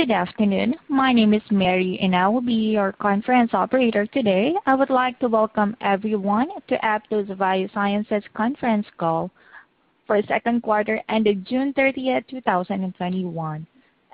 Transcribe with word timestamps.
Good 0.00 0.12
afternoon. 0.12 0.76
My 0.88 1.12
name 1.12 1.34
is 1.34 1.42
Mary, 1.50 1.98
and 2.00 2.16
I 2.16 2.26
will 2.26 2.40
be 2.40 2.72
your 2.72 2.92
conference 2.92 3.52
operator 3.52 4.06
today. 4.06 4.54
I 4.64 4.74
would 4.74 4.88
like 4.88 5.18
to 5.18 5.28
welcome 5.28 5.76
everyone 5.82 6.48
to 6.68 6.78
Aptose 6.78 7.28
Biosciences 7.36 8.22
conference 8.32 8.86
call 8.96 9.30
for 10.06 10.22
second 10.22 10.62
quarter 10.62 11.02
ended 11.10 11.44
June 11.44 11.74
30th, 11.74 12.26
2021. 12.28 13.66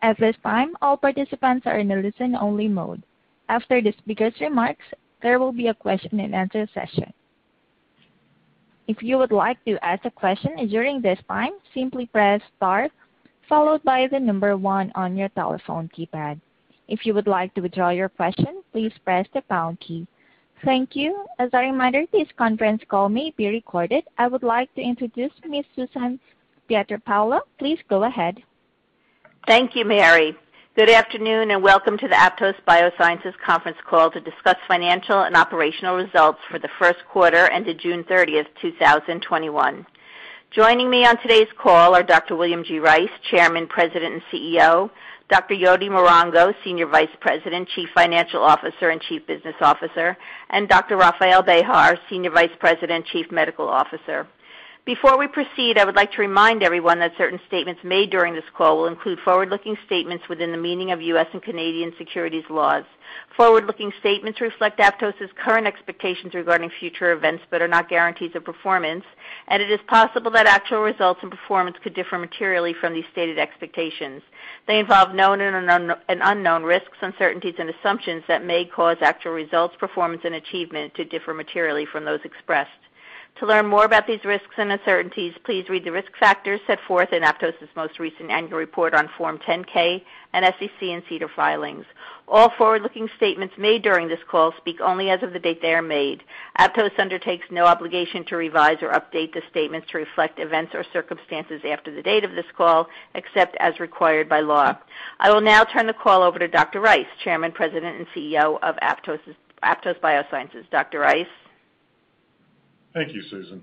At 0.02 0.18
this 0.18 0.34
time, 0.42 0.74
all 0.82 0.96
participants 0.96 1.68
are 1.68 1.78
in 1.78 1.92
a 1.92 2.02
listen-only 2.02 2.66
mode. 2.66 3.04
After 3.48 3.80
the 3.80 3.94
speaker's 3.98 4.34
remarks, 4.40 4.86
there 5.22 5.38
will 5.38 5.52
be 5.52 5.68
a 5.68 5.74
question 5.74 6.18
and 6.18 6.34
answer 6.34 6.68
session. 6.74 7.12
If 8.88 9.04
you 9.04 9.18
would 9.18 9.30
like 9.30 9.64
to 9.66 9.78
ask 9.84 10.04
a 10.04 10.10
question 10.10 10.66
during 10.66 11.00
this 11.00 11.20
time, 11.28 11.52
simply 11.72 12.06
press 12.06 12.40
star 12.56 12.88
followed 13.48 13.82
by 13.84 14.06
the 14.06 14.18
number 14.18 14.56
one 14.56 14.92
on 14.94 15.16
your 15.16 15.28
telephone 15.30 15.88
keypad. 15.96 16.40
If 16.88 17.04
you 17.04 17.14
would 17.14 17.26
like 17.26 17.54
to 17.54 17.60
withdraw 17.60 17.90
your 17.90 18.08
question, 18.08 18.62
please 18.72 18.92
press 19.04 19.26
the 19.34 19.42
pound 19.42 19.80
key. 19.80 20.06
Thank 20.64 20.96
you. 20.96 21.26
As 21.38 21.50
a 21.52 21.58
reminder, 21.58 22.04
this 22.12 22.28
conference 22.36 22.82
call 22.88 23.08
may 23.08 23.32
be 23.36 23.48
recorded. 23.48 24.04
I 24.18 24.28
would 24.28 24.42
like 24.42 24.72
to 24.74 24.80
introduce 24.80 25.32
Ms. 25.46 25.64
Susan 25.74 26.18
Pietropaolo. 26.70 27.40
Please 27.58 27.78
go 27.88 28.04
ahead. 28.04 28.42
Thank 29.46 29.76
you, 29.76 29.84
Mary. 29.84 30.36
Good 30.76 30.90
afternoon, 30.90 31.50
and 31.52 31.62
welcome 31.62 31.96
to 31.98 32.08
the 32.08 32.14
Aptose 32.14 32.54
Biosciences 32.68 33.32
conference 33.44 33.78
call 33.88 34.10
to 34.10 34.20
discuss 34.20 34.56
financial 34.68 35.22
and 35.22 35.34
operational 35.34 35.96
results 35.96 36.38
for 36.50 36.58
the 36.58 36.68
first 36.78 36.98
quarter 37.10 37.48
ended 37.48 37.78
June 37.80 38.04
30th, 38.04 38.46
2021. 38.60 39.86
Joining 40.52 40.88
me 40.88 41.04
on 41.04 41.20
today's 41.20 41.48
call 41.60 41.94
are 41.94 42.02
Dr. 42.02 42.34
William 42.36 42.64
G. 42.64 42.78
Rice, 42.78 43.10
Chairman, 43.30 43.66
President, 43.66 44.14
and 44.14 44.22
CEO, 44.32 44.88
Dr. 45.28 45.54
Yodi 45.54 45.88
Marango, 45.90 46.54
Senior 46.64 46.86
Vice 46.86 47.10
President, 47.20 47.68
Chief 47.74 47.88
Financial 47.94 48.42
Officer, 48.42 48.88
and 48.90 49.00
Chief 49.02 49.26
Business 49.26 49.56
Officer, 49.60 50.16
and 50.50 50.68
Dr. 50.68 50.96
Rafael 50.96 51.42
Behar, 51.42 51.98
Senior 52.08 52.30
Vice 52.30 52.52
President, 52.58 53.04
Chief 53.06 53.30
Medical 53.30 53.68
Officer. 53.68 54.26
Before 54.86 55.18
we 55.18 55.26
proceed, 55.26 55.78
I 55.78 55.84
would 55.84 55.96
like 55.96 56.12
to 56.12 56.20
remind 56.20 56.62
everyone 56.62 57.00
that 57.00 57.10
certain 57.18 57.40
statements 57.48 57.82
made 57.82 58.08
during 58.08 58.34
this 58.34 58.44
call 58.56 58.76
will 58.76 58.86
include 58.86 59.18
forward-looking 59.24 59.76
statements 59.84 60.28
within 60.28 60.52
the 60.52 60.58
meaning 60.58 60.92
of 60.92 61.02
U.S. 61.02 61.26
and 61.32 61.42
Canadian 61.42 61.92
securities 61.98 62.44
laws. 62.48 62.84
Forward-looking 63.36 63.92
statements 63.98 64.40
reflect 64.40 64.78
Aptose's 64.78 65.32
current 65.44 65.66
expectations 65.66 66.34
regarding 66.34 66.70
future 66.78 67.10
events 67.10 67.42
but 67.50 67.60
are 67.60 67.66
not 67.66 67.88
guarantees 67.88 68.36
of 68.36 68.44
performance, 68.44 69.02
and 69.48 69.60
it 69.60 69.72
is 69.72 69.80
possible 69.88 70.30
that 70.30 70.46
actual 70.46 70.82
results 70.82 71.18
and 71.20 71.32
performance 71.32 71.76
could 71.82 71.94
differ 71.94 72.16
materially 72.16 72.72
from 72.80 72.94
these 72.94 73.04
stated 73.10 73.40
expectations. 73.40 74.22
They 74.68 74.78
involve 74.78 75.16
known 75.16 75.40
and 75.40 75.96
unknown 76.08 76.62
risks, 76.62 76.96
uncertainties, 77.02 77.56
and 77.58 77.70
assumptions 77.70 78.22
that 78.28 78.44
may 78.44 78.64
cause 78.64 78.98
actual 79.00 79.32
results, 79.32 79.74
performance, 79.80 80.22
and 80.24 80.36
achievement 80.36 80.94
to 80.94 81.04
differ 81.04 81.34
materially 81.34 81.86
from 81.86 82.04
those 82.04 82.20
expressed. 82.22 82.70
To 83.40 83.46
learn 83.46 83.66
more 83.66 83.84
about 83.84 84.06
these 84.06 84.24
risks 84.24 84.54
and 84.56 84.72
uncertainties, 84.72 85.34
please 85.44 85.68
read 85.68 85.84
the 85.84 85.92
risk 85.92 86.10
factors 86.18 86.58
set 86.66 86.78
forth 86.88 87.12
in 87.12 87.22
Aptose's 87.22 87.68
most 87.76 87.98
recent 87.98 88.30
annual 88.30 88.56
report 88.56 88.94
on 88.94 89.10
Form 89.18 89.38
10-K 89.46 90.02
and 90.32 90.46
SEC 90.58 90.82
and 90.82 91.02
SEDAR 91.06 91.28
filings. 91.36 91.84
All 92.28 92.50
forward-looking 92.56 93.10
statements 93.18 93.54
made 93.58 93.82
during 93.82 94.08
this 94.08 94.24
call 94.26 94.54
speak 94.56 94.80
only 94.80 95.10
as 95.10 95.22
of 95.22 95.34
the 95.34 95.38
date 95.38 95.60
they 95.60 95.74
are 95.74 95.82
made. 95.82 96.22
Aptose 96.58 96.98
undertakes 96.98 97.44
no 97.50 97.66
obligation 97.66 98.24
to 98.24 98.36
revise 98.36 98.78
or 98.80 98.88
update 98.92 99.34
the 99.34 99.42
statements 99.50 99.86
to 99.90 99.98
reflect 99.98 100.38
events 100.38 100.74
or 100.74 100.82
circumstances 100.90 101.60
after 101.68 101.94
the 101.94 102.02
date 102.02 102.24
of 102.24 102.32
this 102.32 102.46
call, 102.56 102.88
except 103.14 103.54
as 103.60 103.78
required 103.78 104.30
by 104.30 104.40
law. 104.40 104.74
I 105.20 105.30
will 105.30 105.42
now 105.42 105.62
turn 105.64 105.86
the 105.86 105.92
call 105.92 106.22
over 106.22 106.38
to 106.38 106.48
Dr. 106.48 106.80
Rice, 106.80 107.04
Chairman, 107.22 107.52
President, 107.52 107.98
and 107.98 108.06
CEO 108.16 108.58
of 108.62 108.76
Aptose 108.76 109.20
Biosciences. 109.62 110.70
Dr. 110.70 111.00
Rice? 111.00 111.26
Thank 112.96 113.12
you, 113.12 113.22
Susan. 113.28 113.62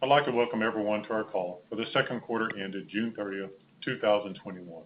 I'd 0.00 0.08
like 0.08 0.26
to 0.26 0.30
welcome 0.30 0.62
everyone 0.62 1.02
to 1.02 1.12
our 1.12 1.24
call 1.24 1.62
for 1.68 1.74
the 1.74 1.86
second 1.92 2.20
quarter 2.20 2.48
ended 2.56 2.88
June 2.88 3.12
30th, 3.18 3.50
2021. 3.84 4.82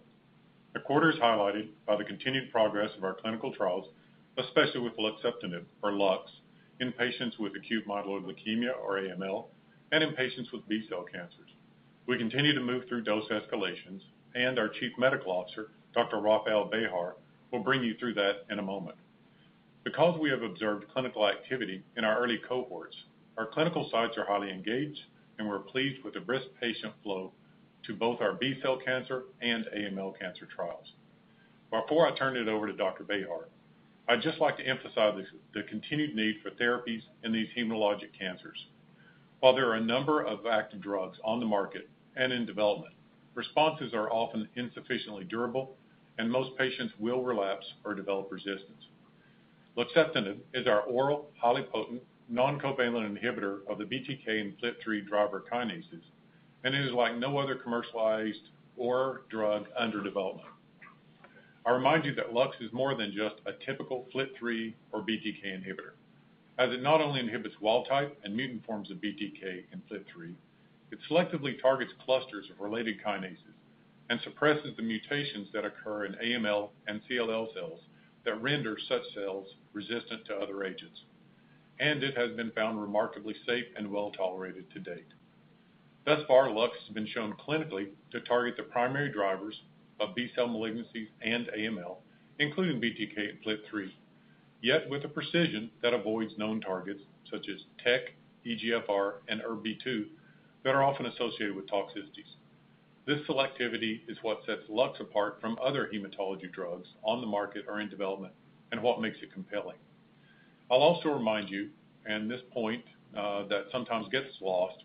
The 0.73 0.79
quarter 0.79 1.11
is 1.11 1.17
highlighted 1.17 1.67
by 1.85 1.95
the 1.95 2.03
continued 2.03 2.51
progress 2.51 2.89
of 2.97 3.03
our 3.03 3.13
clinical 3.13 3.53
trials, 3.53 3.85
especially 4.39 4.79
with 4.79 4.97
luxeptinib, 4.97 5.65
or 5.83 5.91
LUX, 5.91 6.31
in 6.79 6.93
patients 6.93 7.37
with 7.37 7.53
acute 7.55 7.87
myeloid 7.87 8.25
leukemia, 8.25 8.71
or 8.83 8.97
AML, 8.97 9.45
and 9.91 10.03
in 10.03 10.13
patients 10.13 10.51
with 10.51 10.67
B-cell 10.67 11.05
cancers. 11.13 11.51
We 12.07 12.17
continue 12.17 12.55
to 12.55 12.61
move 12.61 12.85
through 12.89 13.03
dose 13.03 13.29
escalations, 13.29 14.01
and 14.33 14.57
our 14.57 14.69
Chief 14.69 14.93
Medical 14.97 15.31
Officer, 15.31 15.67
Dr. 15.93 16.21
Rafael 16.21 16.71
Behar, 16.71 17.17
will 17.51 17.61
bring 17.61 17.83
you 17.83 17.93
through 17.99 18.15
that 18.15 18.45
in 18.49 18.57
a 18.57 18.63
moment. 18.63 18.97
Because 19.83 20.19
we 20.19 20.31
have 20.31 20.41
observed 20.41 20.91
clinical 20.91 21.29
activity 21.29 21.83
in 21.97 22.03
our 22.03 22.17
early 22.17 22.39
cohorts, 22.49 22.95
our 23.37 23.45
clinical 23.45 23.89
sites 23.91 24.17
are 24.17 24.25
highly 24.25 24.51
engaged, 24.51 24.99
and 25.37 25.47
we're 25.47 25.59
pleased 25.59 26.03
with 26.03 26.13
the 26.13 26.19
brisk 26.19 26.45
patient 26.61 26.93
flow 27.03 27.31
to 27.85 27.93
both 27.93 28.21
our 28.21 28.33
B-cell 28.33 28.79
cancer 28.83 29.23
and 29.41 29.65
AML 29.75 30.17
cancer 30.19 30.47
trials. 30.55 30.93
Before 31.71 32.07
I 32.07 32.17
turn 32.17 32.37
it 32.37 32.47
over 32.47 32.67
to 32.67 32.73
Dr. 32.73 33.03
Behar, 33.03 33.47
I'd 34.07 34.21
just 34.21 34.39
like 34.39 34.57
to 34.57 34.67
emphasize 34.67 35.25
the 35.53 35.63
continued 35.63 36.15
need 36.15 36.35
for 36.41 36.51
therapies 36.51 37.01
in 37.23 37.31
these 37.31 37.47
hematologic 37.57 38.17
cancers. 38.17 38.67
While 39.39 39.55
there 39.55 39.69
are 39.69 39.75
a 39.75 39.81
number 39.81 40.21
of 40.21 40.45
active 40.45 40.81
drugs 40.81 41.17
on 41.23 41.39
the 41.39 41.45
market 41.45 41.89
and 42.15 42.31
in 42.31 42.45
development, 42.45 42.93
responses 43.33 43.93
are 43.93 44.11
often 44.11 44.47
insufficiently 44.55 45.25
durable, 45.25 45.75
and 46.17 46.31
most 46.31 46.57
patients 46.57 46.93
will 46.99 47.23
relapse 47.23 47.65
or 47.83 47.93
develop 47.93 48.31
resistance. 48.31 48.89
Luxeptinib 49.77 50.37
is 50.53 50.67
our 50.67 50.81
oral, 50.81 51.29
highly 51.37 51.63
potent, 51.63 52.01
non-covalent 52.29 53.17
inhibitor 53.17 53.59
of 53.69 53.77
the 53.77 53.85
BTK 53.85 54.41
and 54.41 54.53
FLT3 54.59 55.07
driver 55.07 55.43
kinases, 55.51 56.01
and 56.63 56.73
it 56.73 56.85
is 56.85 56.91
like 56.91 57.15
no 57.17 57.37
other 57.37 57.55
commercialized 57.55 58.49
or 58.77 59.21
drug 59.29 59.65
under 59.77 60.03
development. 60.03 60.47
I 61.65 61.71
remind 61.71 62.05
you 62.05 62.13
that 62.15 62.33
LUX 62.33 62.57
is 62.61 62.71
more 62.73 62.95
than 62.95 63.11
just 63.15 63.35
a 63.45 63.53
typical 63.65 64.07
FLT3 64.13 64.73
or 64.91 65.01
BTK 65.01 65.45
inhibitor, 65.45 65.93
as 66.57 66.71
it 66.71 66.81
not 66.81 67.01
only 67.01 67.19
inhibits 67.19 67.55
wild 67.59 67.87
type 67.87 68.17
and 68.23 68.35
mutant 68.35 68.65
forms 68.65 68.91
of 68.91 68.97
BTK 68.97 69.63
and 69.71 69.81
FLT3, 69.89 70.33
it 70.91 70.99
selectively 71.09 71.59
targets 71.61 71.91
clusters 72.05 72.49
of 72.51 72.59
related 72.59 72.97
kinases 73.03 73.37
and 74.09 74.19
suppresses 74.23 74.75
the 74.77 74.83
mutations 74.83 75.47
that 75.53 75.65
occur 75.65 76.05
in 76.05 76.13
AML 76.13 76.69
and 76.87 77.01
CLL 77.09 77.53
cells 77.53 77.81
that 78.23 78.41
render 78.41 78.77
such 78.87 79.01
cells 79.13 79.47
resistant 79.73 80.25
to 80.25 80.35
other 80.35 80.63
agents. 80.63 81.01
And 81.79 82.03
it 82.03 82.17
has 82.17 82.31
been 82.31 82.51
found 82.51 82.81
remarkably 82.81 83.35
safe 83.45 83.65
and 83.75 83.91
well-tolerated 83.91 84.71
to 84.71 84.79
date. 84.79 85.07
Thus 86.05 86.21
far, 86.27 86.51
LUX 86.51 86.77
has 86.85 86.93
been 86.93 87.07
shown 87.07 87.33
clinically 87.33 87.87
to 88.11 88.21
target 88.21 88.55
the 88.57 88.63
primary 88.63 89.11
drivers 89.11 89.59
of 89.99 90.15
B-cell 90.15 90.47
malignancies 90.47 91.07
and 91.21 91.47
AML, 91.57 91.97
including 92.39 92.79
BTK 92.79 93.29
and 93.29 93.43
FLT3, 93.43 93.91
yet 94.61 94.89
with 94.89 95.03
a 95.03 95.09
precision 95.09 95.69
that 95.81 95.93
avoids 95.93 96.37
known 96.37 96.61
targets 96.61 97.01
such 97.29 97.47
as 97.49 97.61
TEC, 97.83 98.13
EGFR, 98.45 99.15
and 99.27 99.41
ERBB2 99.41 100.05
that 100.63 100.75
are 100.75 100.83
often 100.83 101.07
associated 101.07 101.55
with 101.55 101.67
toxicities. 101.67 102.35
This 103.05 103.21
selectivity 103.27 104.01
is 104.07 104.17
what 104.21 104.41
sets 104.45 104.63
LUX 104.69 104.99
apart 104.99 105.39
from 105.39 105.57
other 105.63 105.89
hematology 105.93 106.51
drugs 106.51 106.87
on 107.03 107.21
the 107.21 107.27
market 107.27 107.65
or 107.67 107.79
in 107.79 107.89
development 107.89 108.33
and 108.71 108.81
what 108.81 109.01
makes 109.01 109.17
it 109.21 109.31
compelling. 109.33 109.77
I'll 110.71 110.79
also 110.79 111.09
remind 111.09 111.49
you, 111.49 111.69
and 112.05 112.29
this 112.29 112.41
point 112.51 112.83
uh, 113.15 113.47
that 113.47 113.65
sometimes 113.71 114.07
gets 114.11 114.27
lost, 114.41 114.83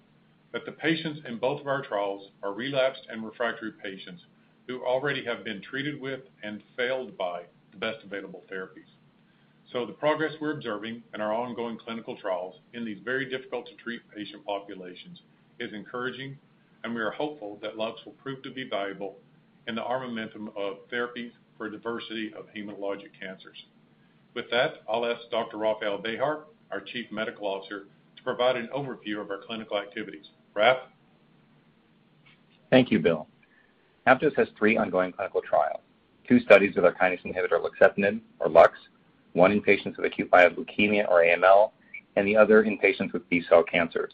that 0.53 0.67
the 0.67 0.73
patients 0.73 1.21
in 1.27 1.38
both 1.38 1.61
of 1.61 1.67
our 1.67 1.82
trials 1.82 2.31
are 2.43 2.53
relapsed 2.53 3.06
and 3.11 3.25
refractory 3.25 3.73
patients 3.82 4.23
who 4.67 4.85
already 4.85 5.25
have 5.25 5.44
been 5.44 5.62
treated 5.62 6.00
with 6.00 6.21
and 6.43 6.62
failed 6.77 7.17
by 7.17 7.43
the 7.73 7.79
best 7.79 8.05
available 8.05 8.43
therapies. 8.53 8.91
So 9.73 9.87
the 9.87 9.93
progress 9.93 10.32
we're 10.41 10.53
observing 10.53 11.03
in 11.15 11.21
our 11.21 11.32
ongoing 11.32 11.79
clinical 11.79 12.17
trials 12.17 12.56
in 12.75 12.85
these 12.85 12.99
very 13.05 13.29
difficult-to-treat 13.29 14.03
patient 14.15 14.44
populations 14.44 15.21
is 15.61 15.73
encouraging, 15.73 16.37
and 16.83 16.94
we 16.94 17.00
are 17.00 17.11
hopeful 17.11 17.59
that 17.62 17.76
LUX 17.79 18.05
will 18.05 18.12
prove 18.15 18.43
to 18.43 18.50
be 18.50 18.69
valuable 18.69 19.17
in 19.69 19.75
the 19.76 19.83
armamentarium 19.83 20.49
of 20.56 20.88
therapies 20.93 21.31
for 21.56 21.67
a 21.67 21.71
diversity 21.71 22.33
of 22.35 22.47
hematologic 22.56 23.11
cancers. 23.19 23.65
With 24.35 24.50
that, 24.50 24.82
I'll 24.88 25.06
ask 25.06 25.23
Dr. 25.31 25.56
Rafael 25.56 25.99
Behar, 25.99 26.44
our 26.71 26.81
Chief 26.81 27.11
Medical 27.11 27.47
Officer, 27.47 27.87
to 28.17 28.23
provide 28.23 28.56
an 28.56 28.69
overview 28.75 29.21
of 29.21 29.31
our 29.31 29.41
clinical 29.44 29.79
activities. 29.79 30.27
Raf? 30.55 30.77
Thank 32.71 32.91
you, 32.91 33.00
Bill. 33.00 33.27
Aptose 34.06 34.37
has 34.37 34.49
three 34.56 34.77
ongoing 34.77 35.12
clinical 35.12 35.43
trials, 35.43 35.81
two 36.29 36.41
studies 36.41 36.75
with 36.77 36.85
our 36.85 36.93
kinase 36.93 37.23
inhibitor, 37.25 37.61
luxeptinib, 37.61 38.21
or 38.38 38.49
LUX, 38.49 38.73
one 39.32 39.53
in 39.53 39.61
patients 39.61 39.97
with 39.97 40.06
acute 40.06 40.31
myeloid 40.31 40.56
leukemia, 40.56 41.09
or 41.09 41.23
AML, 41.23 41.73
and 42.17 42.26
the 42.26 42.37
other 42.37 42.62
in 42.62 42.79
patients 42.79 43.12
with 43.12 43.29
B-cell 43.29 43.62
cancers. 43.65 44.12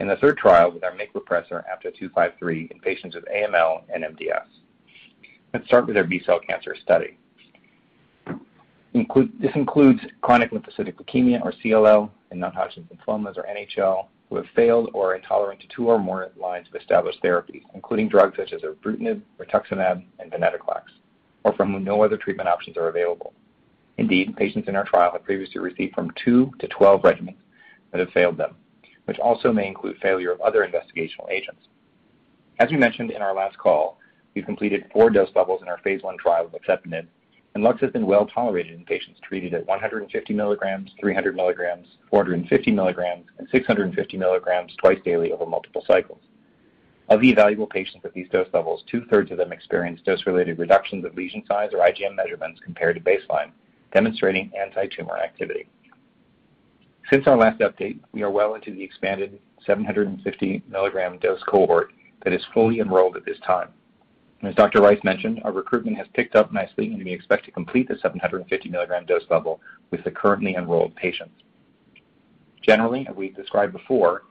In 0.00 0.08
the 0.08 0.16
third 0.16 0.36
trial 0.36 0.70
with 0.70 0.84
our 0.84 0.92
MYC 0.92 1.12
repressor, 1.14 1.62
APTO-253, 1.70 2.70
in 2.70 2.80
patients 2.80 3.14
with 3.14 3.24
AML 3.26 3.82
and 3.92 4.04
MDS. 4.04 4.46
Let's 5.52 5.66
start 5.66 5.86
with 5.86 5.96
our 5.96 6.04
B-cell 6.04 6.40
cancer 6.40 6.74
study. 6.82 7.18
This 8.94 9.52
includes 9.54 10.00
chronic 10.20 10.50
lymphocytic 10.50 10.94
leukemia, 10.94 11.42
or 11.42 11.52
CLL, 11.64 12.10
and 12.30 12.40
non-Hodgkin's 12.40 12.88
lymphomas, 12.90 13.38
or 13.38 13.44
NHL, 13.44 14.06
who 14.28 14.36
have 14.36 14.46
failed 14.54 14.90
or 14.92 15.12
are 15.12 15.14
intolerant 15.14 15.60
to 15.60 15.66
two 15.68 15.88
or 15.88 15.98
more 15.98 16.30
lines 16.36 16.66
of 16.68 16.80
established 16.80 17.22
therapies, 17.22 17.62
including 17.74 18.08
drugs 18.08 18.36
such 18.36 18.52
as 18.52 18.62
ibrutinib, 18.62 19.20
rituximab, 19.38 20.02
and 20.18 20.30
venetoclax, 20.30 20.84
or 21.44 21.54
from 21.54 21.72
whom 21.72 21.84
no 21.84 22.02
other 22.02 22.16
treatment 22.16 22.48
options 22.48 22.76
are 22.76 22.88
available. 22.88 23.32
Indeed, 23.98 24.36
patients 24.36 24.68
in 24.68 24.76
our 24.76 24.84
trial 24.84 25.12
have 25.12 25.24
previously 25.24 25.60
received 25.60 25.94
from 25.94 26.10
two 26.24 26.50
to 26.58 26.68
12 26.68 27.02
regimens 27.02 27.36
that 27.90 28.00
have 28.00 28.10
failed 28.10 28.36
them, 28.38 28.56
which 29.04 29.18
also 29.18 29.52
may 29.52 29.66
include 29.66 29.98
failure 30.00 30.32
of 30.32 30.40
other 30.40 30.66
investigational 30.66 31.30
agents. 31.30 31.68
As 32.58 32.70
we 32.70 32.76
mentioned 32.76 33.10
in 33.10 33.22
our 33.22 33.34
last 33.34 33.58
call, 33.58 33.98
we've 34.34 34.46
completed 34.46 34.90
four 34.92 35.10
dose 35.10 35.30
levels 35.34 35.60
in 35.62 35.68
our 35.68 35.78
phase 35.78 36.00
I 36.06 36.16
trial 36.16 36.46
of 36.46 36.52
luxeptinib, 36.52 37.06
and 37.54 37.62
LUX 37.62 37.80
has 37.80 37.90
been 37.90 38.06
well-tolerated 38.06 38.72
in 38.72 38.84
patients 38.84 39.20
treated 39.22 39.52
at 39.52 39.66
150 39.66 40.34
mg, 40.34 40.88
300 40.98 41.36
mg, 41.36 41.84
450 42.10 42.72
mg, 42.72 43.22
and 43.38 43.48
650 43.50 44.18
mg 44.18 44.76
twice 44.78 44.98
daily 45.04 45.32
over 45.32 45.44
multiple 45.44 45.84
cycles. 45.86 46.20
Of 47.08 47.20
the 47.20 47.34
evaluable 47.34 47.68
patients 47.68 48.04
at 48.04 48.14
these 48.14 48.28
dose 48.30 48.48
levels, 48.54 48.84
two-thirds 48.90 49.30
of 49.30 49.36
them 49.36 49.52
experienced 49.52 50.04
dose-related 50.04 50.58
reductions 50.58 51.04
of 51.04 51.14
lesion 51.14 51.42
size 51.46 51.70
or 51.74 51.80
IgM 51.80 52.14
measurements 52.16 52.60
compared 52.64 52.96
to 52.96 53.02
baseline, 53.02 53.50
demonstrating 53.92 54.50
antitumor 54.58 55.22
activity. 55.22 55.68
Since 57.10 57.26
our 57.26 57.36
last 57.36 57.60
update, 57.60 57.98
we 58.12 58.22
are 58.22 58.30
well 58.30 58.54
into 58.54 58.72
the 58.72 58.82
expanded 58.82 59.38
750 59.66 60.62
mg 60.70 61.20
dose 61.20 61.42
cohort 61.42 61.92
that 62.24 62.32
is 62.32 62.42
fully 62.54 62.80
enrolled 62.80 63.16
at 63.16 63.26
this 63.26 63.38
time. 63.46 63.68
As 64.42 64.56
Dr. 64.56 64.80
Rice 64.80 64.98
mentioned, 65.04 65.40
our 65.44 65.52
recruitment 65.52 65.96
has 65.96 66.08
picked 66.14 66.34
up 66.34 66.52
nicely, 66.52 66.92
and 66.92 67.04
we 67.04 67.12
expect 67.12 67.44
to 67.44 67.52
complete 67.52 67.86
the 67.86 67.96
750 67.98 68.68
mg 68.68 69.06
dose 69.06 69.22
level 69.30 69.60
with 69.92 70.02
the 70.02 70.10
currently 70.10 70.56
enrolled 70.56 70.96
patients. 70.96 71.34
Generally, 72.60 73.06
as 73.08 73.14
we've 73.14 73.36
described 73.36 73.72
before, 73.72 74.22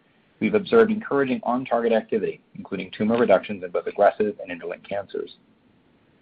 we've 0.41 0.53
observed 0.53 0.91
encouraging 0.91 1.39
on-target 1.43 1.93
activity, 1.93 2.41
including 2.55 2.91
tumor 2.91 3.17
reductions 3.17 3.63
in 3.63 3.71
both 3.71 3.87
aggressive 3.87 4.37
and 4.41 4.51
indolent 4.51 4.87
cancers. 4.87 5.37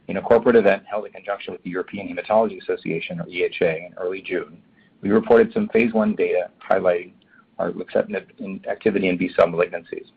In 0.07 0.18
a 0.18 0.21
corporate 0.21 0.56
event 0.56 0.83
held 0.86 1.06
in 1.07 1.12
conjunction 1.12 1.53
with 1.53 1.63
the 1.63 1.69
European 1.71 2.07
Hematology 2.07 2.62
Association, 2.62 3.19
or 3.19 3.25
EHA, 3.25 3.88
in 3.88 3.94
early 3.97 4.21
June, 4.21 4.62
we 5.01 5.09
reported 5.09 5.51
some 5.51 5.68
phase 5.69 5.91
I 5.95 6.12
data 6.12 6.51
highlighting 6.68 7.13
our 7.57 7.71
luxeptinib 7.71 8.68
activity 8.68 9.07
in 9.07 9.18
B-cell 9.18 9.47
malignancies. 9.47 10.12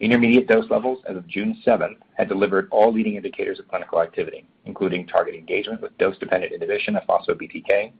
Intermediate 0.00 0.48
dose 0.48 0.70
levels 0.70 1.02
as 1.06 1.14
of 1.14 1.26
June 1.26 1.60
7th 1.64 1.98
had 2.14 2.26
delivered 2.26 2.68
all 2.70 2.90
leading 2.90 3.16
indicators 3.16 3.58
of 3.58 3.68
clinical 3.68 4.00
activity, 4.00 4.46
including 4.64 5.06
target 5.06 5.34
engagement 5.34 5.82
with 5.82 5.96
dose-dependent 5.98 6.54
inhibition 6.54 6.96
of 6.96 7.02
phospho-BTK, 7.06 7.92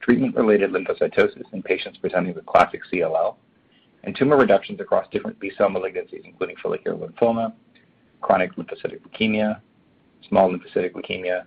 treatment-related 0.00 0.70
lymphocytosis 0.70 1.52
in 1.52 1.60
patients 1.62 1.98
presenting 1.98 2.34
with 2.34 2.46
classic 2.46 2.80
CLL, 2.92 3.34
and 4.04 4.14
tumor 4.14 4.36
reductions 4.36 4.80
across 4.80 5.08
different 5.10 5.40
B-cell 5.40 5.68
malignancies, 5.68 6.24
including 6.24 6.54
follicular 6.62 6.96
lymphoma, 6.96 7.52
chronic 8.20 8.54
lymphocytic 8.54 9.00
leukemia, 9.00 9.60
small 10.28 10.52
lymphocytic 10.52 10.92
leukemia, 10.92 11.42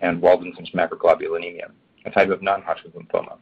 and 0.00 0.20
Waldenström's 0.20 0.72
macroglobulinemia, 0.72 1.70
a 2.04 2.10
type 2.10 2.28
of 2.28 2.42
non-Hodgkin's 2.42 2.94
lymphoma. 2.94 3.38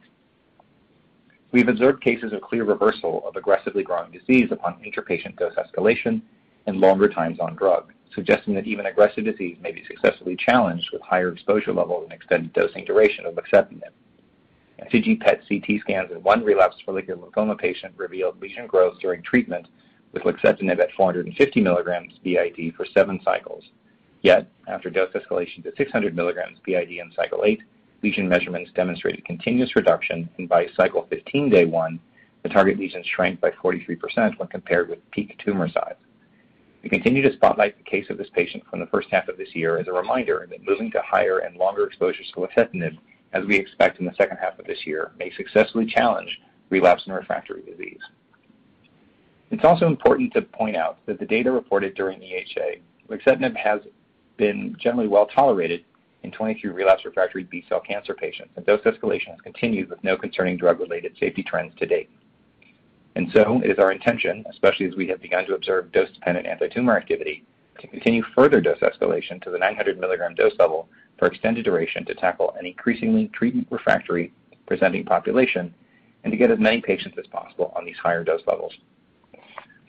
We've 1.52 1.69
observed 1.69 2.02
cases 2.02 2.32
of 2.32 2.43
clear 2.43 2.64
reversal 2.64 3.26
of 3.26 3.35
aggressively 3.35 3.82
growing 3.82 4.12
disease 4.12 4.52
upon 4.52 4.81
inter-patient 4.85 5.37
dose 5.37 5.55
escalation 5.55 6.23
and 6.67 6.79
longer 6.79 7.08
times 7.08 7.41
on 7.41 7.56
drug, 7.56 7.93
suggesting 8.14 8.55
that 8.55 8.67
even 8.67 8.87
aggressive 8.87 9.25
disease 9.25 9.56
may 9.61 9.73
be 9.73 9.85
successfully 9.85 10.37
challenged 10.37 10.88
with 10.93 11.02
higher 11.02 11.32
exposure 11.32 11.73
levels 11.73 12.05
and 12.05 12.12
extended 12.12 12.52
dosing 12.52 12.85
duration 12.85 13.26
of 13.26 13.35
luxeptinib. 13.35 13.91
FDG 14.81 15.20
PET-CT 15.20 15.81
scans 15.81 16.12
in 16.12 16.23
one 16.23 16.44
relapsed 16.44 16.85
follicular 16.87 17.20
lymphoma 17.20 17.58
patient 17.58 17.94
revealed 17.97 18.41
lesion 18.41 18.67
growth 18.69 18.99
during 19.00 19.23
treatment 19.23 19.67
with 20.12 20.23
luxeptinib 20.23 20.79
at 20.79 20.93
450 20.93 21.61
mg 21.62 22.23
BID 22.23 22.75
for 22.76 22.87
seven 22.87 23.20
cycles. 23.25 23.64
Yet, 24.23 24.49
after 24.69 24.88
dose 24.88 25.12
escalation 25.14 25.62
to 25.64 25.73
600 25.76 26.14
mg 26.14 26.62
BID 26.64 26.91
in 26.91 27.12
cycle 27.14 27.44
eight, 27.44 27.61
lesion 28.02 28.29
measurements 28.29 28.70
demonstrated 28.75 29.25
continuous 29.25 29.76
reduction, 29.76 30.29
and 30.38 30.49
by 30.49 30.67
cycle 30.76 31.06
15, 31.11 31.50
day 31.50 31.64
one, 31.64 32.00
the 32.43 32.49
target 32.49 32.79
lesions 32.79 33.06
shrank 33.06 33.41
by 33.41 33.50
43% 33.50 34.38
when 34.38 34.49
compared 34.49 34.88
with 34.88 35.11
peak 35.11 35.38
tumor 35.44 35.69
size. 35.69 35.97
We 36.82 36.88
continue 36.88 37.23
to 37.23 37.32
spotlight 37.35 37.76
the 37.76 37.91
case 37.91 38.06
of 38.08 38.17
this 38.17 38.31
patient 38.35 38.64
from 38.70 38.81
the 38.81 38.87
first 38.87 39.08
half 39.11 39.29
of 39.29 39.37
this 39.37 39.55
year 39.55 39.79
as 39.79 39.87
a 39.87 39.93
reminder 39.93 40.47
that 40.50 40.67
moving 40.67 40.91
to 40.93 41.02
higher 41.02 41.41
and 41.41 41.56
longer 41.56 41.85
exposures 41.85 42.31
to 42.35 42.41
luxeptinib, 42.41 42.97
as 43.35 43.44
we 43.44 43.56
expect 43.56 44.00
in 44.00 44.06
the 44.06 44.14
second 44.14 44.38
half 44.38 44.58
of 44.58 44.67
this 44.67 44.87
year, 44.87 45.12
may 45.19 45.31
successfully 45.37 45.85
challenge 45.85 46.41
relapse 46.70 47.02
and 47.06 47.14
refractory 47.14 47.62
disease. 47.62 48.00
It's 49.50 49.64
also 49.64 49.87
important 49.87 50.32
to 50.32 50.43
point 50.43 50.76
out 50.76 50.99
that 51.06 51.19
the 51.19 51.26
data 51.26 51.50
reported 51.50 51.94
during 51.94 52.20
EHA, 52.20 52.81
luxeptinib 53.11 53.56
has 53.56 53.81
been 54.37 54.75
generally 54.79 55.08
well-tolerated 55.08 55.85
in 56.22 56.31
23 56.31 56.70
relapsed 56.70 57.05
refractory 57.05 57.44
B-cell 57.44 57.81
cancer 57.81 58.14
patients, 58.14 58.52
and 58.56 58.67
dose 58.67 58.81
escalation 58.82 59.28
has 59.28 59.40
continued 59.43 59.88
with 59.88 60.02
no 60.05 60.17
concerning 60.17 60.56
drug-related 60.56 61.17
safety 61.19 61.43
trends 61.43 61.75
to 61.78 61.87
date. 61.87 62.11
And 63.17 63.31
so 63.32 63.61
it 63.64 63.70
is 63.70 63.78
our 63.78 63.93
intention, 63.93 64.44
especially 64.50 64.87
as 64.87 64.94
we 64.94 65.08
have 65.08 65.20
begun 65.20 65.46
to 65.46 65.55
observe 65.55 65.93
dose-dependent 65.93 66.46
antitumor 66.46 66.96
activity, 66.96 67.44
to 67.81 67.87
continue 67.87 68.22
further 68.34 68.61
dose 68.61 68.78
escalation 68.78 69.43
to 69.43 69.50
the 69.50 69.58
900 69.58 70.00
mg 70.00 70.37
dose 70.37 70.52
level 70.58 70.88
for 71.19 71.26
extended 71.26 71.64
duration 71.64 72.05
to 72.05 72.14
tackle 72.14 72.55
an 72.58 72.66
increasingly 72.66 73.28
treatment-refractory 73.28 74.33
presenting 74.66 75.04
population 75.04 75.75
and 76.25 76.30
to 76.30 76.37
get 76.37 76.50
as 76.50 76.59
many 76.59 76.80
patients 76.80 77.16
as 77.18 77.26
possible 77.26 77.73
on 77.76 77.85
these 77.85 77.97
higher 77.97 78.23
dose 78.23 78.42
levels. 78.47 78.73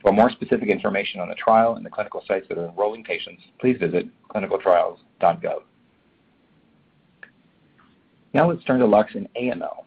For 0.02 0.12
more 0.12 0.32
specific 0.32 0.70
information 0.70 1.20
on 1.20 1.30
the 1.30 1.36
trial 1.36 1.76
and 1.76 1.86
the 1.86 1.90
clinical 1.90 2.24
sites 2.28 2.48
that 2.50 2.58
are 2.58 2.66
enrolling 2.66 3.04
patients, 3.04 3.44
please 3.60 3.78
visit 3.80 4.08
clinicaltrials.gov. 4.30 5.62
Now 8.34 8.50
let's 8.50 8.64
turn 8.64 8.80
to 8.80 8.86
LUX 8.86 9.16
in 9.16 9.28
AML. 9.40 9.84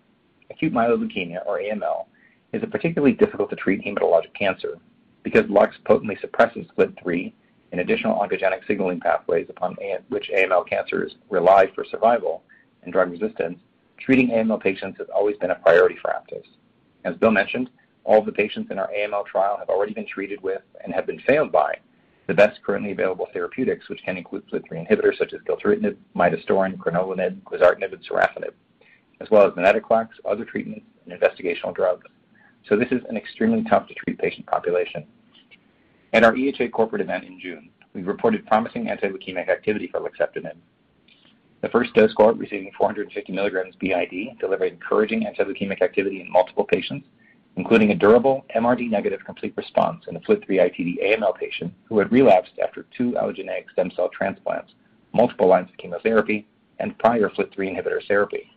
Acute 0.50 0.72
myeloid 0.72 1.02
leukemia, 1.02 1.44
or 1.46 1.58
AML, 1.58 2.06
is 2.52 2.62
a 2.62 2.66
particularly 2.66 3.14
difficult-to-treat 3.14 3.82
hematologic 3.82 4.34
cancer. 4.38 4.78
Because 5.22 5.48
LUX 5.48 5.76
potently 5.84 6.18
suppresses 6.20 6.66
FLT3 6.76 7.32
and 7.72 7.80
additional 7.80 8.18
oncogenic 8.18 8.66
signaling 8.66 9.00
pathways 9.00 9.46
upon 9.48 9.76
which 10.08 10.30
AML 10.36 10.68
cancers 10.68 11.16
rely 11.30 11.66
for 11.74 11.84
survival 11.84 12.42
and 12.82 12.92
drug 12.92 13.10
resistance, 13.10 13.58
treating 13.98 14.28
AML 14.28 14.60
patients 14.60 14.98
has 14.98 15.08
always 15.14 15.36
been 15.38 15.50
a 15.50 15.56
priority 15.56 15.96
for 16.00 16.10
Aptose. 16.10 16.44
As 17.04 17.16
Bill 17.16 17.30
mentioned, 17.30 17.70
all 18.04 18.18
of 18.18 18.26
the 18.26 18.32
patients 18.32 18.70
in 18.70 18.78
our 18.78 18.90
AML 18.96 19.24
trial 19.24 19.56
have 19.58 19.70
already 19.70 19.94
been 19.94 20.06
treated 20.06 20.42
with 20.42 20.62
and 20.84 20.92
have 20.92 21.06
been 21.06 21.20
failed 21.20 21.50
by 21.50 21.74
the 22.26 22.34
best 22.34 22.60
currently 22.64 22.92
available 22.92 23.28
therapeutics, 23.32 23.88
which 23.88 24.02
can 24.04 24.16
include 24.16 24.44
FLT3 24.50 24.88
inhibitors 24.88 25.18
such 25.18 25.32
as 25.32 25.40
gilteritinib, 25.42 25.96
midostaurin, 26.16 26.76
crenolanib, 26.76 27.40
quizartinib, 27.42 27.92
and 27.92 28.04
sorafenib, 28.08 28.52
as 29.20 29.30
well 29.30 29.46
as 29.46 29.52
venetoclax, 29.52 30.08
other 30.24 30.44
treatments, 30.44 30.86
and 31.06 31.18
investigational 31.20 31.74
drugs. 31.74 32.06
So 32.68 32.76
This 32.76 32.90
is 32.90 33.02
an 33.10 33.16
extremely 33.16 33.62
tough-to-treat 33.64 34.18
patient 34.18 34.46
population. 34.46 35.04
At 36.14 36.24
our 36.24 36.32
EHA 36.32 36.72
corporate 36.72 37.02
event 37.02 37.24
in 37.24 37.38
June, 37.38 37.68
we 37.92 38.02
reported 38.02 38.46
promising 38.46 38.88
anti-leukemic 38.88 39.48
activity 39.50 39.88
for 39.88 40.00
luxeptinib. 40.00 40.56
The 41.60 41.68
first 41.68 41.94
dose 41.94 42.12
cohort 42.14 42.36
receiving 42.36 42.70
450 42.76 43.32
mg 43.32 43.78
BID 43.78 44.38
delivered 44.38 44.72
encouraging 44.72 45.26
anti-leukemic 45.26 45.82
activity 45.82 46.20
in 46.20 46.30
multiple 46.30 46.64
patients, 46.64 47.06
including 47.56 47.90
a 47.90 47.94
durable 47.94 48.44
MRD 48.56 48.90
negative 48.90 49.24
complete 49.24 49.54
response 49.56 50.04
in 50.08 50.16
a 50.16 50.20
FLT3-ITD 50.20 51.02
AML 51.04 51.36
patient 51.36 51.72
who 51.84 51.98
had 51.98 52.10
relapsed 52.10 52.52
after 52.62 52.86
two 52.96 53.12
allogeneic 53.12 53.70
stem 53.72 53.90
cell 53.94 54.08
transplants, 54.08 54.72
multiple 55.12 55.46
lines 55.46 55.68
of 55.70 55.76
chemotherapy, 55.76 56.46
and 56.80 56.98
prior 56.98 57.28
FLT3 57.28 57.56
inhibitor 57.56 58.06
therapy. 58.08 58.50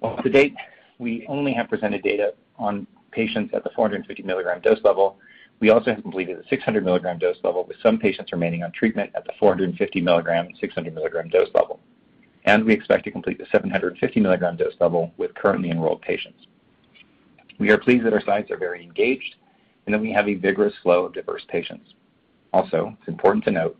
While 0.00 0.22
to 0.22 0.30
date, 0.30 0.54
we 0.98 1.26
only 1.28 1.52
have 1.52 1.68
presented 1.68 2.02
data 2.02 2.34
on 2.58 2.86
patients 3.10 3.52
at 3.54 3.62
the 3.62 3.70
450 3.76 4.22
mg 4.22 4.62
dose 4.62 4.82
level, 4.82 5.18
we 5.60 5.70
also 5.70 5.94
have 5.94 6.02
completed 6.02 6.38
the 6.38 6.44
600 6.48 6.84
mg 6.84 7.20
dose 7.20 7.36
level, 7.44 7.64
with 7.64 7.76
some 7.80 7.96
patients 7.96 8.32
remaining 8.32 8.64
on 8.64 8.72
treatment 8.72 9.12
at 9.14 9.24
the 9.24 9.32
450 9.38 10.02
mg 10.02 10.40
and 10.40 10.56
600 10.58 10.94
mg 10.94 11.30
dose 11.30 11.48
level. 11.54 11.78
and 12.44 12.64
we 12.64 12.72
expect 12.72 13.04
to 13.04 13.10
complete 13.12 13.38
the 13.38 13.46
750 13.52 14.20
mg 14.20 14.58
dose 14.58 14.74
level 14.80 15.12
with 15.18 15.32
currently 15.34 15.70
enrolled 15.70 16.02
patients. 16.02 16.46
We 17.62 17.70
are 17.70 17.78
pleased 17.78 18.04
that 18.04 18.12
our 18.12 18.20
sites 18.20 18.50
are 18.50 18.56
very 18.56 18.82
engaged 18.82 19.36
and 19.86 19.94
that 19.94 20.00
we 20.00 20.10
have 20.10 20.28
a 20.28 20.34
vigorous 20.34 20.74
flow 20.82 21.04
of 21.04 21.14
diverse 21.14 21.44
patients. 21.46 21.94
Also, 22.52 22.96
it's 22.98 23.06
important 23.06 23.44
to 23.44 23.52
note 23.52 23.78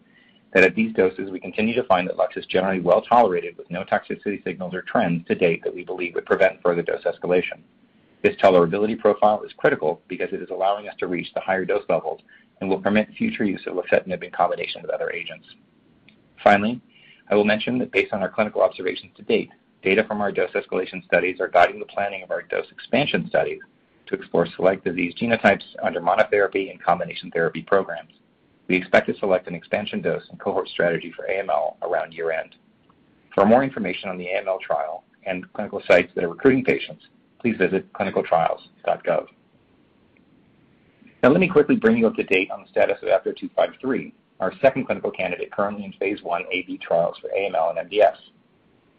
that 0.55 0.63
at 0.63 0.77
these 0.77 0.95
doses, 0.95 1.33
we 1.33 1.41
continue 1.41 1.75
to 1.75 1.83
find 1.83 2.09
that 2.09 2.17
LUX 2.17 2.37
is 2.37 2.47
generally 2.47 2.79
well-tolerated 2.79 3.59
with 3.59 3.69
no 3.73 3.83
toxicity 3.83 4.41
signals 4.45 4.73
or 4.73 4.83
trends 4.83 5.27
to 5.27 5.35
date 5.35 5.65
that 5.65 5.75
we 5.75 5.83
believe 5.83 6.15
would 6.15 6.27
prevent 6.27 6.63
further 6.63 6.83
dose 6.83 7.03
escalation. 7.03 7.59
This 8.23 8.37
tolerability 8.37 8.97
profile 8.97 9.43
is 9.43 9.51
critical 9.57 10.01
because 10.07 10.33
it 10.33 10.41
is 10.41 10.51
allowing 10.51 10.87
us 10.87 10.95
to 11.01 11.09
reach 11.09 11.35
the 11.35 11.41
higher 11.41 11.65
dose 11.65 11.85
levels 11.89 12.21
and 12.61 12.71
will 12.71 12.81
permit 12.81 13.09
future 13.19 13.45
use 13.45 13.67
of 13.67 13.75
luxeptinib 13.75 14.23
in 14.23 14.31
combination 14.31 14.81
with 14.81 14.93
other 14.93 15.11
agents. 15.11 15.49
Finally, 16.45 16.81
I 17.29 17.35
will 17.35 17.43
mention 17.43 17.79
that 17.81 17.91
based 17.91 18.13
on 18.13 18.23
our 18.23 18.31
clinical 18.31 18.63
observations 18.63 19.11
to 19.17 19.25
date, 19.25 19.51
data 19.83 20.05
from 20.05 20.21
our 20.21 20.31
dose 20.31 20.53
escalation 20.53 21.05
studies 21.05 21.41
are 21.41 21.49
guiding 21.49 21.81
the 21.81 21.87
planning 21.87 22.23
of 22.23 22.31
our 22.31 22.43
dose 22.43 22.71
expansion 22.71 23.27
studies 23.29 23.59
to 24.13 24.19
explore 24.19 24.47
select 24.57 24.85
disease 24.85 25.15
genotypes 25.21 25.65
under 25.83 26.01
monotherapy 26.01 26.71
and 26.71 26.83
combination 26.83 27.31
therapy 27.31 27.63
programs. 27.63 28.13
We 28.69 28.77
expect 28.77 29.09
to 29.09 29.19
select 29.19 29.49
an 29.49 29.55
expansion 29.55 30.01
dose 30.03 30.23
and 30.31 30.39
cohort 30.39 30.69
strategy 30.69 31.13
for 31.17 31.27
AML 31.27 31.77
around 31.83 32.13
year-end. 32.13 32.55
For 33.35 33.45
more 33.45 33.65
information 33.65 34.11
on 34.11 34.19
the 34.19 34.27
AML 34.27 34.61
trial 34.61 35.05
and 35.27 35.51
clinical 35.55 35.83
sites 35.89 36.13
that 36.15 36.25
are 36.25 36.29
recruiting 36.29 36.65
patients, 36.65 37.05
please 37.41 37.57
visit 37.57 37.91
clinicaltrials.gov. 37.95 39.27
Now 41.23 41.31
let 41.31 41.41
me 41.41 41.49
quickly 41.49 41.77
bring 41.77 41.97
you 41.97 42.07
up 42.07 42.17
to 42.17 42.25
date 42.25 42.51
on 42.51 42.63
the 42.63 42.69
status 42.69 42.99
of 43.03 43.09
APTO-253, 43.09 44.13
our 44.41 44.53
second 44.61 44.87
clinical 44.87 45.11
candidate 45.11 45.53
currently 45.53 45.85
in 45.85 45.93
phase 45.95 46.19
I 46.31 46.43
AB 46.51 46.79
trials 46.79 47.17
for 47.19 47.29
AML 47.29 47.79
and 47.79 47.91
MDS. 47.91 48.17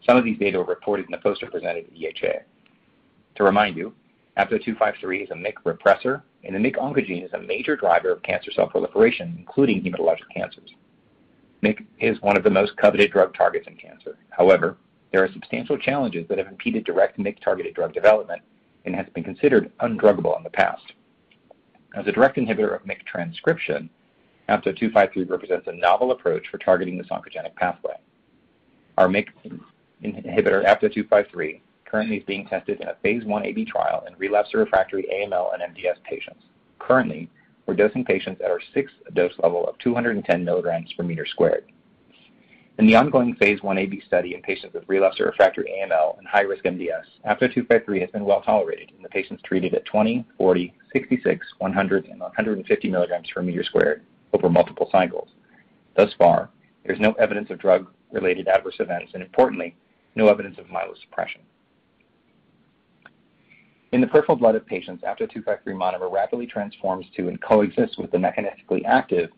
Some 0.06 0.16
of 0.16 0.24
these 0.24 0.38
data 0.38 0.58
were 0.58 0.64
reported 0.64 1.06
in 1.06 1.12
the 1.12 1.18
poster 1.18 1.46
presented 1.46 1.84
at 1.84 1.94
EHA. 1.94 2.40
To 3.36 3.44
remind 3.44 3.76
you, 3.76 3.94
APTO-253 4.36 5.24
is 5.24 5.30
a 5.30 5.34
MYC 5.34 5.54
repressor, 5.64 6.22
and 6.42 6.54
the 6.54 6.58
MYC 6.58 6.76
oncogene 6.76 7.24
is 7.24 7.32
a 7.32 7.40
major 7.40 7.76
driver 7.76 8.10
of 8.10 8.22
cancer 8.22 8.50
cell 8.50 8.66
proliferation, 8.66 9.34
including 9.38 9.82
hematologic 9.82 10.28
cancers. 10.34 10.70
MYC 11.62 11.84
is 12.00 12.20
one 12.20 12.36
of 12.36 12.42
the 12.42 12.50
most 12.50 12.76
coveted 12.76 13.12
drug 13.12 13.34
targets 13.34 13.66
in 13.68 13.76
cancer. 13.76 14.18
However, 14.30 14.76
there 15.12 15.22
are 15.22 15.32
substantial 15.32 15.78
challenges 15.78 16.26
that 16.28 16.38
have 16.38 16.48
impeded 16.48 16.84
direct 16.84 17.18
MYC-targeted 17.18 17.74
drug 17.74 17.94
development 17.94 18.42
and 18.84 18.94
has 18.96 19.06
been 19.14 19.22
considered 19.22 19.70
undruggable 19.78 20.36
in 20.36 20.42
the 20.42 20.50
past. 20.50 20.92
As 21.94 22.06
a 22.08 22.12
direct 22.12 22.36
inhibitor 22.36 22.74
of 22.74 22.84
MYC 22.84 23.06
transcription, 23.06 23.88
APTO-253 24.48 25.30
represents 25.30 25.68
a 25.68 25.72
novel 25.72 26.10
approach 26.10 26.48
for 26.50 26.58
targeting 26.58 26.98
this 26.98 27.06
oncogenic 27.06 27.54
pathway. 27.54 27.94
Our 28.98 29.06
MYC 29.06 29.28
inhibitor, 30.02 30.64
APTO-253, 30.64 31.60
currently 31.94 32.16
is 32.16 32.24
being 32.24 32.44
tested 32.48 32.80
in 32.80 32.88
a 32.88 32.96
phase 33.04 33.22
I 33.24 33.44
AB 33.44 33.66
trial 33.66 34.02
in 34.08 34.16
relapsed 34.16 34.52
or 34.52 34.58
refractory 34.58 35.06
AML 35.14 35.54
and 35.54 35.62
MDS 35.62 36.02
patients. 36.02 36.42
Currently, 36.80 37.30
we're 37.66 37.76
dosing 37.76 38.04
patients 38.04 38.40
at 38.44 38.50
our 38.50 38.58
sixth 38.74 38.96
dose 39.12 39.30
level 39.40 39.64
of 39.68 39.78
210 39.78 40.44
mg/m². 40.44 41.60
In 42.80 42.86
the 42.88 42.96
ongoing 42.96 43.36
phase 43.36 43.60
I 43.62 43.78
AB 43.78 44.02
study 44.04 44.34
in 44.34 44.42
patients 44.42 44.74
with 44.74 44.82
relapsed 44.88 45.20
or 45.20 45.26
refractory 45.26 45.72
AML 45.72 46.18
and 46.18 46.26
high-risk 46.26 46.64
MDS, 46.64 47.04
APTO-253 47.26 48.00
has 48.00 48.10
been 48.10 48.24
well-tolerated 48.24 48.90
in 48.96 49.00
the 49.00 49.08
patients 49.08 49.40
treated 49.44 49.72
at 49.74 49.84
20, 49.84 50.24
40, 50.36 50.74
66, 50.92 51.46
100, 51.58 52.06
and 52.06 52.18
150 52.18 52.90
mg/m² 52.90 54.00
over 54.32 54.50
multiple 54.50 54.88
cycles. 54.90 55.28
Thus 55.96 56.12
far, 56.18 56.50
there's 56.84 56.98
no 56.98 57.12
evidence 57.12 57.50
of 57.50 57.60
drug-related 57.60 58.48
adverse 58.48 58.80
events, 58.80 59.12
and 59.14 59.22
importantly, 59.22 59.76
no 60.16 60.26
evidence 60.26 60.58
of 60.58 60.66
myelosuppression. 60.66 61.38
In 63.94 64.00
the 64.00 64.08
peripheral 64.08 64.36
blood 64.36 64.56
of 64.56 64.66
patients, 64.66 65.04
APTO-253 65.04 65.66
monomer 65.66 66.10
rapidly 66.10 66.48
transforms 66.48 67.06
to 67.16 67.28
and 67.28 67.40
coexists 67.40 67.96
with 67.96 68.10
the 68.10 68.18
mechanistically 68.18 68.84
active 68.84 69.30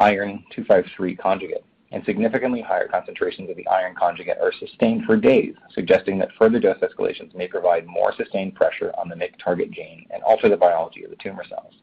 iron 0.00 0.42
253 0.50 1.14
conjugate, 1.14 1.64
and 1.92 2.04
significantly 2.04 2.60
higher 2.60 2.88
concentrations 2.88 3.48
of 3.50 3.56
the 3.56 3.68
iron 3.68 3.94
conjugate 3.94 4.38
are 4.42 4.52
sustained 4.58 5.04
for 5.04 5.16
days, 5.16 5.54
suggesting 5.72 6.18
that 6.18 6.32
further 6.36 6.58
dose 6.58 6.78
escalations 6.78 7.36
may 7.36 7.46
provide 7.46 7.86
more 7.86 8.12
sustained 8.16 8.56
pressure 8.56 8.92
on 8.98 9.08
the 9.08 9.14
MYC 9.14 9.38
target 9.38 9.70
gene 9.70 10.04
and 10.10 10.24
alter 10.24 10.48
the 10.48 10.56
biology 10.56 11.04
of 11.04 11.10
the 11.10 11.16
tumor 11.22 11.44
cells. 11.48 11.74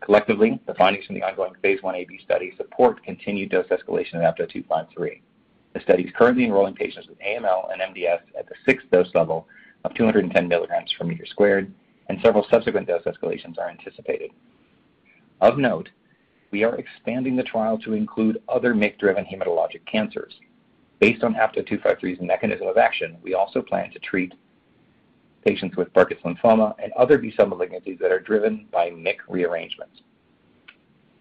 Collectively, 0.00 0.60
the 0.68 0.74
findings 0.74 1.06
from 1.06 1.16
the 1.16 1.24
ongoing 1.24 1.54
phase 1.60 1.80
I 1.84 1.96
AB 1.96 2.20
study 2.24 2.54
support 2.56 3.02
continued 3.02 3.50
dose 3.50 3.66
escalation 3.66 4.14
of 4.14 4.22
APTO-253. 4.22 5.20
The 5.72 5.80
study 5.80 6.04
is 6.04 6.12
currently 6.16 6.44
enrolling 6.44 6.76
patients 6.76 7.08
with 7.08 7.18
AML 7.18 7.72
and 7.72 7.82
MDS 7.82 8.20
at 8.38 8.48
the 8.48 8.54
sixth 8.64 8.88
dose 8.92 9.12
level 9.12 9.48
of 9.84 9.94
210 9.94 10.48
mg/m², 10.48 11.70
and 12.08 12.20
several 12.20 12.46
subsequent 12.50 12.86
dose 12.86 13.02
escalations 13.04 13.58
are 13.58 13.68
anticipated. 13.68 14.30
Of 15.40 15.58
note, 15.58 15.88
we 16.50 16.64
are 16.64 16.76
expanding 16.76 17.36
the 17.36 17.42
trial 17.42 17.78
to 17.78 17.94
include 17.94 18.42
other 18.48 18.74
MYC-driven 18.74 19.24
hematologic 19.24 19.84
cancers. 19.86 20.34
Based 21.00 21.24
on 21.24 21.34
APTO-253's 21.34 22.20
mechanism 22.20 22.68
of 22.68 22.76
action, 22.76 23.16
we 23.22 23.34
also 23.34 23.62
plan 23.62 23.90
to 23.90 23.98
treat 23.98 24.34
patients 25.44 25.76
with 25.76 25.92
Burkitt's 25.92 26.22
lymphoma 26.22 26.74
and 26.80 26.92
other 26.92 27.18
B-cell 27.18 27.46
malignancies 27.46 27.98
that 27.98 28.12
are 28.12 28.20
driven 28.20 28.66
by 28.70 28.90
MYC 28.90 29.16
rearrangements. 29.28 30.02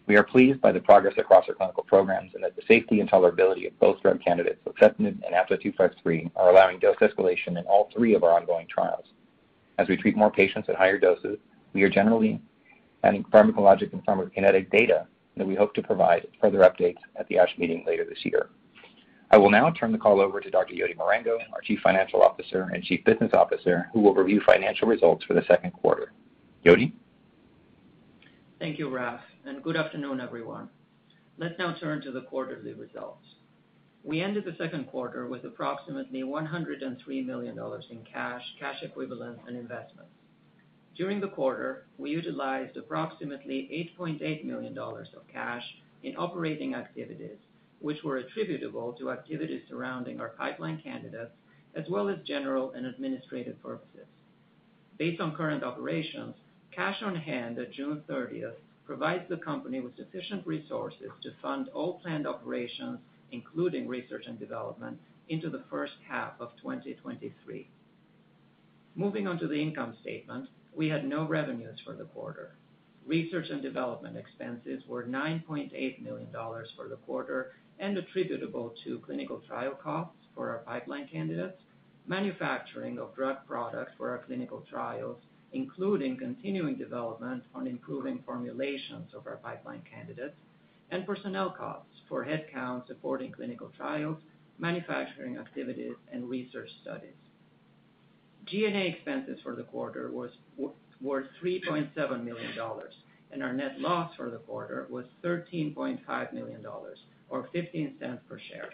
We 0.08 0.16
are 0.18 0.24
pleased 0.24 0.60
by 0.62 0.72
the 0.72 0.80
progress 0.80 1.14
across 1.18 1.48
our 1.48 1.56
clinical 1.56 1.84
programs 1.84 2.32
and 2.34 2.44
that 2.44 2.56
the 2.56 2.64
safety 2.68 3.00
and 3.00 3.10
tolerability 3.10 3.68
of 3.68 3.80
both 3.80 4.02
drug 4.02 4.22
candidates, 4.22 4.60
luxeptinib 4.66 5.20
and 5.26 5.34
APTO-253, 5.34 6.32
are 6.36 6.50
allowing 6.50 6.80
dose 6.80 6.98
escalation 6.98 7.58
in 7.60 7.66
all 7.68 7.90
three 7.94 8.16
of 8.16 8.24
our 8.24 8.34
ongoing 8.34 8.68
trials. 8.68 9.06
As 9.78 9.88
we 9.88 9.98
treat 9.98 10.18
more 10.18 10.32
patients 10.32 10.70
at 10.70 10.76
higher 10.76 10.98
doses, 10.98 11.38
we 11.74 11.84
are 11.84 11.90
generally 11.90 12.42
adding 13.04 13.24
pharmacologic 13.26 13.94
and 13.94 14.06
pharmacokinetic 14.06 14.70
data 14.72 15.08
that 15.38 15.48
we 15.48 15.56
hope 15.56 15.74
to 15.76 15.82
provide 15.82 16.28
further 16.42 16.60
updates 16.60 17.00
at 17.16 17.28
the 17.28 17.38
ASH 17.38 17.58
meeting 17.58 17.84
later 17.88 18.06
this 18.06 18.26
year. 18.26 18.50
I 19.32 19.38
will 19.38 19.50
now 19.50 19.72
turn 19.72 19.94
the 19.94 19.98
call 19.98 20.20
over 20.20 20.42
to 20.42 20.50
Dr. 20.50 20.76
Jody 20.76 20.94
Marango, 20.94 21.38
our 21.54 21.62
Chief 21.62 21.80
Financial 21.82 22.22
Officer 22.22 22.70
and 22.74 22.84
Chief 22.84 23.04
Business 23.06 23.32
Officer, 23.34 23.90
who 23.94 24.02
will 24.02 24.14
review 24.14 24.42
financial 24.46 24.90
results 24.90 25.24
for 25.24 25.34
the 25.34 25.44
second 25.48 25.72
quarter. 25.72 26.12
Jody? 26.66 26.94
Thank 28.60 28.78
you, 28.78 28.90
Raf, 28.90 29.22
and 29.46 29.64
good 29.64 29.76
afternoon, 29.76 30.22
everyone. 30.22 30.70
Let's 31.38 31.58
now 31.58 31.74
turn 31.80 32.02
to 32.04 32.12
the 32.12 32.22
quarterly 32.22 32.74
results. 32.74 33.26
We 34.04 34.22
ended 34.22 34.46
the 34.46 34.56
second 34.58 34.88
quarter 34.88 35.26
with 35.28 35.46
approximately 35.46 36.22
$103 36.22 37.26
million 37.26 37.58
in 37.90 38.04
cash 38.04 38.44
cash 38.60 38.84
equivalents, 38.84 39.42
and 39.48 39.58
investments. 39.58 40.12
During 40.96 41.20
the 41.20 41.30
quarter, 41.30 41.86
we 41.98 42.12
utilized 42.12 42.78
approximately 42.78 43.92
$8.8 44.00 44.46
million 44.46 44.78
of 44.78 45.28
cash 45.32 45.64
in 46.04 46.16
operating 46.18 46.76
activities, 46.76 47.38
which 47.80 48.04
were 48.04 48.18
attributable 48.18 48.94
to 48.94 49.10
activities 49.10 49.64
surrounding 49.68 50.20
our 50.20 50.30
pipeline 50.30 50.80
candidates 50.84 51.32
as 51.76 51.86
well 51.90 52.10
as 52.10 52.18
general 52.28 52.74
and 52.74 52.86
administrative 52.86 53.62
purposes. 53.64 54.06
Based 55.00 55.20
on 55.20 55.36
current 55.36 55.64
operations, 55.64 56.36
cash 56.72 57.02
on 57.02 57.16
hand 57.16 57.58
at 57.58 57.72
June 57.72 58.04
30th 58.08 58.54
provides 58.92 59.24
the 59.30 59.38
company 59.38 59.80
with 59.80 59.96
sufficient 59.96 60.46
resources 60.46 61.10
to 61.22 61.32
fund 61.42 61.70
all 61.70 62.02
planned 62.02 62.28
operations, 62.28 63.00
including 63.32 63.88
research 63.88 64.26
and 64.28 64.38
development, 64.38 65.00
into 65.30 65.50
the 65.50 65.64
first 65.70 65.94
half 66.10 66.34
of 66.42 66.50
2023. 66.62 67.70
Moving 68.96 69.28
on 69.30 69.40
to 69.40 69.48
the 69.48 69.62
income 69.62 69.96
statement, 70.02 70.50
we 70.76 70.90
had 70.90 71.08
no 71.08 71.26
revenues 71.26 71.80
for 71.86 71.94
the 71.94 72.04
quarter. 72.04 72.58
Research 73.06 73.50
and 73.50 73.62
development 73.62 74.18
expenses 74.18 74.84
were 74.86 75.06
$9.8 75.06 76.02
million 76.02 76.28
for 76.76 76.90
the 76.90 76.98
quarter 77.06 77.54
and 77.80 77.98
attributable 77.98 78.74
to 78.84 79.00
clinical 79.06 79.42
trial 79.48 79.80
costs 79.82 80.18
for 80.36 80.50
our 80.50 80.66
pipeline 80.66 81.08
candidates, 81.08 81.62
manufacturing 82.08 83.00
of 83.00 83.16
drug 83.16 83.38
products 83.48 83.94
for 83.98 84.10
our 84.10 84.18
clinical 84.26 84.66
trials, 84.70 85.22
including 85.54 86.18
continuing 86.18 86.76
development 86.76 87.44
on 87.54 87.68
improving 87.68 88.24
formulations 88.26 89.14
of 89.14 89.28
our 89.28 89.38
pipeline 89.38 89.82
candidates, 89.90 90.36
and 90.92 91.06
personnel 91.06 91.50
costs 91.50 92.02
for 92.08 92.26
headcount 92.26 92.88
supporting 92.88 93.32
clinical 93.32 93.72
trials, 93.78 94.18
manufacturing 94.60 95.38
activities, 95.38 95.96
and 96.12 96.30
research 96.30 96.70
studies. 96.82 97.14
G&A 98.46 98.88
expenses 98.88 99.40
for 99.44 99.56
the 99.56 99.64
quarter 99.64 100.12
were 100.12 100.32
$3.7 101.44 102.24
million, 102.24 102.52
and 103.32 103.44
our 103.44 103.54
net 103.54 103.80
loss 103.80 104.14
for 104.16 104.30
the 104.30 104.38
quarter 104.38 104.88
was 104.90 105.06
$13.5 105.24 106.34
million, 106.34 106.66
or 107.30 107.50
$0.15 107.54 108.20
per 108.28 108.40
share. 108.50 108.70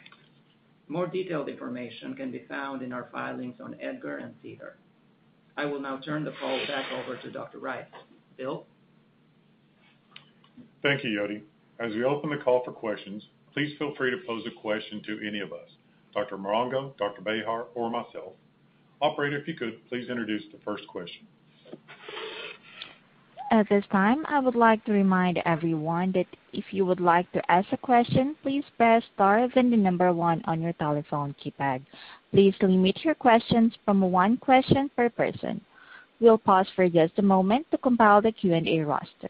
More 0.88 1.08
detailed 1.08 1.50
information 1.50 2.16
can 2.16 2.32
be 2.32 2.46
found 2.48 2.82
in 2.82 2.94
our 2.94 3.10
filings 3.12 3.56
on 3.62 3.76
EDGAR 3.82 4.18
and 4.18 4.34
SEDAR. 4.42 4.78
I 5.58 5.66
will 5.66 5.82
now 5.82 5.98
turn 5.98 6.24
the 6.24 6.34
call 6.40 6.60
back 6.68 6.86
over 6.92 7.18
to 7.18 7.32
Dr. 7.32 7.58
Rice. 7.58 7.86
Bill? 8.38 8.66
Thank 10.84 11.04
you, 11.04 11.18
Jody. 11.18 11.44
As 11.80 11.94
we 11.94 12.04
open 12.04 12.30
the 12.30 12.38
call 12.38 12.64
for 12.64 12.72
questions, 12.72 13.24
please 13.54 13.76
feel 13.80 13.96
free 13.98 14.12
to 14.12 14.18
pose 14.28 14.44
a 14.46 14.62
question 14.62 15.02
to 15.08 15.20
any 15.28 15.40
of 15.40 15.52
us. 15.52 15.70
Dr. 16.14 16.38
Marango, 16.38 16.96
Dr. 16.98 17.22
Behar, 17.22 17.66
or 17.74 17.90
myself. 17.90 18.34
Operator, 19.02 19.38
if 19.38 19.48
you 19.48 19.56
could, 19.56 19.88
please 19.90 20.10
introduce 20.10 20.44
the 20.52 20.60
first 20.64 20.88
question. 20.88 21.26
At 23.50 23.70
this 23.70 23.86
time, 23.94 24.26
I 24.28 24.40
would 24.40 24.56
like 24.56 24.84
to 24.86 24.92
remind 24.92 25.42
everyone 25.46 26.12
that 26.12 26.28
if 26.52 26.66
you 26.74 26.86
would 26.86 27.00
like 27.00 27.32
to 27.32 27.52
ask 27.52 27.72
a 27.72 27.78
question, 27.78 28.36
please 28.44 28.66
press 28.76 29.04
star 29.14 29.48
then 29.56 29.72
the 29.72 29.78
number 29.78 30.12
one 30.12 30.42
on 30.46 30.62
your 30.62 30.74
telephone 30.74 31.34
keypad. 31.42 31.82
Please 32.32 32.54
limit 32.62 33.06
your 33.06 33.16
questions 33.16 33.74
from 33.86 34.02
one 34.02 34.36
question 34.36 34.90
per 34.98 35.10
person. 35.10 35.62
We'll 36.20 36.38
pause 36.38 36.68
for 36.76 36.90
just 36.90 37.20
a 37.20 37.22
moment 37.22 37.68
to 37.72 37.78
compile 37.78 38.22
the 38.22 38.34
Q&A 38.34 38.82
roster. 38.82 39.30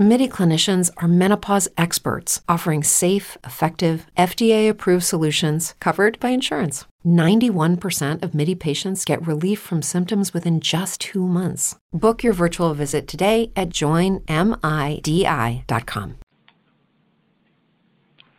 MIDI 0.00 0.28
clinicians 0.28 0.90
are 0.96 1.06
menopause 1.06 1.68
experts 1.76 2.40
offering 2.48 2.82
safe, 2.82 3.36
effective, 3.44 4.06
FDA 4.16 4.66
approved 4.70 5.04
solutions 5.04 5.74
covered 5.78 6.18
by 6.20 6.30
insurance. 6.30 6.86
91% 7.04 8.22
of 8.22 8.34
MIDI 8.34 8.54
patients 8.54 9.04
get 9.04 9.26
relief 9.26 9.60
from 9.60 9.82
symptoms 9.82 10.32
within 10.32 10.58
just 10.58 11.02
two 11.02 11.26
months. 11.26 11.76
Book 11.92 12.22
your 12.22 12.32
virtual 12.32 12.72
visit 12.72 13.06
today 13.06 13.52
at 13.54 13.68
joinmidi.com. 13.68 14.24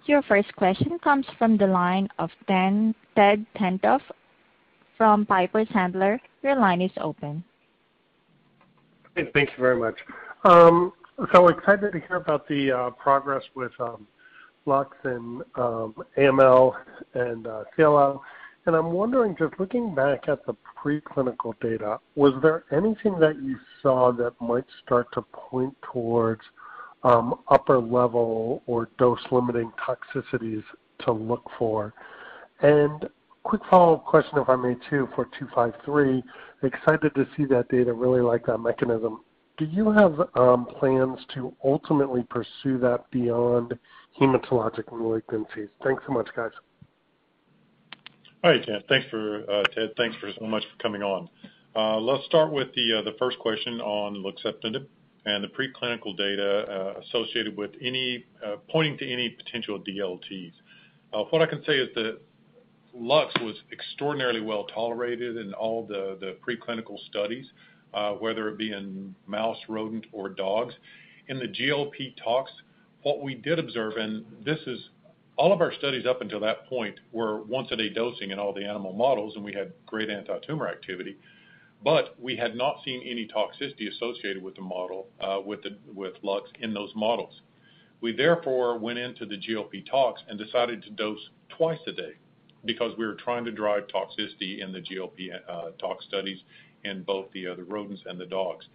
Your 0.06 0.24
first 0.24 0.56
question 0.56 0.98
comes 1.04 1.28
from 1.38 1.58
the 1.58 1.68
line 1.68 2.10
of 2.18 2.32
Dan, 2.48 2.96
Ted 3.16 3.46
Tenthoff 3.56 4.02
from 4.98 5.28
Piper 5.28 5.66
Sandler. 5.66 6.20
Your 6.42 6.56
line 6.56 6.82
is 6.82 6.90
open. 7.00 7.44
Thank 9.14 9.36
you 9.36 9.58
very 9.60 9.78
much. 9.78 10.00
Um, 10.44 10.94
so 11.34 11.48
excited 11.48 11.94
to 11.94 12.00
hear 12.00 12.18
about 12.18 12.48
the 12.48 12.72
uh, 12.72 12.90
progress 12.92 13.44
with 13.56 13.72
um, 13.80 14.08
Lux 14.66 14.96
and 15.04 15.42
um, 15.56 15.96
AML 16.18 16.74
and 17.14 17.48
uh, 17.48 17.64
CLL. 17.78 18.20
And 18.66 18.76
I'm 18.76 18.92
wondering, 18.92 19.36
just 19.38 19.60
looking 19.60 19.96
back 19.96 20.28
at 20.28 20.46
the 20.46 20.54
preclinical 20.78 21.54
data, 21.62 22.00
was 22.16 22.34
there 22.42 22.66
anything 22.72 23.20
that 23.20 23.42
you 23.42 23.58
saw 23.82 24.12
that 24.14 24.34
might 24.40 24.66
start 24.86 25.08
to 25.14 25.24
point 25.34 25.76
towards 25.92 26.42
um, 27.04 27.40
upper 27.50 27.80
level 27.80 28.62
or 28.68 28.90
dose-limiting 29.00 29.72
toxicities 29.84 30.64
to 31.06 31.12
look 31.12 31.44
for? 31.58 31.94
And 32.62 33.10
quick 33.44 33.62
follow-up 33.68 34.06
question, 34.06 34.38
if 34.38 34.48
I 34.48 34.56
may, 34.56 34.76
too, 34.90 35.10
for 35.16 35.26
253. 35.40 36.24
Excited 36.62 37.16
to 37.16 37.28
see 37.36 37.46
that 37.46 37.68
data, 37.70 37.92
really 37.92 38.22
like 38.22 38.46
that 38.46 38.60
mechanism. 38.60 39.22
Do 39.62 39.68
you 39.68 39.92
have 39.92 40.20
um, 40.34 40.66
plans 40.80 41.20
to 41.36 41.56
ultimately 41.64 42.24
pursue 42.32 42.80
that 42.80 43.06
beyond 43.12 43.78
hematologic 44.20 44.86
malignancies? 44.86 45.70
Thanks 45.84 46.02
so 46.08 46.14
much, 46.14 46.30
guys. 46.36 46.50
Hi, 48.44 48.58
Ted. 48.58 48.86
Thanks 48.90 49.08
for 49.12 49.44
uh, 49.48 49.62
Ted. 49.66 49.92
Thanks 49.98 50.18
for 50.18 50.32
so 50.40 50.48
much 50.48 50.64
for 50.64 50.82
coming 50.82 51.04
on. 51.04 51.30
Uh, 51.76 52.00
let's 52.00 52.26
start 52.26 52.52
with 52.52 52.74
the 52.74 52.98
uh, 52.98 53.02
the 53.04 53.16
first 53.20 53.38
question 53.38 53.80
on 53.82 54.16
luxeptinib 54.24 54.88
and 55.28 55.44
the 55.44 55.50
preclinical 55.50 56.18
data 56.18 56.96
associated 57.06 57.56
with 57.56 57.70
any 57.84 58.26
pointing 58.68 58.98
to 58.98 59.08
any 59.08 59.30
potential 59.30 59.80
DLTs. 59.80 60.54
What 61.30 61.44
I 61.44 61.46
can 61.46 61.64
say 61.66 61.74
is 61.74 61.90
that 61.94 62.18
Lux 62.96 63.32
was 63.42 63.58
extraordinarily 63.72 64.42
well 64.42 64.64
tolerated 64.64 65.38
in 65.38 65.54
all 65.54 65.86
the 65.86 66.36
preclinical 66.42 66.98
studies, 67.12 67.46
whether 68.20 68.50
it 68.50 68.58
be 68.58 68.72
in 68.72 69.16
mouse, 69.28 69.58
rodent, 69.68 70.06
or 70.12 70.30
dogs. 70.30 70.74
In 71.28 71.40
the 71.40 71.48
GLP 71.48 72.16
tox, 72.24 72.52
what 73.04 73.22
we 73.22 73.36
did 73.36 73.60
observe, 73.60 73.98
and 73.98 74.26
this 74.44 74.60
is 74.68 74.90
all 75.38 75.54
of 75.54 75.62
our 75.62 75.74
studies 75.74 76.06
up 76.06 76.22
until 76.22 76.40
that 76.42 76.68
point 76.68 77.00
were 77.12 77.42
once-a-day 77.44 77.90
dosing 77.90 78.32
in 78.32 78.40
all 78.40 78.54
the 78.54 78.66
animal 78.66 78.94
models, 78.94 79.36
and 79.36 79.44
we 79.44 79.54
had 79.54 79.72
great 79.86 80.10
anti-tumor 80.10 80.68
activity. 80.68 81.18
But 81.84 82.16
we 82.22 82.36
had 82.36 82.56
not 82.56 82.78
seen 82.86 83.02
any 83.02 83.28
toxicity 83.28 83.90
associated 83.90 84.44
with 84.44 84.56
the 84.56 84.62
model, 84.62 85.08
uh, 85.20 85.40
with 85.44 85.62
LUX 86.22 86.50
in 86.60 86.74
those 86.74 86.92
models. 86.96 87.42
We 88.02 88.12
therefore 88.12 88.78
went 88.78 89.00
into 89.00 89.26
the 89.26 89.38
GLP 89.38 89.90
tox 89.90 90.22
and 90.28 90.38
decided 90.38 90.84
to 90.84 90.90
dose 90.92 91.30
twice 91.50 91.80
a 91.88 91.92
day 91.92 92.14
because 92.66 92.96
we 92.98 93.06
were 93.06 93.16
trying 93.16 93.46
to 93.46 93.52
drive 93.52 93.84
toxicity 93.88 94.60
in 94.62 94.72
the 94.72 94.80
GLP 94.80 95.30
uh, 95.48 95.72
tox 95.80 96.06
studies 96.06 96.40
in 96.84 97.04
both 97.04 97.32
the 97.34 97.48
rodents 97.48 98.02
and 98.06 98.20
the 98.20 98.26
dogs. 98.26 98.66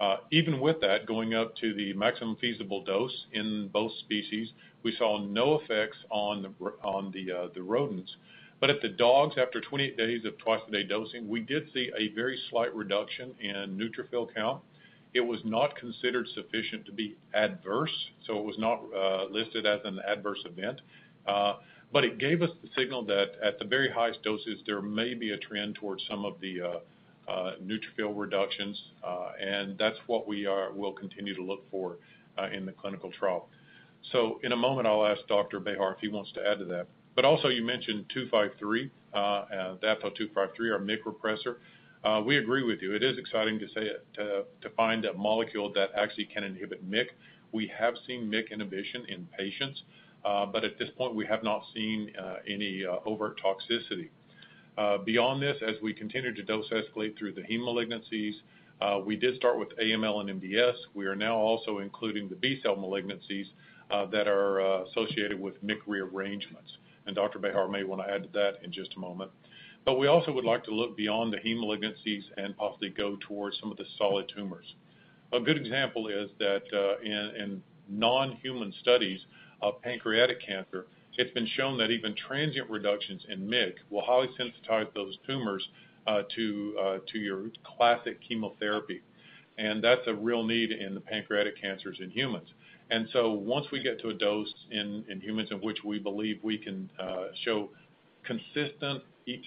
Uh, 0.00 0.16
even 0.32 0.60
with 0.60 0.80
that, 0.80 1.04
going 1.04 1.34
up 1.34 1.54
to 1.56 1.74
the 1.74 1.92
maximum 1.92 2.34
feasible 2.36 2.82
dose 2.82 3.26
in 3.32 3.68
both 3.68 3.92
species, 3.98 4.52
we 4.82 4.96
saw 4.96 5.18
no 5.18 5.60
effects 5.60 5.98
on 6.10 6.54
the 7.12 7.32
uh, 7.32 7.60
rodents. 7.60 8.16
But 8.60 8.70
At 8.70 8.80
the 8.80 8.88
dogs, 8.88 9.36
after 9.38 9.60
28 9.60 9.96
days 9.96 10.24
of 10.24 10.36
twice-a-day 10.38 10.84
dosing, 10.84 11.28
we 11.28 11.40
did 11.40 11.68
see 11.72 11.90
a 11.98 12.08
very 12.14 12.38
slight 12.50 12.74
reduction 12.74 13.34
in 13.40 13.78
neutrophil 13.78 14.34
count. 14.34 14.62
It 15.12 15.20
was 15.20 15.40
not 15.44 15.76
considered 15.76 16.28
sufficient 16.34 16.86
to 16.86 16.92
be 16.92 17.16
adverse, 17.34 17.94
so 18.26 18.38
it 18.38 18.44
was 18.44 18.58
not 18.58 18.80
uh, 18.94 19.24
listed 19.30 19.66
as 19.66 19.80
an 19.84 19.98
adverse 20.06 20.42
event. 20.44 20.80
But 21.92 22.04
It 22.04 22.18
gave 22.18 22.40
us 22.40 22.50
the 22.62 22.68
signal 22.76 23.04
that 23.06 23.32
at 23.42 23.58
the 23.58 23.64
very 23.64 23.90
highest 23.90 24.22
doses, 24.22 24.60
there 24.64 24.80
may 24.80 25.14
be 25.14 25.32
a 25.32 25.38
trend 25.38 25.74
towards 25.74 26.06
some 26.08 26.24
of 26.24 26.40
the 26.40 26.80
neutrophil 27.62 28.12
reductions, 28.14 28.80
and 29.40 29.78
that's 29.78 29.98
what 30.06 30.26
we 30.26 30.46
will 30.74 30.92
continue 30.92 31.34
to 31.34 31.42
look 31.42 31.62
for 31.70 31.98
in 32.52 32.66
the 32.66 32.72
clinical 32.72 33.10
trial. 33.10 33.48
So 34.12 34.40
in 34.42 34.52
a 34.52 34.56
moment, 34.56 34.86
I'll 34.86 35.06
ask 35.06 35.20
Dr. 35.28 35.60
Behar 35.60 35.94
if 35.94 36.00
he 36.00 36.08
wants 36.08 36.32
to 36.32 36.46
add 36.46 36.58
to 36.58 36.64
that. 36.66 36.86
But 37.14 37.24
also, 37.24 37.48
you 37.48 37.64
mentioned 37.64 38.06
253, 38.14 38.90
uh, 39.12 39.16
uh, 39.16 39.74
the 39.80 39.86
APTO253, 39.86 40.72
our 40.72 40.78
MYC 40.78 40.98
repressor. 41.04 41.56
Uh, 42.02 42.22
we 42.24 42.38
agree 42.38 42.62
with 42.62 42.80
you. 42.80 42.94
It 42.94 43.02
is 43.02 43.18
exciting 43.18 43.58
to 43.58 44.44
find 44.76 45.04
a 45.04 45.12
molecule 45.12 45.72
that 45.74 45.90
actually 45.94 46.26
can 46.26 46.44
inhibit 46.44 46.88
MYC. 46.88 47.08
We 47.52 47.70
have 47.78 47.94
seen 48.06 48.30
MYC 48.30 48.52
inhibition 48.52 49.04
in 49.08 49.28
patients, 49.36 49.82
uh, 50.24 50.46
but 50.46 50.64
at 50.64 50.78
this 50.78 50.88
point, 50.96 51.14
we 51.14 51.26
have 51.26 51.42
not 51.42 51.64
seen 51.74 52.12
uh, 52.18 52.36
any 52.48 52.84
uh, 52.86 52.96
overt 53.04 53.40
toxicity. 53.42 54.08
Beyond 55.04 55.42
this, 55.42 55.56
as 55.66 55.76
we 55.82 55.92
continue 55.92 56.34
to 56.34 56.42
dose 56.42 56.68
escalate 56.70 57.18
through 57.18 57.32
the 57.32 57.42
heme 57.42 57.60
malignancies, 57.60 58.34
we 59.04 59.16
did 59.16 59.36
start 59.36 59.58
with 59.58 59.68
AML 59.78 60.20
and 60.28 60.40
MDS. 60.40 60.74
We 60.94 61.06
are 61.06 61.16
now 61.16 61.36
also 61.36 61.78
including 61.78 62.28
the 62.28 62.36
B-cell 62.36 62.76
malignancies, 62.76 63.46
uh, 63.90 64.06
that 64.06 64.28
are 64.28 64.60
uh, 64.60 64.84
associated 64.84 65.40
with 65.40 65.64
MYC 65.66 65.78
rearrangements. 65.86 66.76
and 67.06 67.16
Dr. 67.16 67.40
Behar 67.40 67.66
may 67.66 67.82
want 67.82 68.00
to 68.02 68.08
add 68.08 68.22
to 68.22 68.28
that 68.34 68.62
in 68.62 68.70
just 68.70 68.94
a 68.94 69.00
moment. 69.00 69.32
But 69.84 69.98
We 69.98 70.06
also 70.06 70.30
would 70.30 70.44
like 70.44 70.62
to 70.64 70.70
look 70.70 70.96
beyond 70.96 71.32
the 71.32 71.38
heme 71.38 71.56
malignancies 71.56 72.22
and 72.36 72.56
possibly 72.56 72.90
go 72.90 73.16
towards 73.20 73.58
some 73.58 73.72
of 73.72 73.78
the 73.78 73.86
solid 73.98 74.30
tumors. 74.32 74.76
A 75.32 75.40
good 75.40 75.56
example 75.56 76.06
is 76.06 76.30
that 76.38 76.62
uh, 76.72 77.02
in 77.02 77.62
non-human 77.88 78.72
studies 78.80 79.20
of 79.60 79.82
pancreatic 79.82 80.40
cancer, 80.40 80.86
it's 81.18 81.32
been 81.32 81.46
shown 81.46 81.78
that 81.78 81.90
even 81.90 82.14
transient 82.14 82.70
reductions 82.70 83.24
in 83.28 83.48
MYC 83.48 83.74
will 83.90 84.02
highly 84.02 84.28
sensitize 84.38 84.92
those 84.94 85.18
tumors 85.26 85.66
to 86.34 86.94
your 87.14 87.50
classic 87.76 88.18
chemotherapy. 88.26 89.02
and 89.58 89.82
That's 89.82 90.06
a 90.06 90.14
real 90.14 90.44
need 90.44 90.72
in 90.72 90.94
the 90.94 91.00
pancreatic 91.00 91.60
cancers 91.60 91.98
in 92.00 92.10
humans. 92.10 92.48
And 92.90 93.08
so 93.12 93.32
once 93.32 93.66
we 93.70 93.82
get 93.82 94.00
to 94.00 94.08
a 94.08 94.14
dose 94.14 94.52
in 94.70 95.04
humans 95.22 95.50
in 95.50 95.58
which 95.58 95.78
we 95.84 95.98
believe 95.98 96.40
we 96.42 96.58
can 96.58 96.90
uh, 96.98 97.26
show 97.44 97.70
consistent 98.24 99.02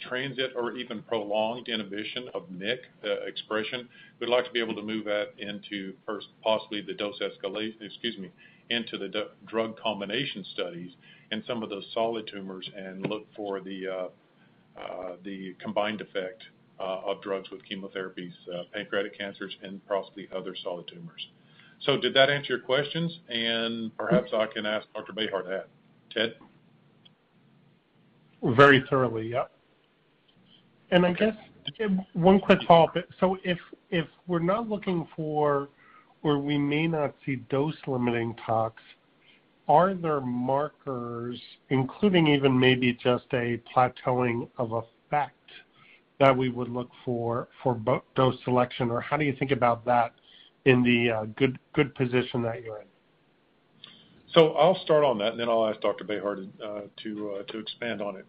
transient 0.08 0.54
or 0.56 0.78
even 0.78 1.02
prolonged 1.04 1.68
inhibition 1.68 2.30
of 2.34 2.44
MYC 2.50 2.78
uh, 3.04 3.26
expression, 3.26 3.90
we'd 4.20 4.30
like 4.30 4.46
to 4.46 4.52
be 4.52 4.62
able 4.62 4.76
to 4.76 4.82
move 4.82 5.04
that 5.04 5.34
into 5.38 5.94
first 6.06 6.28
possibly 6.42 6.82
the 6.82 6.94
dose 6.94 7.20
escalation, 7.20 7.82
excuse 7.82 8.18
me, 8.18 8.30
into 8.70 8.98
the 8.98 9.28
drug 9.46 9.78
combination 9.78 10.46
studies 10.54 10.92
in 11.32 11.44
some 11.48 11.64
of 11.64 11.70
those 11.70 11.86
solid 11.94 12.28
tumors 12.32 12.70
and 12.76 13.06
look 13.08 13.26
for 13.36 13.60
the 13.62 13.88
uh, 13.88 14.80
uh 14.80 15.16
combined 15.60 16.02
effect 16.02 16.44
uh, 16.80 17.02
of 17.06 17.22
drugs 17.22 17.50
with 17.52 17.62
chemotherapies, 17.70 18.34
uh, 18.54 18.64
pancreatic 18.74 19.18
cancers, 19.18 19.56
and 19.62 19.86
possibly 19.88 20.28
other 20.36 20.56
solid 20.64 20.88
tumors. 20.88 21.28
So 21.82 21.98
did 21.98 22.14
that 22.14 22.30
answer 22.30 22.54
your 22.54 22.60
questions? 22.60 23.20
And 23.30 23.96
perhaps 23.98 24.32
I 24.34 24.48
can 24.48 24.66
ask 24.66 24.88
Dr. 24.94 25.14
Behar 25.14 25.44
to 25.44 25.56
add. 25.56 25.66
Ted? 26.12 26.36
Very 28.44 28.84
thoroughly, 28.90 29.28
yep. 29.28 29.52
And 30.92 31.06
I 31.06 31.14
guess 31.14 31.36
one 32.14 32.40
quick 32.40 32.60
follow-up. 32.68 32.96
So 33.20 33.38
if 33.44 33.58
if 33.90 34.06
we're 34.28 34.40
not 34.40 34.68
looking 34.68 35.08
for, 35.16 35.70
or 36.24 36.40
we 36.40 36.58
may 36.58 36.88
not 36.88 37.16
see 37.26 37.38
dose-limiting 37.50 38.36
tox, 38.46 38.82
are 39.68 39.94
there 39.94 40.22
markers, 40.22 41.40
including 41.70 42.28
even 42.28 42.58
maybe 42.60 42.94
just 42.94 43.26
a 43.34 43.62
plateauing 43.74 44.50
of 44.58 44.72
effect, 44.74 45.36
that 46.20 46.36
we 46.36 46.50
would 46.50 46.70
look 46.70 46.90
for 47.06 47.48
dose 48.16 48.36
selection? 48.44 48.90
Or 48.92 49.02
how 49.02 49.18
do 49.18 49.26
you 49.26 49.36
think 49.38 49.52
about 49.52 49.86
that 49.86 50.14
in 50.66 50.84
the 50.84 51.12
uh, 51.12 51.26
good 51.36 51.96
position 51.96 52.42
that 52.44 52.64
you're 52.64 52.80
in? 52.80 52.88
So 54.34 54.54
I'll 54.54 54.80
start 54.84 55.04
on 55.04 55.20
that, 55.20 55.34
and 55.34 55.40
then 55.40 55.48
I'll 55.48 55.68
ask 55.68 55.80
Dr. 55.82 56.06
Behar 56.06 56.38
uh, 56.62 56.68
uh, 56.68 56.82
to 56.98 57.60
expand 57.60 58.02
on 58.02 58.16
it. 58.16 58.26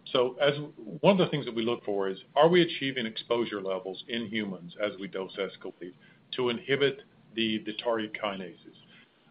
One 1.01 1.13
of 1.13 1.17
the 1.17 1.27
things 1.31 1.45
that 1.45 1.55
we 1.55 1.63
look 1.63 1.83
for 1.83 2.09
is, 2.09 2.19
are 2.35 2.47
we 2.47 2.61
achieving 2.61 3.07
exposure 3.07 3.59
levels 3.59 4.03
in 4.07 4.27
humans 4.27 4.75
as 4.83 4.91
we 4.99 5.07
dose 5.07 5.35
escalate 5.37 5.93
to 6.35 6.49
inhibit 6.49 7.01
the 7.33 7.59
target 7.83 8.11
kinases? 8.13 8.55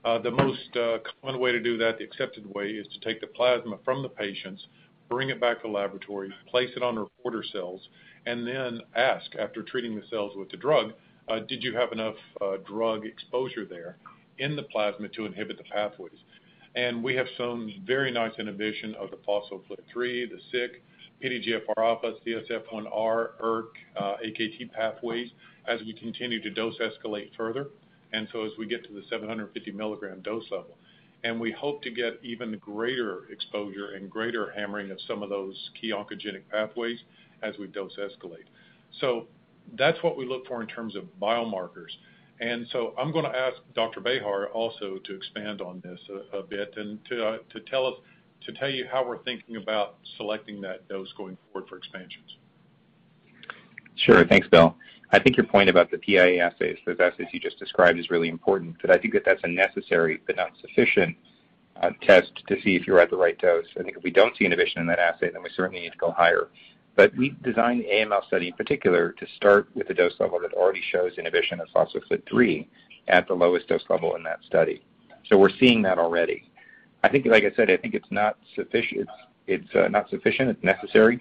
Uh, 0.05 0.19
the 0.19 0.31
most 0.31 0.77
uh, 0.77 0.99
common 1.23 1.41
way 1.41 1.51
to 1.51 1.61
do 1.61 1.79
that, 1.79 1.97
the 1.97 2.05
accepted 2.05 2.45
way, 2.55 2.67
is 2.67 2.87
to 2.89 3.01
take 3.01 3.23
the 3.23 3.27
plasma 3.27 3.79
from 3.87 4.03
the 4.03 4.09
patients, 4.09 4.67
bring 5.09 5.31
it 5.31 5.41
back 5.41 5.63
to 5.63 5.69
the 5.69 5.73
laboratory, 5.73 6.31
place 6.47 6.69
it 6.77 6.83
on 6.83 6.99
reporter 6.99 7.43
cells, 7.53 7.81
and 8.27 8.47
then 8.47 8.83
ask, 8.95 9.35
after 9.39 9.63
treating 9.63 9.95
the 9.97 10.03
cells 10.11 10.33
with 10.37 10.51
the 10.51 10.59
drug, 10.59 10.93
uh, 11.29 11.39
did 11.49 11.63
you 11.63 11.75
have 11.75 11.91
enough 11.93 12.17
drug 12.67 13.07
exposure 13.07 13.65
there 13.65 13.97
in 14.39 14.55
the 14.57 14.63
plasma 14.65 15.09
to 15.09 15.25
inhibit 15.25 15.57
the 15.57 15.65
pathways? 15.65 16.19
And 16.75 17.03
we 17.03 17.15
have 17.15 17.27
shown 17.39 17.73
very 17.87 18.11
nice 18.11 18.33
inhibition 18.39 18.95
of 18.97 19.11
the 19.11 19.17
phospho-FLT3, 19.17 20.29
the 20.29 20.39
Syk, 20.51 20.83
PDGFR-alpha, 21.23 22.15
CSF1R, 22.27 23.29
ERK, 23.41 23.75
AKT 23.97 24.71
pathways 24.73 25.31
as 25.67 25.81
we 25.81 25.95
continue 25.95 26.43
to 26.43 26.51
dose 26.51 26.75
escalate 26.79 27.31
further, 27.37 27.69
as 28.15 28.51
we 28.59 28.67
get 28.67 28.85
to 28.85 28.93
the 28.93 29.03
750 29.11 29.73
mg 29.73 30.23
dose 30.23 30.45
level. 30.51 30.77
And 31.23 31.41
we 31.41 31.53
hope 31.53 31.83
to 31.83 31.91
get 31.91 32.21
even 32.23 32.59
greater 32.59 33.25
exposure 33.31 33.93
and 33.95 34.11
greater 34.11 34.53
hammering 34.53 34.91
of 34.91 34.99
some 35.09 35.23
of 35.23 35.31
those 35.31 35.71
key 35.81 35.91
oncogenic 35.91 36.43
pathways 36.51 36.99
as 37.43 37.57
we 37.59 37.67
dose 37.67 37.97
escalate. 37.97 38.47
So 39.01 39.27
that's 39.79 40.03
what 40.03 40.17
we 40.17 40.27
look 40.27 40.47
for 40.47 40.61
in 40.61 40.69
terms 40.69 40.95
of 40.97 41.05
biomarkers. 41.21 41.91
And 42.41 42.67
so 42.73 42.95
I'm 42.99 43.13
gonna 43.13 43.29
ask 43.29 43.57
Dr. 43.75 44.01
Behar 44.01 44.49
also 44.49 44.99
to 44.99 45.15
expand 45.15 45.61
on 45.63 45.81
this 45.85 46.01
a 46.33 46.43
bit 46.43 46.75
and 46.77 46.99
to 47.07 47.27
uh 47.27 47.39
to 47.51 47.61
tell 47.61 47.87
us 47.87 47.95
to 48.45 48.53
tell 48.53 48.69
you 48.69 48.87
how 48.91 49.07
we're 49.07 49.23
thinking 49.23 49.57
about 49.57 49.97
selecting 50.17 50.61
that 50.61 50.87
dose 50.89 51.13
going 51.17 51.39
forward 51.53 51.69
for 51.69 51.79
expansions. 51.79 52.37
Sure. 53.97 54.25
Thanks, 54.27 54.49
Bill. 54.49 54.77
I 55.11 55.19
think 55.21 55.37
your 55.37 55.47
point 55.47 55.71
about 55.71 55.91
the 55.91 55.99
PIA 55.99 56.45
assays, 56.45 56.79
those 56.85 56.99
assays 56.99 57.29
you 57.33 57.39
just 57.39 57.59
described, 57.59 57.99
is 57.99 58.11
really 58.11 58.29
important, 58.29 58.77
but 58.81 58.91
I 58.91 58.99
think 58.99 59.15
that 59.15 59.25
that's 59.25 59.41
a 59.45 59.49
necessary 59.49 60.21
but 60.27 60.37
not 60.37 60.53
sufficient 60.61 61.17
test 62.03 62.33
to 62.49 62.61
see 62.63 62.77
if 62.77 62.87
you're 62.87 63.01
at 63.01 63.11
the 63.11 63.17
right 63.17 63.39
dose. 63.39 63.67
I 63.79 63.83
think 63.83 63.97
if 63.97 64.03
we 64.03 64.11
don't 64.11 64.37
see 64.37 64.45
inhibition 64.45 64.81
in 64.81 64.87
that 64.89 64.99
assay, 64.99 65.31
then 65.31 65.43
we 65.43 65.51
certainly 65.55 65.81
need 65.81 65.93
to 65.93 65.99
go 65.99 66.11
higher. 66.11 66.49
But 66.97 67.15
we 67.17 67.31
designed 67.43 67.81
the 67.81 67.89
AML 67.89 68.27
study 68.27 68.49
in 68.49 68.55
particular 68.55 69.13
to 69.13 69.27
start 69.37 69.69
with 69.75 69.91
a 69.91 69.95
dose 69.95 70.15
level 70.21 70.39
that 70.41 70.53
already 70.53 70.83
shows 70.93 71.13
inhibition 71.19 71.61
of 71.61 71.69
phospho-FLT3 71.75 72.67
at 73.09 73.27
the 73.27 73.35
lowest 73.35 73.69
dose 73.69 73.85
level 73.89 74.15
in 74.17 74.23
that 74.23 74.41
study. 74.45 74.85
So 75.29 75.39
we're 75.39 75.57
seeing 75.59 75.83
that 75.83 75.99
already. 75.99 76.51
I 77.03 77.09
think, 77.09 77.27
like 77.27 77.45
I 77.45 77.55
said, 77.55 77.71
I 77.71 77.77
think 77.77 77.95
it's 77.95 78.11
not 78.11 78.39
sufficient. 78.55 79.03
It's, 79.47 79.65
it's 79.65 79.75
uh, 79.75 79.89
not 79.89 80.09
sufficient. 80.09 80.51
It's 80.51 80.65
necessary. 80.65 81.21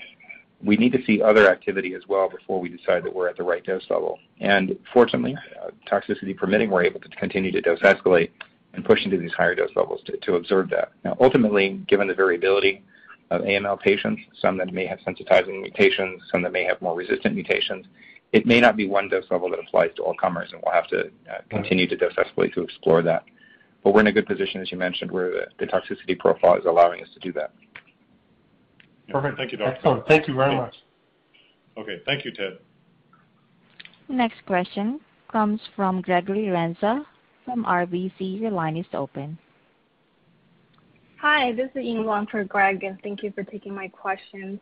We 0.64 0.78
need 0.78 0.94
to 0.94 1.04
see 1.06 1.22
other 1.22 1.50
activity 1.50 1.94
as 1.94 2.04
well 2.08 2.30
before 2.30 2.60
we 2.60 2.70
decide 2.70 3.04
that 3.04 3.14
we're 3.14 3.28
at 3.28 3.38
the 3.38 3.44
right 3.44 3.66
dose 3.66 3.84
level. 3.90 4.20
And 4.40 4.78
Fortunately, 4.94 5.36
uh, 5.62 5.70
toxicity 5.92 6.36
permitting, 6.36 6.70
we're 6.70 6.84
able 6.84 7.00
to 7.02 7.10
continue 7.10 7.52
to 7.52 7.62
dose 7.62 7.80
escalate 7.80 8.30
and 8.74 8.84
push 8.86 9.04
into 9.06 9.18
these 9.18 9.34
higher 9.34 9.56
dose 9.56 9.72
levels 9.76 10.02
to 10.06 10.18
to 10.18 10.36
observe 10.36 10.70
that. 10.70 10.92
Now, 11.04 11.16
ultimately, 11.20 11.82
given 11.88 12.08
the 12.08 12.14
variability 12.14 12.82
of 13.32 13.42
AML 13.42 13.80
patients, 13.82 14.22
some 14.40 14.58
that 14.58 14.72
may 14.74 14.86
have 14.86 15.00
sensitizing 15.00 15.62
mutations, 15.62 16.22
some 16.32 16.42
that 16.44 16.52
may 16.52 16.64
have 16.64 16.82
more 16.82 16.96
resistant 16.96 17.36
mutations, 17.36 17.86
it 18.32 18.46
may 18.46 18.60
not 18.60 18.76
be 18.76 18.88
one 18.88 19.10
dose 19.10 19.26
level 19.30 19.50
that 19.52 19.60
applies 19.60 19.92
to 19.96 20.04
all 20.04 20.16
comers, 20.16 20.50
and 20.52 20.62
we'll 20.64 20.74
have 20.74 20.88
to 20.88 21.06
uh, 21.32 21.42
continue 21.50 21.88
to 21.88 21.96
dose 21.96 22.14
escalate 22.14 22.54
to 22.54 22.62
explore 22.62 23.02
that. 23.04 23.24
But 23.84 23.94
We're 23.94 24.02
in 24.02 24.08
a 24.08 24.12
good 24.12 24.26
position, 24.26 24.62
as 24.62 24.72
you 24.72 24.78
mentioned, 24.78 25.12
where 25.12 25.48
the 25.60 25.66
toxicity 25.66 26.18
profile 26.18 26.58
is 26.58 26.66
allowing 26.66 27.02
us 27.02 27.10
to 27.14 27.20
do 27.20 27.34
that. 27.34 27.52
Perfect. 29.10 29.38
Thank 29.38 29.52
you, 29.52 29.58
Dr. 29.58 29.76
Excellent. 29.76 30.08
Thank 30.08 30.28
you 30.28 30.36
very 30.36 30.56
much. 30.56 30.76
Okay. 31.78 32.02
Thank 32.06 32.26
you, 32.26 32.32
Ted. 32.32 32.60
Next 34.10 34.46
question 34.46 35.00
comes 35.32 35.60
from 35.76 36.02
Gregory 36.02 36.46
Renza 36.48 37.06
from 37.46 37.66
RBC. 37.66 38.40
Your 38.40 38.52
line 38.52 38.78
is 38.78 38.86
open. 38.94 39.38
Hi, 41.20 41.54
this 41.54 41.70
is 41.74 41.86
Ying 41.86 42.06
Wang 42.06 42.28
for 42.30 42.44
Greg, 42.44 42.84
and 42.84 43.00
thank 43.02 43.24
you 43.24 43.32
for 43.32 43.44
taking 43.44 43.74
my 43.74 43.88
questions. 43.88 44.60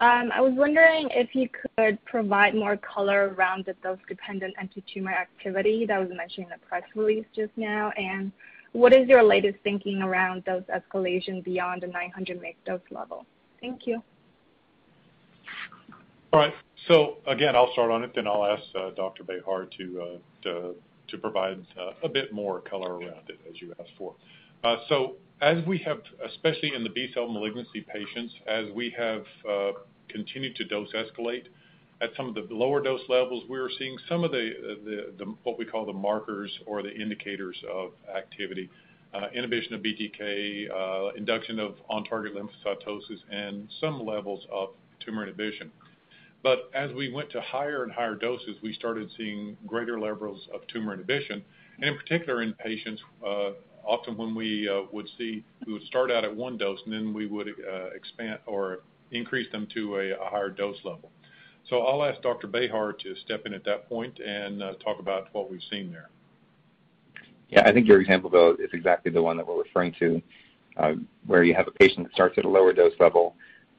Um, 0.00 0.30
I 0.32 0.40
was 0.40 0.52
wondering 0.56 1.08
if 1.10 1.34
you 1.34 1.48
could 1.76 2.02
provide 2.04 2.54
more 2.54 2.76
color 2.76 3.34
around 3.36 3.64
the 3.66 3.74
dose-dependent 3.82 4.54
antitumor 4.56 5.12
activity 5.12 5.86
that 5.86 5.98
was 5.98 6.08
mentioned 6.16 6.46
in 6.46 6.50
the 6.50 6.66
press 6.66 6.84
release 6.94 7.26
just 7.34 7.50
now. 7.56 7.90
And 7.96 8.32
what 8.72 8.92
is 8.92 9.08
your 9.08 9.22
latest 9.22 9.58
thinking 9.64 10.00
around 10.00 10.44
dose 10.44 10.62
escalation 10.74 11.42
beyond 11.42 11.82
the 11.82 11.88
900 11.88 12.40
mg 12.40 12.54
dose 12.64 12.80
level? 12.90 13.26
Thank 13.60 13.86
you. 13.86 14.02
All 16.32 16.40
right. 16.40 16.54
So 16.86 17.18
again, 17.26 17.56
I'll 17.56 17.72
start 17.72 17.90
on 17.90 18.04
it, 18.04 18.12
then 18.14 18.26
I'll 18.26 18.44
ask 18.44 18.62
uh, 18.74 18.90
Dr. 18.90 19.24
Behar 19.24 19.66
to 19.78 20.18
uh, 20.46 21.18
provide 21.20 21.64
uh, 21.78 21.92
a 22.02 22.08
bit 22.08 22.32
more 22.32 22.60
color 22.60 22.94
around 22.94 23.28
it 23.28 23.40
as 23.48 23.60
you 23.60 23.74
asked 23.80 23.92
for. 23.98 24.14
Uh 24.64 24.76
so 24.88 25.14
as 25.40 25.64
we 25.66 25.78
have, 25.78 25.98
especially 26.26 26.74
in 26.74 26.82
the 26.82 26.90
B-cell 26.90 27.28
malignancy 27.28 27.80
patients, 27.80 28.34
as 28.48 28.66
we 28.74 28.92
have 28.98 29.24
continued 30.08 30.56
to 30.56 30.64
dose 30.64 30.88
escalate 30.92 31.44
at 32.00 32.10
some 32.16 32.28
of 32.28 32.34
the 32.34 32.46
lower 32.50 32.82
dose 32.82 33.00
levels, 33.08 33.44
we 33.48 33.58
are 33.58 33.70
seeing 33.78 33.96
some 34.08 34.24
of 34.24 34.30
the 34.30 35.12
what 35.42 35.58
we 35.58 35.64
call 35.64 35.84
the 35.84 35.92
markers 35.92 36.50
or 36.66 36.82
the 36.82 36.94
indicators 36.94 37.56
of 37.72 37.90
activity, 38.14 38.70
Uh, 39.14 39.28
inhibition 39.34 39.72
of 39.72 39.80
BTK, 39.80 40.68
uh, 40.70 41.14
induction 41.16 41.58
of 41.58 41.76
on-target 41.88 42.34
lymphocytosis, 42.34 43.20
and 43.32 43.66
some 43.80 44.04
levels 44.04 44.46
of 44.52 44.68
tumor 45.00 45.22
inhibition. 45.22 45.70
But 46.42 46.70
as 46.74 46.92
we 46.92 47.10
went 47.10 47.30
to 47.30 47.40
higher 47.40 47.84
and 47.84 47.90
higher 47.90 48.14
doses, 48.14 48.56
we 48.62 48.74
started 48.74 49.10
seeing 49.16 49.56
greater 49.66 49.98
levels 49.98 50.46
of 50.52 50.60
tumor 50.66 50.92
inhibition. 50.92 51.42
And 51.76 51.86
in 51.86 51.96
particular, 51.96 52.42
in 52.42 52.52
patients, 52.52 53.00
uh, 53.26 53.52
often 53.82 54.16
when 54.16 54.34
we 54.34 54.70
would 54.92 55.08
see, 55.16 55.42
we 55.66 55.72
would 55.72 55.84
start 55.84 56.10
out 56.10 56.24
at 56.24 56.36
one 56.36 56.58
dose, 56.58 56.80
and 56.84 56.92
then 56.92 57.14
we 57.14 57.26
would 57.26 57.48
expand 57.94 58.40
or 58.44 58.80
increase 59.10 59.50
them 59.50 59.66
to 59.72 59.96
a 59.96 60.16
higher 60.30 60.50
dose 60.50 60.76
level. 60.84 61.10
So 61.70 61.80
I'll 61.80 62.04
ask 62.04 62.20
Dr. 62.20 62.46
Behar 62.46 62.92
to 62.92 63.14
step 63.24 63.46
in 63.46 63.54
at 63.54 63.64
that 63.64 63.88
point 63.88 64.18
and 64.20 64.60
talk 64.84 64.98
about 65.00 65.28
what 65.32 65.50
we've 65.50 65.62
seen 65.70 65.90
there. 65.90 66.10
Yeah. 67.48 67.62
I 67.66 67.72
think 67.72 67.86
your 67.86 68.00
example, 68.00 68.30
Bill, 68.30 68.56
is 68.58 68.70
exactly 68.72 69.10
the 69.10 69.22
one 69.22 69.36
that 69.36 69.46
we're 69.46 69.62
referring 69.62 69.94
to, 69.98 70.22
uh, 70.76 70.92
where 71.26 71.44
you 71.44 71.54
have 71.54 71.68
a 71.68 71.72
patient 71.72 72.06
that 72.06 72.12
starts 72.12 72.38
at 72.38 72.44
a 72.44 72.48
lower 72.48 72.72
dose 72.72 72.92
level, 73.00 73.34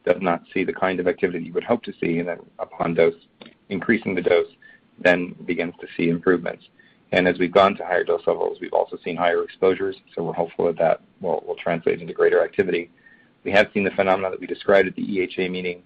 does 0.06 0.22
not 0.22 0.44
see 0.54 0.64
the 0.64 0.74
kind 0.74 1.00
of 1.00 1.08
activity 1.08 1.46
you 1.46 1.54
would 1.54 1.64
hope 1.64 1.84
to 1.84 1.94
see, 2.02 2.20
and 2.20 2.28
then 2.28 2.40
upon 2.58 2.94
dose, 2.94 3.14
increasing 3.70 4.16
the 4.16 4.22
dose, 4.22 4.48
then 5.00 5.36
begins 5.46 5.74
to 5.80 5.88
see 5.96 6.10
improvements. 6.10 6.66
And 7.12 7.28
as 7.28 7.40
we've 7.40 7.52
gone 7.52 7.76
to 7.76 7.86
higher 7.86 8.04
dose 8.04 8.22
levels, 8.28 8.60
we've 8.62 8.74
also 8.74 8.98
seen 9.04 9.16
higher 9.16 9.44
exposures, 9.44 9.96
so 10.14 10.24
we're 10.24 10.34
hopeful 10.34 10.66
that 10.68 10.78
that 10.78 11.02
will 11.22 11.56
translate 11.62 12.02
into 12.02 12.14
greater 12.14 12.44
activity. 12.44 12.92
We 13.44 13.52
have 13.52 13.70
seen 13.74 13.84
the 13.84 13.92
phenomena 13.92 14.30
that 14.32 14.40
we 14.40 14.48
described 14.48 14.88
at 14.88 14.96
the 14.96 15.06
EHA 15.06 15.50
meeting, 15.50 15.84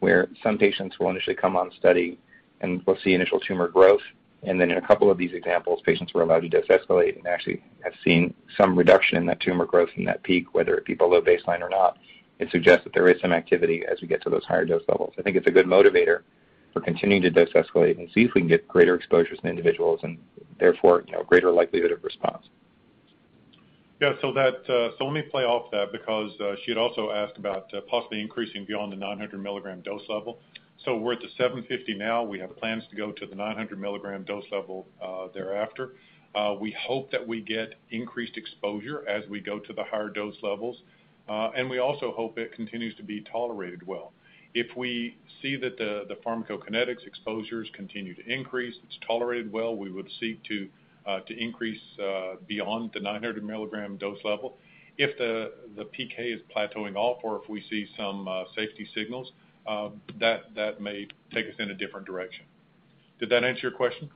where 0.00 0.28
some 0.42 0.58
patients 0.58 0.98
will 0.98 1.10
initially 1.10 1.36
come 1.36 1.56
on 1.56 1.70
study, 1.78 2.18
and 2.60 2.82
we'll 2.86 2.98
see 3.04 3.14
initial 3.14 3.40
tumor 3.40 3.68
growth. 3.68 4.00
And 4.44 4.60
then 4.60 4.70
in 4.70 4.78
a 4.78 4.86
couple 4.86 5.10
of 5.10 5.18
these 5.18 5.32
examples, 5.32 5.80
patients 5.84 6.12
were 6.12 6.22
allowed 6.22 6.40
to 6.40 6.48
dose 6.48 6.66
escalate 6.66 7.16
and 7.16 7.26
actually 7.26 7.62
have 7.84 7.92
seen 8.04 8.34
some 8.56 8.76
reduction 8.76 9.16
in 9.16 9.26
that 9.26 9.40
tumor 9.40 9.66
growth 9.66 9.90
from 9.94 10.04
that 10.06 10.22
peak, 10.24 10.52
whether 10.52 10.74
it 10.74 10.84
be 10.84 10.94
below 10.94 11.20
baseline 11.20 11.60
or 11.60 11.68
not. 11.68 11.98
It 12.40 12.50
suggests 12.50 12.82
that 12.84 12.92
there 12.92 13.08
is 13.08 13.20
some 13.20 13.32
activity 13.32 13.84
as 13.90 14.00
we 14.00 14.08
get 14.08 14.20
to 14.22 14.30
those 14.30 14.44
higher 14.44 14.64
dose 14.64 14.82
levels. 14.88 15.14
I 15.16 15.22
think 15.22 15.36
it's 15.36 15.46
a 15.46 15.52
good 15.52 15.66
motivator 15.66 16.22
for 16.72 16.80
continuing 16.80 17.22
to 17.22 17.30
dose 17.30 17.52
escalate 17.52 17.98
and 17.98 18.08
see 18.12 18.22
if 18.22 18.34
we 18.34 18.40
can 18.40 18.48
get 18.48 18.66
greater 18.66 18.96
exposures 18.96 19.38
in 19.44 19.48
individuals 19.48 20.00
and 20.02 20.18
therefore, 20.58 21.04
you 21.06 21.12
know, 21.12 21.22
greater 21.22 21.52
likelihood 21.52 21.92
of 21.92 22.02
response. 22.02 22.48
Yeah. 24.00 24.14
So 24.20 24.32
that 24.32 24.68
uh 24.68 24.96
so 24.98 25.04
let 25.04 25.12
me 25.12 25.22
play 25.22 25.44
off 25.44 25.70
that 25.70 25.92
because 25.92 26.32
she 26.64 26.72
had 26.72 26.78
also 26.78 27.10
asked 27.12 27.38
about 27.38 27.70
possibly 27.88 28.20
increasing 28.20 28.64
beyond 28.64 28.90
the 28.90 28.96
900 28.96 29.40
mg 29.40 29.84
dose 29.84 30.02
level. 30.08 30.40
So 30.84 30.96
we're 30.96 31.12
at 31.12 31.20
the 31.20 31.28
750 31.36 31.94
now. 31.94 32.24
We 32.24 32.40
have 32.40 32.56
plans 32.56 32.82
to 32.90 32.96
go 32.96 33.12
to 33.12 33.26
the 33.26 33.36
900 33.36 33.78
milligram 33.78 34.24
dose 34.24 34.44
level 34.50 34.86
thereafter. 35.32 35.94
We 36.60 36.74
hope 36.86 37.10
that 37.12 37.26
we 37.26 37.40
get 37.40 37.74
increased 37.90 38.36
exposure 38.36 39.06
as 39.08 39.28
we 39.28 39.40
go 39.40 39.58
to 39.60 39.72
the 39.72 39.84
higher 39.84 40.08
dose 40.08 40.36
levels. 40.42 40.78
Uh, 41.28 41.50
and 41.56 41.70
we 41.70 41.78
also 41.78 42.12
hope 42.12 42.36
it 42.36 42.52
continues 42.52 42.96
to 42.96 43.02
be 43.02 43.20
tolerated 43.20 43.86
well. 43.86 44.12
If 44.54 44.76
we 44.76 45.16
see 45.40 45.56
that 45.56 45.78
the 45.78 46.16
pharmacokinetics 46.26 47.06
exposures 47.06 47.70
continue 47.74 48.14
to 48.14 48.28
increase, 48.28 48.74
it's 48.84 48.98
tolerated 49.06 49.52
well, 49.52 49.76
we 49.76 49.90
would 49.90 50.08
seek 50.20 50.42
to 50.44 50.68
uh 51.04 51.20
to 51.20 51.36
increase 51.36 51.80
beyond 52.46 52.90
the 52.94 53.00
900 53.00 53.44
milligram 53.44 53.96
dose 53.96 54.18
level. 54.24 54.58
If 54.98 55.16
the 55.16 55.52
the 55.76 55.84
PK 55.84 56.34
is 56.34 56.40
plateauing 56.54 56.96
off 56.96 57.18
or 57.22 57.40
if 57.42 57.48
we 57.48 57.62
see 57.70 57.86
some 57.96 58.28
safety 58.54 58.86
signals, 58.94 59.32
Um, 59.66 60.00
that 60.18 60.80
may 60.80 61.06
take 61.32 61.46
us 61.46 61.54
in 61.58 61.70
a 61.70 61.74
different 61.74 62.06
direction. 62.06 62.44
Did 63.20 63.30
that 63.30 63.44
answer 63.44 63.60
your 63.62 63.70
question? 63.70 64.10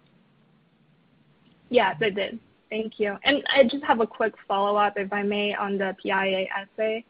Yes, 1.71 1.97
it 2.01 2.15
did. 2.15 2.41
Thank 2.71 2.99
you. 2.99 3.17
And 3.23 3.45
I 3.55 3.63
just 3.65 3.85
have 3.85 4.01
a 4.01 4.07
quick 4.07 4.35
follow-up, 4.49 4.95
if 4.97 5.13
I 5.13 5.23
may, 5.23 5.55
on 5.55 5.79
the 5.79 5.95
PIA 6.03 6.47
assay. 6.57 7.05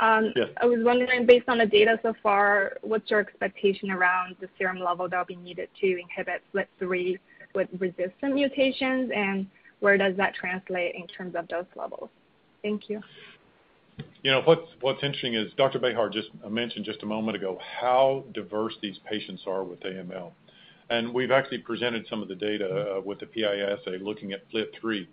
Um, 0.00 0.32
yes. 0.34 0.48
I 0.60 0.66
was 0.66 0.80
wondering, 0.82 1.26
based 1.26 1.48
on 1.48 1.58
the 1.58 1.66
data 1.66 1.98
so 2.02 2.14
far, 2.22 2.78
what's 2.82 3.10
your 3.10 3.20
expectation 3.20 3.90
around 3.90 4.36
the 4.40 4.48
serum 4.58 4.78
level 4.78 5.08
that'll 5.08 5.26
be 5.26 5.36
needed 5.36 5.68
to 5.80 6.00
inhibit 6.00 6.42
FLT3 6.54 7.18
with 7.54 7.68
resistant 7.78 8.34
mutations, 8.34 9.10
and 9.14 9.46
where 9.80 9.98
does 9.98 10.16
that 10.16 10.34
translate 10.34 10.94
in 10.94 11.06
terms 11.06 11.34
of 11.36 11.46
dose 11.48 11.66
levels? 11.76 12.08
Thank 12.62 12.88
you. 12.88 13.02
You 14.22 14.30
know, 14.30 14.40
what's 14.80 15.02
interesting 15.02 15.34
is 15.34 15.52
Dr. 15.56 15.78
Behar 15.78 16.08
just 16.08 16.28
mentioned 16.48 16.84
just 16.86 17.02
a 17.02 17.06
moment 17.06 17.36
ago 17.36 17.58
how 17.80 18.24
diverse 18.32 18.74
these 18.80 18.98
patients 19.08 19.42
are 19.46 19.64
with 19.64 19.80
AML. 19.80 20.32
And 20.90 21.12
we've 21.12 21.30
actually 21.30 21.58
presented 21.58 22.06
some 22.08 22.22
of 22.22 22.28
the 22.28 22.34
data 22.34 22.96
uh, 22.96 23.00
with 23.00 23.20
the 23.20 23.26
PIA 23.26 23.76
assay 23.76 23.98
looking 24.00 24.32
at 24.32 24.50
FLT3. 24.50 25.06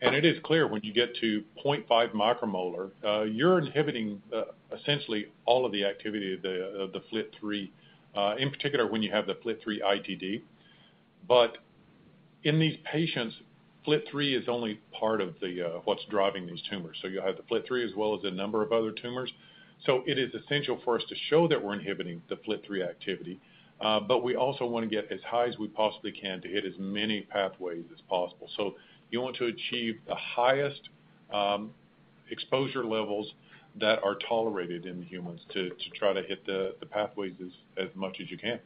It 0.00 0.24
is 0.24 0.38
clear 0.44 0.66
when 0.68 0.80
you 0.84 0.92
get 0.92 1.14
to 1.16 1.42
0.5 1.64 2.12
micromolar, 2.12 2.90
uh, 3.04 3.22
you're 3.22 3.58
inhibiting 3.58 4.22
uh, 4.34 4.42
essentially 4.76 5.26
all 5.44 5.66
of 5.66 5.72
the 5.72 5.84
activity 5.84 6.34
of 6.34 6.42
the 6.42 7.00
FLT3, 7.12 8.38
in 8.38 8.50
particular 8.50 8.86
when 8.86 9.02
you 9.02 9.10
have 9.10 9.26
the 9.26 9.34
FLT3-ITD. 9.34 10.42
But 11.26 11.58
in 12.44 12.58
these 12.60 12.76
patients, 12.84 13.34
FLT3 13.86 14.40
is 14.40 14.48
only 14.48 14.80
part 14.98 15.20
of 15.20 15.34
the 15.40 15.80
what's 15.84 16.04
driving 16.10 16.46
these 16.46 16.62
tumors. 16.70 16.96
So 17.00 17.08
you 17.08 17.20
have 17.20 17.36
the 17.36 17.42
FLT3 17.42 17.88
as 17.88 17.94
well 17.96 18.14
as 18.14 18.24
a 18.24 18.30
number 18.30 18.62
of 18.62 18.72
other 18.72 18.92
tumors. 18.92 19.32
So 19.86 20.02
it 20.06 20.18
is 20.18 20.34
essential 20.34 20.80
for 20.84 20.96
us 20.96 21.04
to 21.08 21.14
show 21.30 21.46
that 21.48 21.62
we're 21.62 21.74
inhibiting 21.74 22.20
the 22.28 22.36
FLT3 22.36 22.88
activity. 22.88 23.40
Uh, 23.80 24.00
but 24.00 24.24
we 24.24 24.34
also 24.34 24.66
want 24.66 24.88
to 24.88 24.90
get 24.90 25.10
as 25.12 25.20
high 25.24 25.46
as 25.46 25.56
we 25.56 25.68
possibly 25.68 26.10
can 26.10 26.40
to 26.42 26.48
hit 26.48 26.64
as 26.64 26.72
many 26.78 27.22
pathways 27.22 27.84
as 27.92 28.00
possible. 28.08 28.48
So 28.56 28.74
you 29.10 29.20
want 29.20 29.36
to 29.36 29.46
achieve 29.46 30.00
the 30.06 30.16
highest 30.16 30.88
exposure 32.30 32.84
levels 32.84 33.32
that 33.80 34.02
are 34.02 34.16
tolerated 34.28 34.86
in 34.86 35.02
humans 35.02 35.40
to 35.52 35.70
try 35.94 36.12
to 36.12 36.22
hit 36.22 36.44
the 36.46 36.74
pathways 36.90 37.34
as 37.76 37.88
much 37.94 38.18
as 38.20 38.30
you 38.30 38.38
can. 38.38 38.58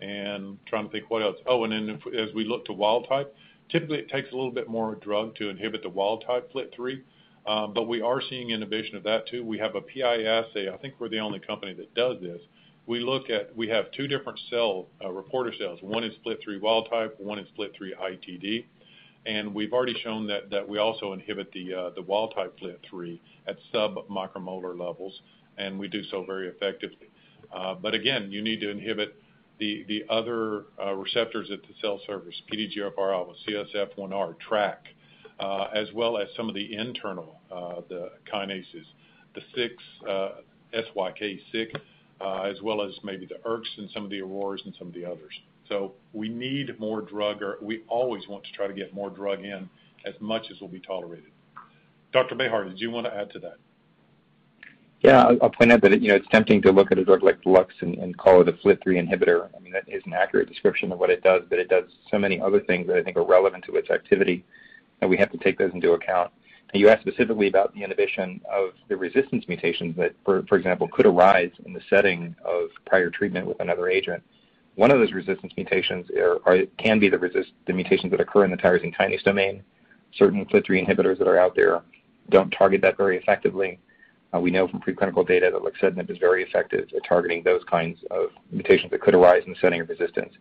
And 0.00 0.58
trying 0.66 0.86
to 0.86 0.92
think 0.92 1.10
what 1.10 1.22
else. 1.22 1.36
Oh, 1.46 1.64
and 1.64 1.72
then 1.72 2.00
as 2.16 2.32
we 2.32 2.44
look 2.44 2.64
to 2.66 2.72
wild 2.72 3.08
type, 3.08 3.34
typically 3.70 3.98
it 3.98 4.08
takes 4.08 4.30
a 4.32 4.36
little 4.36 4.50
bit 4.50 4.68
more 4.68 4.94
drug 4.96 5.34
to 5.36 5.48
inhibit 5.48 5.82
the 5.82 5.88
wild 5.88 6.24
type 6.26 6.52
FLT3. 6.52 7.02
Um, 7.46 7.72
but 7.72 7.88
We 7.88 8.02
are 8.02 8.20
seeing 8.28 8.50
inhibition 8.50 8.96
of 8.96 9.02
that 9.04 9.26
too. 9.26 9.44
We 9.44 9.58
have 9.58 9.74
a 9.74 9.80
PIA 9.80 10.28
assay. 10.28 10.68
I 10.68 10.76
think 10.76 10.94
we're 10.98 11.08
the 11.08 11.20
only 11.20 11.38
company 11.40 11.72
that 11.74 11.94
does 11.94 12.20
this. 12.20 12.40
We 12.86 13.00
look 13.00 13.30
at 13.30 13.54
we 13.56 13.68
have 13.68 13.90
two 13.92 14.06
different 14.06 14.38
cell 14.50 14.86
uh, 15.04 15.10
reporter 15.10 15.52
cells. 15.58 15.78
One 15.82 16.04
is 16.04 16.14
FLT3 16.26 16.60
wild 16.60 16.88
type, 16.90 17.14
one 17.18 17.38
is 17.38 17.46
FLT3-ITD. 17.58 18.64
And 19.26 19.54
we've 19.54 19.72
already 19.72 19.94
shown 20.02 20.26
that 20.28 20.66
we 20.66 20.78
also 20.78 21.12
inhibit 21.12 21.52
the 21.52 21.74
uh, 21.74 22.02
wild 22.06 22.34
type 22.34 22.58
FLT3 22.60 23.18
at 23.46 23.56
sub-micromolar 23.72 24.78
levels, 24.78 25.20
and 25.58 25.78
we 25.78 25.88
do 25.88 26.02
so 26.04 26.24
very 26.24 26.48
effectively. 26.48 27.08
Uh 27.52 27.74
but 27.74 27.94
again, 27.94 28.30
you 28.30 28.42
need 28.42 28.60
to 28.60 28.70
inhibit 28.70 29.16
the 29.58 30.04
other 30.08 30.64
uh, 30.82 30.94
receptors 30.94 31.50
at 31.50 31.62
the 31.62 31.74
cell 31.80 32.00
surface, 32.06 32.34
PDGFR 32.52 33.12
alpha, 33.12 33.32
CSF1R, 33.46 34.34
TRK, 34.48 34.76
uh, 35.40 35.68
as 35.74 35.88
well 35.94 36.18
as 36.18 36.28
some 36.36 36.48
of 36.48 36.54
the 36.54 36.74
internal 36.74 37.40
uh, 37.50 37.80
kinases, 38.32 38.86
the 39.34 39.42
six 39.54 39.74
SYK6, 40.74 41.74
as 42.20 42.62
well 42.62 42.82
as 42.82 42.92
maybe 43.02 43.26
the 43.26 43.36
ERKs 43.46 43.78
and 43.78 43.90
some 43.92 44.04
of 44.04 44.10
the 44.10 44.20
Auroras 44.20 44.62
and 44.64 44.74
some 44.78 44.88
of 44.88 44.94
the 44.94 45.04
others. 45.04 45.32
So 45.68 45.92
we 46.12 46.28
need 46.28 46.78
more 46.80 47.02
drug, 47.02 47.42
or 47.42 47.58
we 47.60 47.82
always 47.88 48.26
want 48.26 48.44
to 48.44 48.52
try 48.52 48.66
to 48.66 48.72
get 48.72 48.94
more 48.94 49.10
drug 49.10 49.40
in 49.40 49.68
as 50.06 50.14
much 50.20 50.46
as 50.50 50.60
will 50.60 50.68
be 50.68 50.80
tolerated. 50.80 51.30
Dr. 52.12 52.34
Behar, 52.34 52.64
did 52.64 52.80
you 52.80 52.90
want 52.90 53.06
to 53.06 53.14
add 53.14 53.30
to 53.32 53.38
that? 53.40 53.58
Yeah. 55.00 55.32
I'll 55.40 55.50
point 55.50 55.70
out 55.72 55.80
that 55.82 56.00
you 56.02 56.08
know 56.08 56.16
it's 56.16 56.28
tempting 56.28 56.60
to 56.62 56.72
look 56.72 56.90
at 56.90 56.98
a 56.98 57.04
drug 57.04 57.22
like 57.22 57.38
LUX 57.44 57.74
and 57.80 58.16
call 58.18 58.40
it 58.40 58.48
a 58.48 58.52
FLT3 58.52 59.08
inhibitor. 59.08 59.48
I 59.56 59.60
mean 59.60 59.72
that 59.72 59.84
is 59.86 60.02
an 60.06 60.12
accurate 60.12 60.48
description 60.48 60.90
of 60.90 60.98
what 60.98 61.10
it 61.10 61.22
does, 61.22 61.42
but 61.48 61.58
it 61.58 61.68
does 61.68 61.84
so 62.10 62.18
many 62.18 62.40
other 62.40 62.60
things 62.60 62.86
that 62.88 62.96
I 62.96 63.02
think 63.02 63.16
are 63.16 63.24
relevant 63.24 63.64
to 63.64 63.76
its 63.76 63.90
activity, 63.90 64.44
and 65.00 65.08
we 65.08 65.16
have 65.16 65.30
to 65.32 65.38
take 65.38 65.56
those 65.58 65.72
into 65.72 65.92
account. 65.92 66.32
Now, 66.74 66.80
you 66.80 66.88
asked 66.90 67.00
specifically 67.00 67.46
about 67.48 67.72
the 67.74 67.82
inhibition 67.82 68.42
of 68.52 68.70
the 68.88 68.96
resistance 68.96 69.44
mutations 69.48 69.96
that, 69.96 70.14
for 70.24 70.44
example, 70.52 70.86
could 70.88 71.06
arise 71.06 71.52
in 71.64 71.72
the 71.72 71.80
setting 71.88 72.36
of 72.44 72.68
prior 72.84 73.08
treatment 73.08 73.46
with 73.46 73.58
another 73.60 73.88
agent. 73.88 74.22
One 74.74 74.90
of 74.90 74.98
those 74.98 75.12
resistance 75.12 75.52
mutations 75.56 76.10
can 76.76 76.98
be 76.98 77.08
the 77.08 77.72
mutations 77.72 78.10
that 78.10 78.20
occur 78.20 78.44
in 78.44 78.50
the 78.50 78.56
tyrosine 78.56 78.94
kinase 78.94 79.22
domain. 79.22 79.62
Certain 80.14 80.44
FLT3 80.44 80.86
inhibitors 80.86 81.18
that 81.18 81.26
are 81.26 81.38
out 81.38 81.54
there 81.56 81.82
don't 82.28 82.50
target 82.50 82.82
that 82.82 82.98
very 82.98 83.16
effectively. 83.16 83.78
Uh, 84.34 84.40
we 84.40 84.50
know 84.50 84.68
from 84.68 84.80
preclinical 84.80 85.26
data 85.26 85.50
that 85.50 85.62
luxeptinib 85.62 86.10
is 86.10 86.18
very 86.18 86.42
effective 86.42 86.88
at 86.94 87.04
targeting 87.04 87.42
those 87.42 87.62
kinds 87.64 87.98
of 88.10 88.30
mutations 88.50 88.90
that 88.90 89.00
could 89.00 89.14
arise 89.14 89.42
in 89.46 89.52
the 89.52 89.58
setting 89.58 89.80
of 89.80 89.88
resistance. 89.88 90.34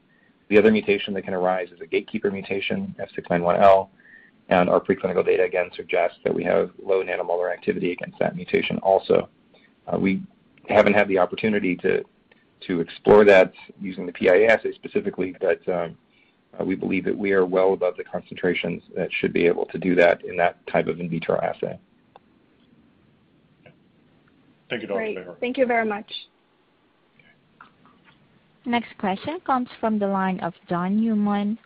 The 0.50 0.58
other 0.58 0.72
mutation 0.72 1.14
that 1.14 1.24
can 1.24 1.34
arise 1.34 1.70
is 1.72 1.80
a 1.82 1.86
gatekeeper 1.86 2.32
mutation, 2.32 2.96
F691L, 3.00 3.90
and 4.50 4.70
our 4.70 4.80
preclinical 4.80 5.26
data 5.26 5.44
again 5.44 5.70
suggests 5.76 6.18
that 6.24 6.34
we 6.34 6.44
have 6.44 6.72
low 6.82 7.04
nanomolar 7.04 7.52
activity 7.52 7.92
against 7.92 8.18
that 8.20 8.36
mutation 8.36 8.78
also. 8.80 9.30
Uh, 9.88 9.98
we 9.98 10.22
haven't 10.70 10.94
had 10.94 11.08
the 11.08 11.18
opportunity 11.18 11.76
to 11.76 12.04
explore 12.80 13.24
that 13.26 13.54
using 13.80 14.06
the 14.06 14.12
PIA 14.12 14.48
assay 14.48 14.74
specifically, 14.74 15.36
but 15.40 15.68
um, 15.70 15.98
uh, 16.60 16.64
we 16.64 16.76
believe 16.76 17.06
that 17.06 17.18
we 17.18 17.32
are 17.32 17.46
well 17.46 17.74
above 17.74 17.96
the 17.98 18.04
concentrations 18.04 18.84
that 18.96 19.10
should 19.14 19.34
be 19.34 19.46
able 19.46 19.66
to 19.66 19.78
do 19.78 19.96
that 19.96 20.24
in 20.26 20.36
that 20.38 20.66
type 20.68 20.88
of 20.88 21.00
in 21.00 21.10
vitro 21.10 21.40
assay. 21.42 21.80
Thank 24.70 24.82
you, 24.82 24.88
Dr. 24.88 25.00
Behar. 25.00 25.24
Great. 25.24 25.40
Thank 25.40 25.58
you 25.58 25.66
very 25.66 25.86
much. 25.86 26.12
Next 28.66 28.98
question 28.98 29.40
comes 29.46 29.70
from 29.80 29.98
the 29.98 30.08
line 30.08 30.40
of 30.42 30.54
John 30.68 31.00
Newman 31.00 31.58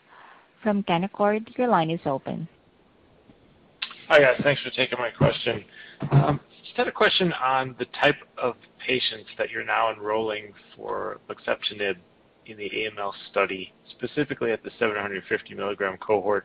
from 0.62 0.84
Canaccord. 0.84 1.56
Your 1.58 1.68
line 1.68 1.90
is 1.90 2.00
open. 2.06 2.48
Hi, 4.08 4.20
guys. 4.20 4.40
Thanks 4.42 4.62
for 4.62 4.70
taking 4.70 4.98
my 4.98 5.10
question. 5.10 5.64
Just 6.64 6.76
had 6.76 6.86
a 6.86 6.92
question 6.92 7.32
on 7.32 7.74
the 7.78 7.86
type 8.00 8.16
of 8.38 8.54
patients 8.86 9.30
that 9.36 9.50
you're 9.50 9.64
now 9.64 9.92
enrolling 9.92 10.52
for 10.76 11.20
luxeptinib 11.28 11.96
in 12.46 12.56
the 12.56 12.70
AML 12.70 13.12
study, 13.30 13.72
specifically 13.90 14.52
at 14.52 14.62
the 14.62 14.70
750 14.78 15.54
mg 15.54 16.00
cohort. 16.00 16.44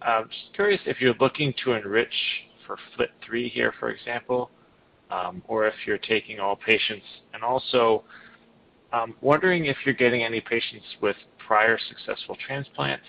Um 0.00 0.28
just 0.28 0.54
curious 0.54 0.80
if 0.86 1.00
you're 1.00 1.14
looking 1.20 1.52
to 1.64 1.72
enrich 1.72 2.14
for 2.66 2.76
FLT3 2.98 3.50
here, 3.50 3.74
for 3.78 3.90
example, 3.90 4.50
Um, 5.12 5.42
or 5.46 5.66
if 5.66 5.74
you're 5.86 5.98
taking 5.98 6.40
all 6.40 6.56
patients. 6.56 7.04
And 7.34 7.42
also, 7.42 8.02
um, 8.92 9.14
wondering 9.20 9.66
if 9.66 9.76
you're 9.84 9.94
getting 9.94 10.22
any 10.22 10.40
patients 10.40 10.86
with 11.02 11.16
prior 11.46 11.78
successful 11.88 12.36
transplants, 12.46 13.04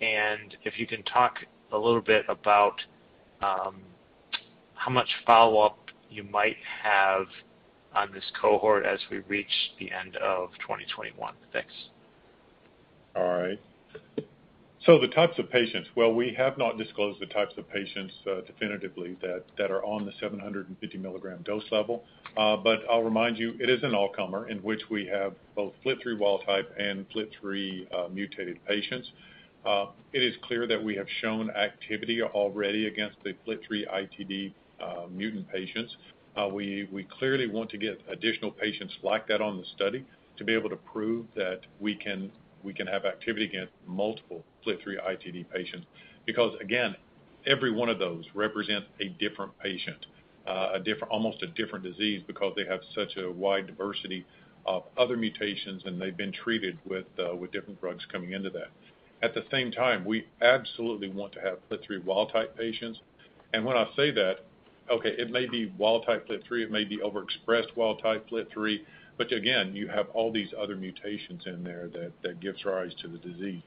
and 0.00 0.56
if 0.64 0.78
you 0.78 0.86
can 0.86 1.02
talk 1.02 1.38
a 1.72 1.78
little 1.78 2.00
bit 2.00 2.24
about 2.28 2.80
um, 3.42 3.80
how 4.74 4.92
much 4.92 5.08
follow-up 5.26 5.78
you 6.08 6.22
might 6.22 6.56
have 6.82 7.26
on 7.94 8.12
this 8.12 8.24
cohort 8.40 8.84
as 8.84 9.00
we 9.10 9.18
reach 9.28 9.72
the 9.80 9.90
end 9.90 10.16
of 10.16 10.50
2021. 10.60 11.34
Thanks. 11.52 11.72
All 13.16 13.24
right. 13.24 13.60
So 14.86 14.98
the 14.98 15.08
types 15.08 15.38
of 15.38 15.50
patients, 15.50 15.88
well, 15.96 16.12
we 16.12 16.34
have 16.36 16.58
not 16.58 16.76
disclosed 16.76 17.18
the 17.18 17.26
types 17.26 17.54
of 17.56 17.66
patients 17.70 18.12
uh, 18.26 18.42
definitively 18.42 19.16
that 19.22 19.70
are 19.70 19.82
on 19.82 20.04
the 20.04 20.12
750 20.20 20.98
mg 20.98 21.44
dose 21.44 21.64
level. 21.70 22.04
Uh 22.36 22.56
but 22.58 22.80
I'll 22.90 23.02
remind 23.02 23.38
you, 23.38 23.54
it 23.58 23.70
is 23.70 23.82
an 23.82 23.94
all-comer 23.94 24.48
in 24.48 24.58
which 24.58 24.82
we 24.90 25.06
have 25.06 25.34
both 25.56 25.72
FLT3 25.86 26.18
wild 26.18 26.42
type 26.44 26.70
and 26.78 27.06
FLT3 27.10 27.94
uh, 27.94 28.08
mutated 28.08 28.62
patients. 28.66 29.10
Uh, 29.64 29.86
it 30.12 30.22
is 30.22 30.34
clear 30.42 30.66
that 30.66 30.82
we 30.82 30.94
have 30.96 31.06
shown 31.22 31.48
activity 31.50 32.20
already 32.22 32.86
against 32.86 33.16
the 33.24 33.34
FLT3-ITD 33.46 34.52
mutant 35.10 35.48
patients. 35.48 35.96
We 36.52 37.06
clearly 37.18 37.46
want 37.46 37.70
to 37.70 37.78
get 37.78 38.02
additional 38.10 38.50
patients 38.50 38.92
like 39.02 39.26
that 39.28 39.40
on 39.40 39.56
the 39.56 39.64
study 39.74 40.04
to 40.36 40.44
be 40.44 40.52
able 40.52 40.68
to 40.68 40.76
prove 40.76 41.24
that 41.36 41.60
we 41.80 41.94
can 41.94 42.30
have 42.86 43.04
activity 43.04 43.44
against 43.46 43.72
multiple 43.86 44.44
FLT3-ITD 44.66 45.50
patients. 45.50 45.86
Because, 46.26 46.54
again, 46.60 46.96
every 47.46 47.70
one 47.72 47.88
of 47.88 47.98
those 47.98 48.24
represents 48.34 48.86
a 49.00 49.08
different 49.20 49.52
patient, 49.58 50.06
almost 51.10 51.42
a 51.42 51.46
different 51.48 51.84
disease 51.84 52.22
because 52.26 52.54
they 52.56 52.64
have 52.64 52.80
such 52.94 53.16
a 53.16 53.30
wide 53.30 53.66
diversity 53.66 54.24
of 54.66 54.84
other 54.96 55.16
mutations, 55.16 55.82
and 55.84 56.00
they've 56.00 56.16
been 56.16 56.32
treated 56.32 56.78
uh, 56.90 57.34
with 57.34 57.52
different 57.52 57.78
drugs 57.80 58.04
coming 58.10 58.32
into 58.32 58.50
that. 58.50 58.68
At 59.22 59.34
the 59.34 59.44
same 59.50 59.70
time, 59.70 60.04
we 60.04 60.26
absolutely 60.40 61.08
want 61.08 61.32
to 61.32 61.40
have 61.40 61.58
FLT3 61.70 62.04
wild 62.04 62.32
type 62.32 62.56
patients. 62.56 62.98
And 63.52 63.64
when 63.64 63.76
I 63.76 63.86
say 63.96 64.10
that, 64.12 64.40
okay, 64.90 65.10
it 65.10 65.30
may 65.30 65.46
be 65.46 65.72
wild-type 65.78 66.28
FLT3, 66.28 66.64
it 66.64 66.70
may 66.70 66.84
be 66.84 66.98
overexpressed 66.98 67.76
wild-type 67.76 68.28
FLT3, 68.30 68.80
but 69.16 69.32
again, 69.32 69.74
you 69.74 69.88
have 69.88 70.08
all 70.14 70.32
these 70.32 70.48
other 70.60 70.76
mutations 70.76 71.42
in 71.46 71.62
there 71.62 71.88
that 72.22 72.40
gives 72.40 72.64
rise 72.64 72.92
to 73.02 73.08
the 73.08 73.18
disease. 73.18 73.62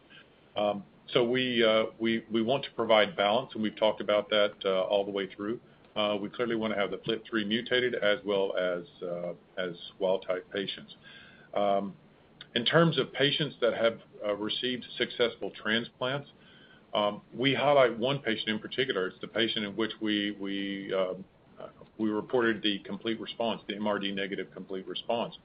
Um, 0.55 0.83
so 1.13 1.21
uh, 1.23 1.85
we 1.99 2.23
want 2.31 2.63
to 2.63 2.71
provide 2.75 3.15
balance, 3.15 3.51
and 3.53 3.63
we've 3.63 3.75
talked 3.75 4.01
about 4.01 4.29
that 4.29 4.53
uh, 4.65 4.81
all 4.83 5.05
the 5.05 5.11
way 5.11 5.29
through. 5.35 5.59
Uh, 5.95 6.15
we 6.19 6.29
clearly 6.29 6.55
want 6.55 6.73
to 6.73 6.79
have 6.79 6.91
the 6.91 6.97
FLT3 6.97 7.47
mutated 7.47 7.95
as 7.95 8.19
well 8.25 8.53
as 8.57 8.83
wild-type 9.99 10.45
patients. 10.51 10.95
Um, 11.53 11.93
in 12.55 12.65
terms 12.65 12.99
of 12.99 13.11
patients 13.13 13.55
that 13.61 13.73
have 13.73 13.99
received 14.39 14.85
successful 14.97 15.51
transplants, 15.61 16.29
um, 16.93 17.21
we 17.33 17.53
highlight 17.53 17.97
one 17.97 18.19
patient 18.19 18.49
in 18.49 18.59
particular. 18.59 19.07
It's 19.07 19.19
the 19.21 19.27
patient 19.27 19.65
in 19.65 19.75
which 19.75 19.91
we 20.01 20.93
um, 20.93 21.23
reported 21.97 22.61
the 22.61 22.79
complete 22.79 23.19
response, 23.19 23.61
the 23.67 23.75
MRD 23.75 24.13
negative 24.13 24.47
complete 24.53 24.87
response. 24.87 25.35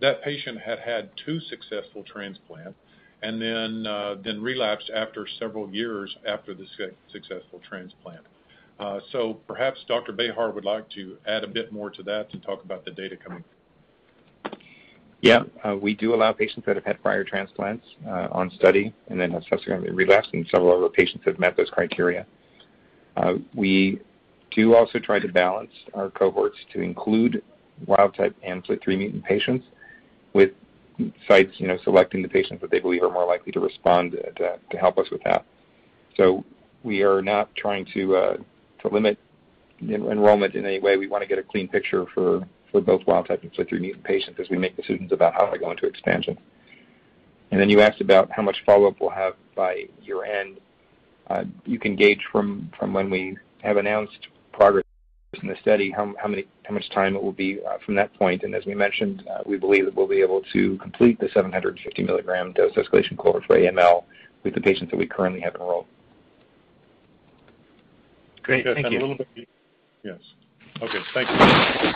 That 0.00 0.22
patient 0.22 0.58
had 0.60 0.78
had 0.78 1.10
two 1.24 1.40
successful 1.40 2.02
transplants 2.04 2.78
and 3.22 3.40
then 3.40 3.86
uh, 3.86 4.16
relapsed 4.38 4.90
after 4.94 5.26
several 5.38 5.70
years 5.70 6.14
after 6.26 6.52
the 6.54 6.66
successful 7.10 7.60
transplant. 7.66 8.20
Uh, 8.78 8.98
so 9.12 9.34
perhaps 9.46 9.78
Dr. 9.86 10.12
Bejar 10.12 10.52
would 10.52 10.64
like 10.64 10.90
to 10.90 11.16
add 11.26 11.44
a 11.44 11.46
bit 11.46 11.72
more 11.72 11.90
to 11.90 12.02
that 12.02 12.30
to 12.32 12.38
talk 12.38 12.64
about 12.64 12.84
the 12.84 12.90
data 12.90 13.16
coming. 13.16 13.44
Yeah. 15.20 15.44
Uh, 15.62 15.76
we 15.76 15.94
do 15.94 16.14
allow 16.14 16.32
patients 16.32 16.66
that 16.66 16.76
have 16.76 16.84
had 16.84 17.00
prior 17.00 17.24
transplants 17.24 17.86
uh, 18.06 18.28
on 18.30 18.50
study 18.50 18.92
and 19.08 19.18
then 19.18 19.30
have 19.30 19.44
subsequently 19.48 19.90
relapsed, 19.90 20.30
and 20.34 20.46
several 20.50 20.76
of 20.76 20.82
our 20.82 20.90
patients 20.90 21.22
have 21.24 21.38
met 21.38 21.56
those 21.56 21.70
criteria. 21.70 22.26
We 23.54 24.00
do 24.54 24.74
also 24.74 24.98
try 24.98 25.18
to 25.18 25.28
balance 25.28 25.72
our 25.94 26.10
cohorts 26.10 26.58
to 26.72 26.80
include 26.80 27.42
wild-type 27.86 28.36
and 28.42 28.64
FLT3 28.64 28.98
mutant 28.98 29.24
patients 29.24 29.66
with 30.32 30.50
sites 31.26 31.52
you 31.56 31.66
know, 31.66 31.78
selecting 31.82 32.22
the 32.22 32.28
patients 32.28 32.60
that 32.60 32.70
they 32.70 32.78
believe 32.78 33.02
are 33.02 33.10
more 33.10 33.26
likely 33.26 33.52
to 33.52 33.60
respond 33.60 34.12
to 34.36 34.76
help 34.78 34.98
us 34.98 35.06
with 35.10 35.22
that. 35.24 35.44
So 36.16 36.44
we 36.82 37.02
are 37.02 37.20
not 37.20 37.54
trying 37.56 37.86
to 37.94 38.16
uh, 38.16 38.36
to 38.82 38.88
limit 38.88 39.18
enrollment 39.80 40.54
in 40.54 40.64
any 40.64 40.78
way. 40.78 40.96
We 40.96 41.08
want 41.08 41.22
to 41.22 41.28
get 41.28 41.38
a 41.38 41.42
clean 41.42 41.68
picture 41.68 42.06
for 42.14 42.46
for 42.70 42.80
both 42.80 43.06
wild-type 43.06 43.42
and 43.42 43.52
FLT3 43.52 43.80
mutant 43.80 44.04
patients 44.04 44.38
as 44.40 44.50
we 44.50 44.58
make 44.58 44.76
decisions 44.76 45.12
about 45.12 45.34
how 45.34 45.46
to 45.46 45.58
go 45.58 45.70
into 45.70 45.86
expansion. 45.86 46.36
And 47.50 47.60
then 47.60 47.70
you 47.70 47.80
asked 47.80 48.00
about 48.00 48.30
how 48.32 48.42
much 48.42 48.56
follow-up 48.66 48.96
we'll 49.00 49.10
have 49.10 49.34
by 49.54 49.84
year-end. 50.02 50.58
Uh, 51.28 51.44
you 51.64 51.78
can 51.78 51.94
gauge 51.94 52.20
from, 52.32 52.68
from 52.76 52.92
when 52.92 53.10
we 53.10 53.36
have 53.62 53.76
announced 53.76 54.26
progress 54.56 54.84
in 55.42 55.48
the 55.48 55.56
study 55.60 55.90
how 55.90 56.14
much 56.70 56.90
time 56.90 57.16
it 57.16 57.22
will 57.22 57.32
be 57.32 57.58
uh, 57.68 57.78
from 57.84 57.94
that 57.96 58.14
point. 58.14 58.42
And 58.42 58.54
as 58.54 58.64
we 58.66 58.74
mentioned, 58.74 59.24
uh, 59.28 59.42
we 59.44 59.56
believe 59.56 59.84
that 59.84 59.94
we'll 59.94 60.06
be 60.06 60.20
able 60.20 60.42
to 60.52 60.78
complete 60.78 61.18
the 61.20 61.28
750 61.34 62.02
milligram 62.02 62.52
dose 62.52 62.72
escalation 62.74 63.16
cohort 63.16 63.44
for 63.46 63.58
AML 63.58 64.04
with 64.44 64.54
the 64.54 64.60
patients 64.60 64.90
that 64.90 64.96
we 64.96 65.06
currently 65.06 65.40
have 65.40 65.54
enrolled. 65.54 65.86
Great. 68.42 68.64
Thank 68.64 68.90
you. 68.92 69.16
Yes. 70.02 70.18
Okay. 70.82 70.98
Thank 71.14 71.28
you. 71.30 71.92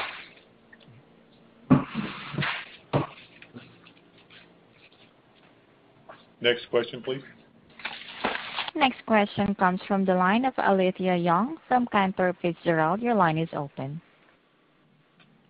Next 6.40 6.70
question, 6.70 7.02
please. 7.02 7.22
Next 8.78 9.04
question 9.06 9.56
comes 9.56 9.80
from 9.88 10.04
the 10.04 10.14
line 10.14 10.44
of 10.44 10.54
Alethia 10.54 11.20
Young 11.22 11.56
from 11.66 11.88
Cantor 11.88 12.32
Fitzgerald. 12.40 13.00
Your 13.00 13.16
line 13.16 13.36
is 13.36 13.48
open. 13.52 14.00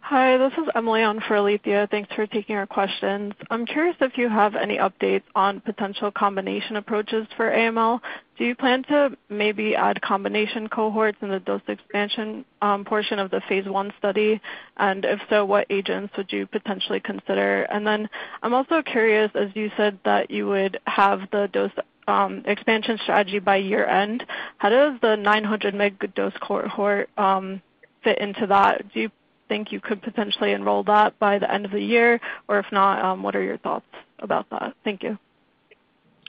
Hi, 0.00 0.38
this 0.38 0.54
is 0.54 0.66
Emily 0.74 1.02
on 1.02 1.20
for 1.20 1.36
Alethia. 1.36 1.90
Thanks 1.90 2.08
for 2.14 2.26
taking 2.26 2.56
our 2.56 2.66
questions. 2.66 3.34
I'm 3.50 3.66
curious 3.66 3.96
if 4.00 4.16
you 4.16 4.30
have 4.30 4.54
any 4.54 4.78
updates 4.78 5.24
on 5.34 5.60
potential 5.60 6.10
combination 6.10 6.76
approaches 6.76 7.26
for 7.36 7.50
AML. 7.50 8.00
Do 8.38 8.46
you 8.46 8.54
plan 8.54 8.82
to 8.84 9.14
maybe 9.28 9.76
add 9.76 10.00
combination 10.00 10.66
cohorts 10.66 11.18
in 11.20 11.28
the 11.28 11.40
dose 11.40 11.60
expansion 11.68 12.46
um, 12.62 12.86
portion 12.86 13.18
of 13.18 13.30
the 13.30 13.42
phase 13.46 13.66
I 13.68 13.90
study? 13.98 14.40
And 14.78 15.04
if 15.04 15.20
so, 15.28 15.44
what 15.44 15.66
agents 15.68 16.14
would 16.16 16.32
you 16.32 16.46
potentially 16.46 17.00
consider? 17.00 17.64
And 17.64 17.86
then 17.86 18.08
I'm 18.42 18.54
also 18.54 18.80
curious, 18.80 19.30
as 19.34 19.50
you 19.52 19.70
said 19.76 19.98
that 20.06 20.30
you 20.30 20.46
would 20.46 20.80
have 20.86 21.28
the 21.30 21.50
dose 21.52 21.72
Um, 22.08 22.42
expansion 22.46 22.98
strategy 23.02 23.38
by 23.38 23.56
year-end, 23.56 24.24
how 24.56 24.70
does 24.70 24.98
the 25.02 25.16
900 25.16 25.74
mg 25.74 26.14
dose 26.14 26.32
cohort 26.40 27.10
um, 27.18 27.60
fit 28.02 28.18
into 28.18 28.46
that? 28.46 28.92
Do 28.94 29.00
you 29.00 29.10
think 29.48 29.72
you 29.72 29.80
could 29.80 30.00
potentially 30.00 30.52
enroll 30.52 30.84
that 30.84 31.18
by 31.18 31.38
the 31.38 31.52
end 31.52 31.66
of 31.66 31.70
the 31.70 31.82
year? 31.82 32.18
Or 32.48 32.58
if 32.58 32.66
not, 32.72 33.04
um, 33.04 33.22
what 33.22 33.36
are 33.36 33.42
your 33.42 33.58
thoughts 33.58 33.86
about 34.20 34.48
that? 34.50 34.74
Thank 34.84 35.02
you. 35.02 35.18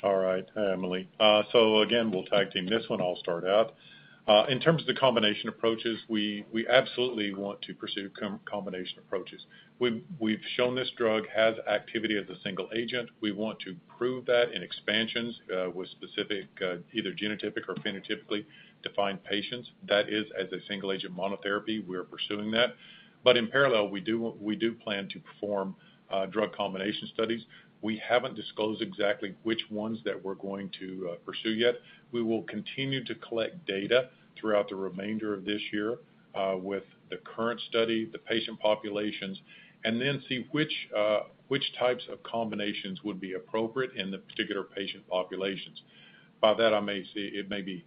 All 0.04 0.18
right. 0.18 0.46
Emily. 0.56 1.08
Uh 1.20 1.44
so 1.52 1.82
again, 1.82 2.12
we'll 2.12 2.26
tag 2.26 2.52
team 2.52 2.68
this 2.68 2.88
one. 2.88 3.02
I'll 3.02 3.18
start 3.18 3.46
out. 3.46 3.74
Uh, 4.30 4.46
in 4.48 4.60
terms 4.60 4.80
of 4.80 4.86
the 4.86 4.94
combination 4.94 5.50
approaches, 5.50 5.98
we 6.08 6.46
absolutely 6.70 7.34
want 7.34 7.60
to 7.64 7.74
pursue 7.74 8.12
combination 8.46 9.00
approaches. 9.00 9.42
We've 9.80 10.40
shown 10.56 10.76
this 10.76 10.92
drug 10.96 11.24
has 11.36 11.56
activity 11.68 12.16
as 12.16 12.30
a 12.30 12.40
single 12.44 12.70
agent. 12.76 13.10
We 13.22 13.32
want 13.32 13.60
to 13.62 13.76
prove 13.98 14.28
that 14.28 14.52
in 14.54 14.62
expansions 14.62 15.40
uh, 15.52 15.72
with 15.72 15.90
specific 15.90 16.46
uh, 16.64 16.76
either 16.94 17.12
genotypic 17.12 17.68
or 17.68 17.74
phenotypically 17.84 18.46
defined 18.84 19.24
patients. 19.24 19.72
That 19.88 20.10
is 20.10 20.26
as 20.40 20.52
a 20.52 20.64
single 20.68 20.92
agent 20.92 21.18
monotherapy, 21.18 21.84
we're 21.84 22.04
pursuing 22.04 22.52
that. 22.52 22.76
But 23.24 23.36
in 23.36 23.48
parallel, 23.48 23.90
we 23.90 24.00
do 24.00 24.76
plan 24.84 25.10
to 25.10 25.20
perform 25.20 25.76
drug 26.30 26.56
combination 26.56 27.10
studies. 27.16 27.42
We 27.82 28.00
haven't 28.08 28.36
disclosed 28.36 28.84
exactly 28.84 29.34
which 29.42 29.62
ones 29.72 30.00
that 30.06 30.24
we're 30.24 30.36
going 30.36 30.70
to 30.80 31.16
pursue 31.26 31.52
yet. 31.52 31.76
We 32.12 32.22
will 32.22 32.44
continue 32.44 33.04
to 33.06 33.16
collect 33.16 33.66
data 33.66 34.10
throughout 34.40 34.70
the 34.70 34.76
remainder 34.76 35.34
of 35.34 35.46
this 35.46 35.62
year 35.72 35.98
uh, 36.36 36.56
with 36.58 36.84
the 37.10 37.18
current 37.18 37.60
study, 37.70 38.10
the 38.12 38.20
patient 38.20 38.60
populations, 38.60 39.40
and 39.84 40.02
then 40.02 40.22
see 40.28 40.46
uh, 40.96 41.20
which 41.48 41.64
types 41.78 42.04
of 42.12 42.22
combinations 42.24 43.04
would 43.04 43.20
be 43.20 43.34
appropriate 43.34 43.92
in 43.96 44.12
the 44.12 44.18
particular 44.18 44.64
patient 44.64 45.08
populations. 45.08 45.82
By 46.42 46.54
that, 46.56 46.74
I 46.74 46.80
may 46.80 47.04
say 47.04 47.22
it 47.22 47.50
may 47.50 47.62
be 47.62 47.84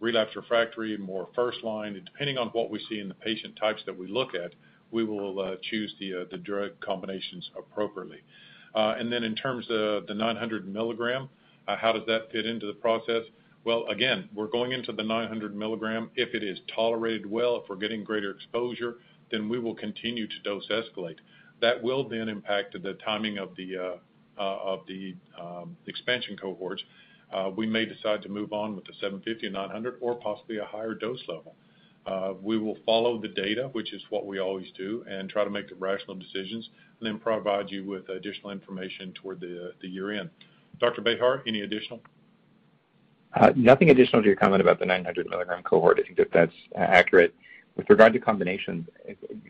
relapse 0.00 0.34
refractory, 0.34 0.96
more 0.96 1.28
first 1.34 1.62
line. 1.62 2.00
Depending 2.04 2.38
on 2.38 2.48
what 2.48 2.70
we 2.70 2.80
see 2.88 2.98
in 2.98 3.08
the 3.08 3.14
patient 3.14 3.56
types 3.56 3.82
that 3.86 3.96
we 3.96 4.08
look 4.08 4.34
at, 4.34 4.52
we 4.90 5.04
will 5.04 5.40
uh, 5.40 5.54
choose 5.62 5.94
the 6.00 6.38
drug 6.38 6.72
combinations 6.80 7.50
appropriately. 7.56 8.18
And 8.74 9.12
then 9.12 9.22
in 9.22 9.34
terms 9.34 9.66
of 9.70 10.06
the 10.06 10.14
900 10.14 10.72
milligram, 10.72 11.28
how 11.66 11.92
does 11.92 12.02
that 12.06 12.30
fit 12.32 12.46
into 12.46 12.66
the 12.66 12.72
process? 12.74 13.22
Well, 13.64 13.86
again, 13.88 14.28
we're 14.34 14.48
going 14.48 14.72
into 14.72 14.92
the 14.92 15.04
900 15.04 15.54
milligram. 15.54 16.10
If 16.16 16.34
it 16.34 16.42
is 16.42 16.58
tolerated 16.74 17.30
well, 17.30 17.56
if 17.56 17.68
we're 17.68 17.76
getting 17.76 18.02
greater 18.02 18.30
exposure, 18.30 18.96
then 19.30 19.48
we 19.48 19.58
will 19.58 19.74
continue 19.74 20.26
to 20.26 20.40
dose 20.42 20.68
escalate. 20.68 21.18
That 21.60 21.80
will 21.80 22.08
then 22.08 22.28
impact 22.28 22.76
the 22.82 22.94
timing 23.04 23.38
of 23.38 23.54
the 23.56 23.98
uh, 24.38 24.76
um, 25.40 25.76
expansion 25.86 26.36
cohorts. 26.36 26.82
Uh, 27.32 27.50
we 27.54 27.66
may 27.66 27.86
decide 27.86 28.20
to 28.22 28.28
move 28.28 28.52
on 28.52 28.74
with 28.74 28.84
the 28.84 28.92
750 28.94 29.46
and 29.46 29.54
900 29.54 29.98
or 30.00 30.16
possibly 30.16 30.58
a 30.58 30.64
higher 30.64 30.94
dose 30.94 31.22
level. 31.28 31.54
Uh, 32.04 32.34
we 32.42 32.58
will 32.58 32.76
follow 32.84 33.20
the 33.20 33.28
data, 33.28 33.68
which 33.72 33.92
is 33.92 34.02
what 34.10 34.26
we 34.26 34.40
always 34.40 34.66
do, 34.76 35.04
and 35.08 35.30
try 35.30 35.44
to 35.44 35.50
make 35.50 35.68
the 35.68 35.74
rational 35.76 36.16
decisions, 36.16 36.68
and 36.98 37.06
then 37.06 37.18
provide 37.18 37.70
you 37.70 37.84
with 37.84 38.08
additional 38.08 38.50
information 38.50 39.12
toward 39.12 39.40
the 39.40 39.72
year-end. 39.82 40.28
Dr. 40.80 41.00
Bejar, 41.00 41.42
any 41.46 41.60
additional? 41.60 42.00
Uh, 43.34 43.52
nothing 43.56 43.90
additional 43.90 44.20
to 44.20 44.26
your 44.26 44.36
comment 44.36 44.60
about 44.60 44.78
the 44.78 44.86
900 44.86 45.28
milligram 45.28 45.62
cohort. 45.62 45.98
I 45.98 46.02
think 46.02 46.16
that 46.18 46.32
that's 46.32 46.52
uh, 46.74 46.80
accurate. 46.80 47.34
With 47.76 47.88
regard 47.88 48.12
to 48.12 48.18
combinations, 48.18 48.86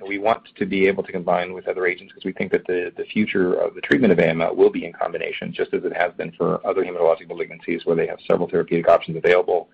we 0.07 0.19
want 0.19 0.43
to 0.55 0.65
be 0.65 0.87
able 0.87 1.03
to 1.03 1.11
combine 1.11 1.53
with 1.53 1.67
other 1.67 1.87
agents 1.87 2.13
because 2.13 2.25
we 2.25 2.33
think 2.33 2.53
that 2.53 2.65
the 2.69 3.05
future 3.13 3.55
of 3.55 3.75
the 3.75 3.81
treatment 3.81 4.13
of 4.13 4.19
AML 4.19 4.55
will 4.55 4.71
be 4.71 4.85
in 4.85 4.93
combination, 4.93 5.53
just 5.53 5.75
as 5.75 5.83
it 5.83 5.93
has 5.93 6.13
been 6.13 6.31
for 6.33 6.65
other 6.65 6.85
hematologic 6.85 7.29
malignancies 7.29 7.85
where 7.85 7.97
they 7.97 8.07
have 8.07 8.21
several 8.29 8.49
therapeutic 8.49 8.89
options 8.89 9.17
available, 9.17 9.69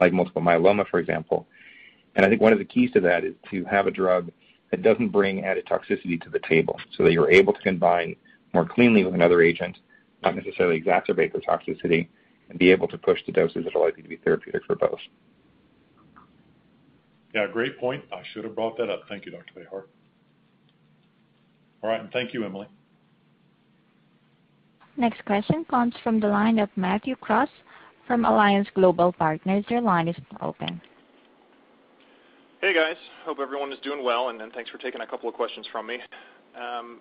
like 0.00 0.12
multiple 0.12 0.42
myeloma, 0.42 0.86
for 0.86 1.00
example. 1.00 1.46
And 2.14 2.26
I 2.26 2.28
think 2.28 2.42
one 2.42 2.52
of 2.52 2.58
the 2.58 2.64
keys 2.66 2.90
to 2.92 3.00
that 3.00 3.24
is 3.24 3.34
to 3.50 3.64
have 3.64 3.86
a 3.86 3.90
drug 3.90 4.30
that 4.70 4.82
doesn't 4.82 5.08
bring 5.08 5.42
added 5.44 5.64
toxicity 5.66 6.20
to 6.20 6.28
the 6.28 6.40
table 6.40 6.78
so 6.96 7.04
that 7.04 7.12
you're 7.12 7.30
able 7.30 7.54
to 7.54 7.62
combine 7.62 8.16
more 8.52 8.66
cleanly 8.66 9.02
with 9.02 9.14
another 9.14 9.40
agent, 9.40 9.78
not 10.22 10.36
necessarily 10.36 10.78
exacerbate 10.78 11.32
the 11.32 11.38
toxicity, 11.38 12.08
and 12.48 12.58
be 12.58 12.70
able 12.70 12.88
to 12.88 12.98
push 12.98 13.20
the 13.26 13.32
doses 13.32 13.64
that 13.64 13.74
are 13.74 13.84
likely 13.84 14.02
to 14.02 14.08
be 14.08 14.16
therapeutic 14.16 14.62
for 14.66 14.76
both. 14.76 14.98
Yeah, 17.34 17.46
great 17.52 17.78
point. 17.78 18.04
I 18.12 18.22
should 18.32 18.44
have 18.44 18.54
brought 18.54 18.76
that 18.78 18.88
up. 18.88 19.02
Thank 19.08 19.26
you, 19.26 19.32
Dr. 19.32 19.52
Bejar. 19.58 19.84
All 21.82 21.90
right, 21.90 22.00
and 22.00 22.10
thank 22.12 22.32
you, 22.32 22.44
Emily. 22.44 22.68
Next 24.96 25.24
question 25.24 25.64
comes 25.68 25.94
from 26.04 26.20
the 26.20 26.28
line 26.28 26.60
of 26.60 26.68
Matthew 26.76 27.16
Cross 27.16 27.48
from 28.06 28.24
Alliance 28.24 28.68
Global 28.74 29.12
Partners. 29.12 29.64
Your 29.68 29.80
line 29.80 30.06
is 30.06 30.16
open. 30.40 30.80
Hey, 32.60 32.72
guys. 32.72 32.96
Hope 33.24 33.38
everyone 33.40 33.72
is 33.72 33.78
doing 33.80 34.04
well, 34.04 34.28
and 34.28 34.40
thanks 34.52 34.70
for 34.70 34.78
taking 34.78 35.00
a 35.00 35.06
couple 35.06 35.28
of 35.28 35.34
questions 35.34 35.66
from 35.72 35.88
me. 35.88 35.98
Um, 36.56 37.00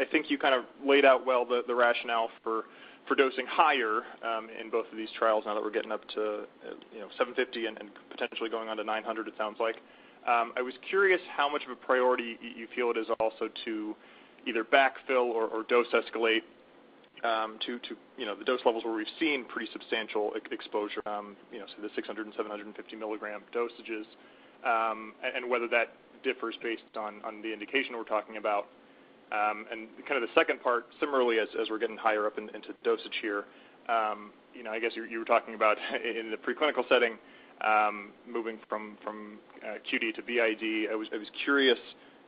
I 0.00 0.04
think 0.04 0.30
you 0.30 0.36
kind 0.36 0.54
of 0.54 0.64
laid 0.86 1.06
out 1.06 1.24
well 1.24 1.46
the 1.46 1.74
rationale 1.74 2.28
for 2.44 2.64
dosing 3.16 3.46
higher 3.46 4.02
um, 4.24 4.48
in 4.58 4.70
both 4.70 4.86
of 4.90 4.96
these 4.96 5.10
trials 5.18 5.44
now 5.46 5.54
that 5.54 5.62
we're 5.62 5.70
getting 5.70 5.92
up 5.92 6.06
to 6.08 6.44
750 7.18 7.66
and 7.66 7.78
potentially 8.10 8.48
going 8.48 8.68
on 8.68 8.76
to 8.76 8.84
900, 8.84 9.28
it 9.28 9.34
sounds 9.36 9.56
like. 9.60 9.76
Um, 10.26 10.52
I 10.56 10.62
was 10.62 10.74
curious 10.88 11.20
how 11.36 11.50
much 11.50 11.64
of 11.64 11.70
a 11.70 11.76
priority 11.76 12.38
you 12.40 12.68
feel 12.74 12.90
it 12.90 12.96
is 12.96 13.08
also 13.18 13.48
to 13.64 13.96
either 14.46 14.64
backfill 14.64 15.26
or 15.34 15.64
dose 15.68 15.86
escalate 15.92 16.42
um, 17.24 17.58
to 17.66 17.78
you 18.18 18.26
know 18.26 18.34
the 18.34 18.44
dose 18.44 18.60
levels 18.64 18.84
where 18.84 18.94
we've 18.94 19.06
seen 19.20 19.44
pretty 19.44 19.70
substantial 19.72 20.32
exposure, 20.50 21.02
um 21.06 21.36
so 21.52 21.82
the 21.82 21.90
600 21.94 22.26
and 22.26 22.34
750 22.36 22.96
milligram 22.96 23.42
dosages, 23.54 24.04
and 24.64 25.48
whether 25.48 25.68
that 25.68 25.94
differs 26.24 26.54
based 26.62 26.82
on 26.96 27.20
the 27.42 27.52
indication 27.52 27.96
we're 27.96 28.04
talking 28.04 28.36
about. 28.36 28.66
Um, 29.32 29.64
and 29.72 29.88
kind 30.06 30.22
of 30.22 30.28
the 30.28 30.34
second 30.38 30.62
part, 30.62 30.86
similarly, 31.00 31.38
as 31.38 31.48
we're 31.70 31.78
getting 31.78 31.96
higher 31.96 32.26
up 32.26 32.38
into 32.38 32.74
dosage 32.84 33.16
here, 33.22 33.44
um, 33.88 34.30
you 34.54 34.62
know, 34.62 34.70
I 34.70 34.78
guess 34.78 34.92
you 34.94 35.18
were 35.18 35.24
talking 35.24 35.54
about 35.54 35.78
in 36.04 36.30
the 36.30 36.36
preclinical 36.36 36.86
setting, 36.88 37.16
um, 37.62 38.10
moving 38.28 38.58
from 38.68 38.96
uh, 39.64 39.78
QD 39.90 40.14
to 40.16 40.22
BID. 40.22 40.90
I 40.92 40.96
was 40.96 41.30
curious 41.44 41.78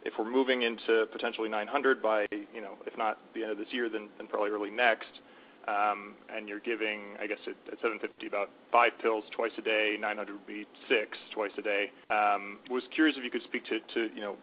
if 0.04 0.14
we're 0.18 0.30
moving 0.30 0.62
into 0.62 1.06
potentially 1.12 1.48
900 1.48 2.02
by, 2.02 2.26
you 2.30 2.60
know, 2.60 2.76
if 2.86 2.96
not 2.96 3.18
the 3.34 3.42
end 3.42 3.52
of 3.52 3.58
this 3.58 3.68
year, 3.70 3.88
then 3.88 4.08
probably 4.28 4.50
early 4.50 4.70
next, 4.70 5.20
Um, 5.66 6.14
and 6.28 6.46
you're 6.46 6.60
giving, 6.60 7.16
I 7.20 7.26
guess 7.26 7.38
at 7.46 7.56
750, 7.80 8.26
about 8.26 8.50
five 8.70 8.92
pills 9.00 9.24
twice 9.34 9.52
a 9.56 9.62
day, 9.62 9.96
900 9.98 10.32
would 10.32 10.46
be 10.46 10.66
six 10.88 11.16
twice 11.32 11.52
a 11.56 11.62
day. 11.62 11.90
Um, 12.10 12.58
was 12.68 12.82
curious 12.94 13.16
if 13.16 13.24
you 13.24 13.30
could 13.30 13.44
speak 13.44 13.64
to 13.66 14.08
you 14.14 14.20
know, 14.20 14.36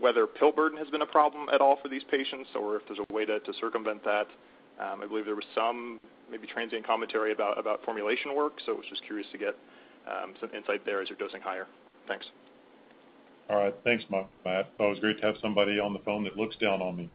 whether 0.00 0.26
pill 0.26 0.52
burden 0.52 0.76
has 0.78 0.88
been 0.88 1.02
a 1.02 1.06
problem 1.06 1.48
at 1.48 1.62
all 1.62 1.78
for 1.82 1.88
these 1.88 2.04
patients 2.10 2.50
or 2.54 2.76
if 2.76 2.82
there's 2.86 2.98
a 2.98 3.12
way 3.12 3.24
to 3.24 3.40
circumvent 3.58 4.04
that. 4.04 4.26
Um, 4.78 5.00
I 5.02 5.06
believe 5.06 5.24
there 5.24 5.34
was 5.34 5.48
some 5.54 5.98
maybe 6.30 6.46
transient 6.46 6.86
commentary 6.86 7.32
about 7.32 7.82
formulation 7.84 8.34
work, 8.36 8.60
so 8.66 8.72
I 8.72 8.76
was 8.76 8.84
just 8.90 9.02
curious 9.04 9.26
to 9.32 9.38
get 9.38 9.56
some 10.40 10.50
insight 10.54 10.84
there 10.84 11.00
as 11.00 11.08
you're 11.08 11.18
dosing 11.18 11.40
higher. 11.40 11.66
Thanks. 12.06 12.26
All 13.48 13.56
right. 13.56 13.74
Thanks, 13.84 14.04
Matt. 14.10 14.70
Always 14.78 14.98
great 14.98 15.18
to 15.20 15.26
have 15.26 15.36
somebody 15.40 15.78
on 15.78 15.92
the 15.92 16.00
phone 16.00 16.24
that 16.24 16.36
looks 16.36 16.56
down 16.56 16.82
on 16.82 16.96
me. 16.96 17.10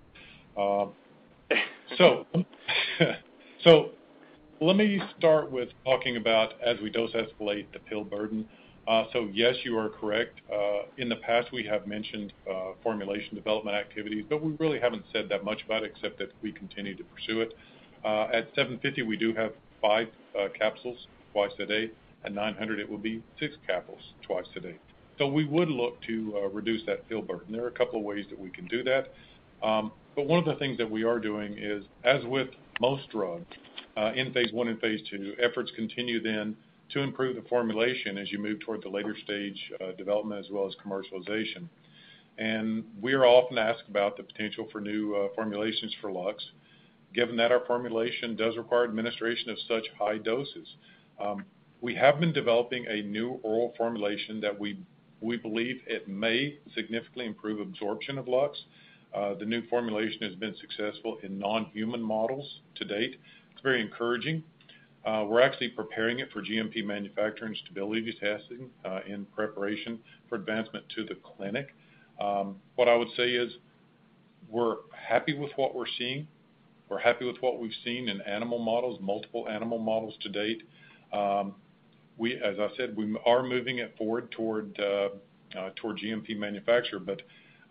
So 3.64 3.92
let 4.60 4.76
me 4.76 5.02
start 5.18 5.52
with 5.52 5.70
talking 5.86 6.18
about 6.18 6.54
as 6.66 6.80
we 6.82 6.90
dose 6.90 7.12
escalate 7.14 7.72
the 7.74 7.80
pill 7.80 8.04
burden. 8.04 8.48
Uh 8.88 9.06
so 9.14 9.30
yes, 9.34 9.56
you 9.64 9.78
are 9.78 9.90
correct. 9.90 10.42
Uh, 10.52 10.84
in 10.98 11.10
the 11.10 11.18
past, 11.18 11.52
we 11.54 11.64
have 11.64 11.86
mentioned 11.88 12.34
uh, 12.50 12.72
formulation 12.82 13.36
development 13.36 13.76
activities, 13.78 14.26
but 14.30 14.42
we 14.44 14.56
really 14.60 14.80
haven't 14.80 15.06
said 15.14 15.30
that 15.30 15.44
much 15.44 15.64
about 15.66 15.84
it 15.84 15.92
except 15.96 16.18
that 16.20 16.30
we 16.42 16.52
continue 16.52 16.96
to 16.96 17.04
pursue 17.04 17.42
it. 17.42 17.54
Uh, 18.04 18.28
at 18.34 18.50
750, 18.56 19.04
we 19.04 19.18
do 19.18 19.34
have 19.36 19.54
five 19.82 20.08
capsules 20.58 21.08
twice 21.34 21.52
a 21.60 21.66
day. 21.66 21.92
At 22.26 22.34
900, 22.34 22.80
it 22.80 22.90
will 22.90 22.98
be 22.98 23.24
six 23.40 23.56
capsules 23.68 24.02
twice 24.26 24.46
a 24.56 24.60
day. 24.60 24.78
So 25.20 25.28
we 25.28 25.46
would 25.46 25.70
look 25.70 26.02
to 26.08 26.50
reduce 26.52 26.84
that 26.88 27.08
pill 27.08 27.22
burden. 27.22 27.54
There 27.54 27.64
are 27.64 27.68
a 27.68 27.72
couple 27.72 28.00
of 28.00 28.06
ways 28.06 28.26
that 28.32 28.40
we 28.40 28.50
can 28.50 28.66
do 28.68 28.84
that. 28.84 29.14
Um 29.62 29.94
but 30.16 30.28
one 30.28 30.40
of 30.40 30.46
the 30.46 30.56
things 30.56 30.78
that 30.78 30.92
we 30.92 31.04
are 31.06 31.20
doing 31.20 31.56
is, 31.58 31.86
as 32.04 32.26
with 32.26 32.50
most 32.82 33.08
drugs 33.12 33.46
uh, 33.96 34.12
in 34.16 34.34
phase 34.34 34.50
I 34.58 34.62
and 34.62 34.80
phase 34.82 35.02
II, 35.14 35.34
efforts 35.40 35.72
continue 35.76 36.22
then 36.22 36.56
to 36.90 37.00
improve 37.02 37.36
the 37.36 37.48
formulation 37.48 38.18
as 38.18 38.32
you 38.32 38.40
move 38.40 38.60
toward 38.60 38.82
the 38.82 38.90
later 38.90 39.16
stage 39.24 39.72
uh, 39.80 39.92
development 39.98 40.44
as 40.44 40.52
well 40.52 40.68
as 40.68 40.74
commercialization. 40.84 41.70
And 42.40 42.84
we 43.00 43.14
are 43.14 43.26
often 43.26 43.60
asked 43.60 43.84
about 43.88 44.18
the 44.18 44.24
potential 44.24 44.68
for 44.72 44.82
new 44.82 45.16
uh, 45.16 45.28
formulations 45.36 45.96
for 46.02 46.12
LUX, 46.12 46.44
given 47.14 47.38
that 47.38 47.52
our 47.52 47.64
formulation 47.68 48.36
does 48.36 48.58
require 48.58 48.86
administration 48.86 49.52
of 49.52 49.58
such 49.68 49.86
high 50.00 50.18
doses. 50.18 50.68
Um, 51.20 51.46
we 51.82 51.94
have 51.96 52.20
been 52.20 52.34
developing 52.34 52.88
a 52.88 53.04
new 53.04 53.40
oral 53.44 53.74
formulation 53.78 54.42
that 54.42 54.60
we 54.60 54.80
we 55.20 55.38
believe 55.38 55.82
it 55.86 56.08
may 56.08 56.58
significantly 56.74 57.28
improve 57.28 57.60
absorption 57.60 58.18
of 58.18 58.28
LUX. 58.28 58.58
Uh, 59.14 59.34
the 59.34 59.46
new 59.46 59.66
formulation 59.68 60.22
has 60.22 60.36
been 60.36 60.56
successful 60.60 61.18
in 61.24 61.38
non-human 61.38 62.02
models 62.02 62.62
to 62.76 62.86
date. 62.86 63.20
It's 63.52 63.62
very 63.62 63.82
encouraging. 63.82 64.44
Uh, 65.06 65.26
we're 65.28 65.42
actually 65.42 65.70
preparing 65.70 66.20
it 66.20 66.32
for 66.32 66.42
GMP 66.42 66.86
manufacturing 66.86 67.56
stability 67.66 68.16
testing 68.20 68.70
uh, 68.86 69.00
in 69.08 69.26
preparation 69.26 70.00
for 70.30 70.36
advancement 70.36 70.86
to 70.96 71.04
the 71.04 71.16
clinic. 71.16 71.74
Um, 72.20 72.58
what 72.76 72.88
I 72.88 72.96
would 72.96 73.10
say 73.18 73.32
is 73.32 73.52
we're 74.48 74.78
happy 74.96 75.34
with 75.34 75.52
what 75.56 75.76
we're 75.76 75.86
seeing. 75.98 76.28
We're 76.88 77.00
happy 77.00 77.26
with 77.26 77.38
what 77.42 77.60
we've 77.60 77.72
seen 77.84 78.10
in 78.10 78.22
animal 78.22 78.60
models, 78.60 79.00
multiple 79.02 79.48
animal 79.50 79.80
models 79.80 80.14
to 80.22 80.30
date. 80.30 80.64
Um, 81.12 81.56
we 82.18 82.36
as 82.36 82.60
I 82.60 82.68
said, 82.78 82.96
we 82.96 83.18
are 83.26 83.44
moving 83.44 83.80
it 83.80 83.96
forward 83.98 84.30
toward 84.32 84.76
toward 84.76 85.98
GMP 85.98 86.38
manufacture. 86.38 87.00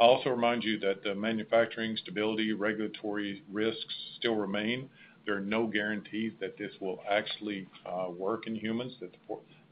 I'll 0.01 0.09
also 0.09 0.30
remind 0.30 0.64
you 0.64 0.78
that 0.80 1.05
the 1.05 1.14
manufacturing 1.14 1.94
stability 1.96 2.55
regulatory 2.55 3.42
risks 3.53 3.94
still 4.16 4.34
remain. 4.34 4.88
There 5.26 5.36
are 5.36 5.40
no 5.40 5.66
guarantees 5.66 6.32
that 6.40 6.57
this 6.57 6.72
will 6.80 7.01
actually 7.09 7.68
uh, 7.84 8.09
work 8.11 8.46
in 8.46 8.55
humans, 8.55 8.94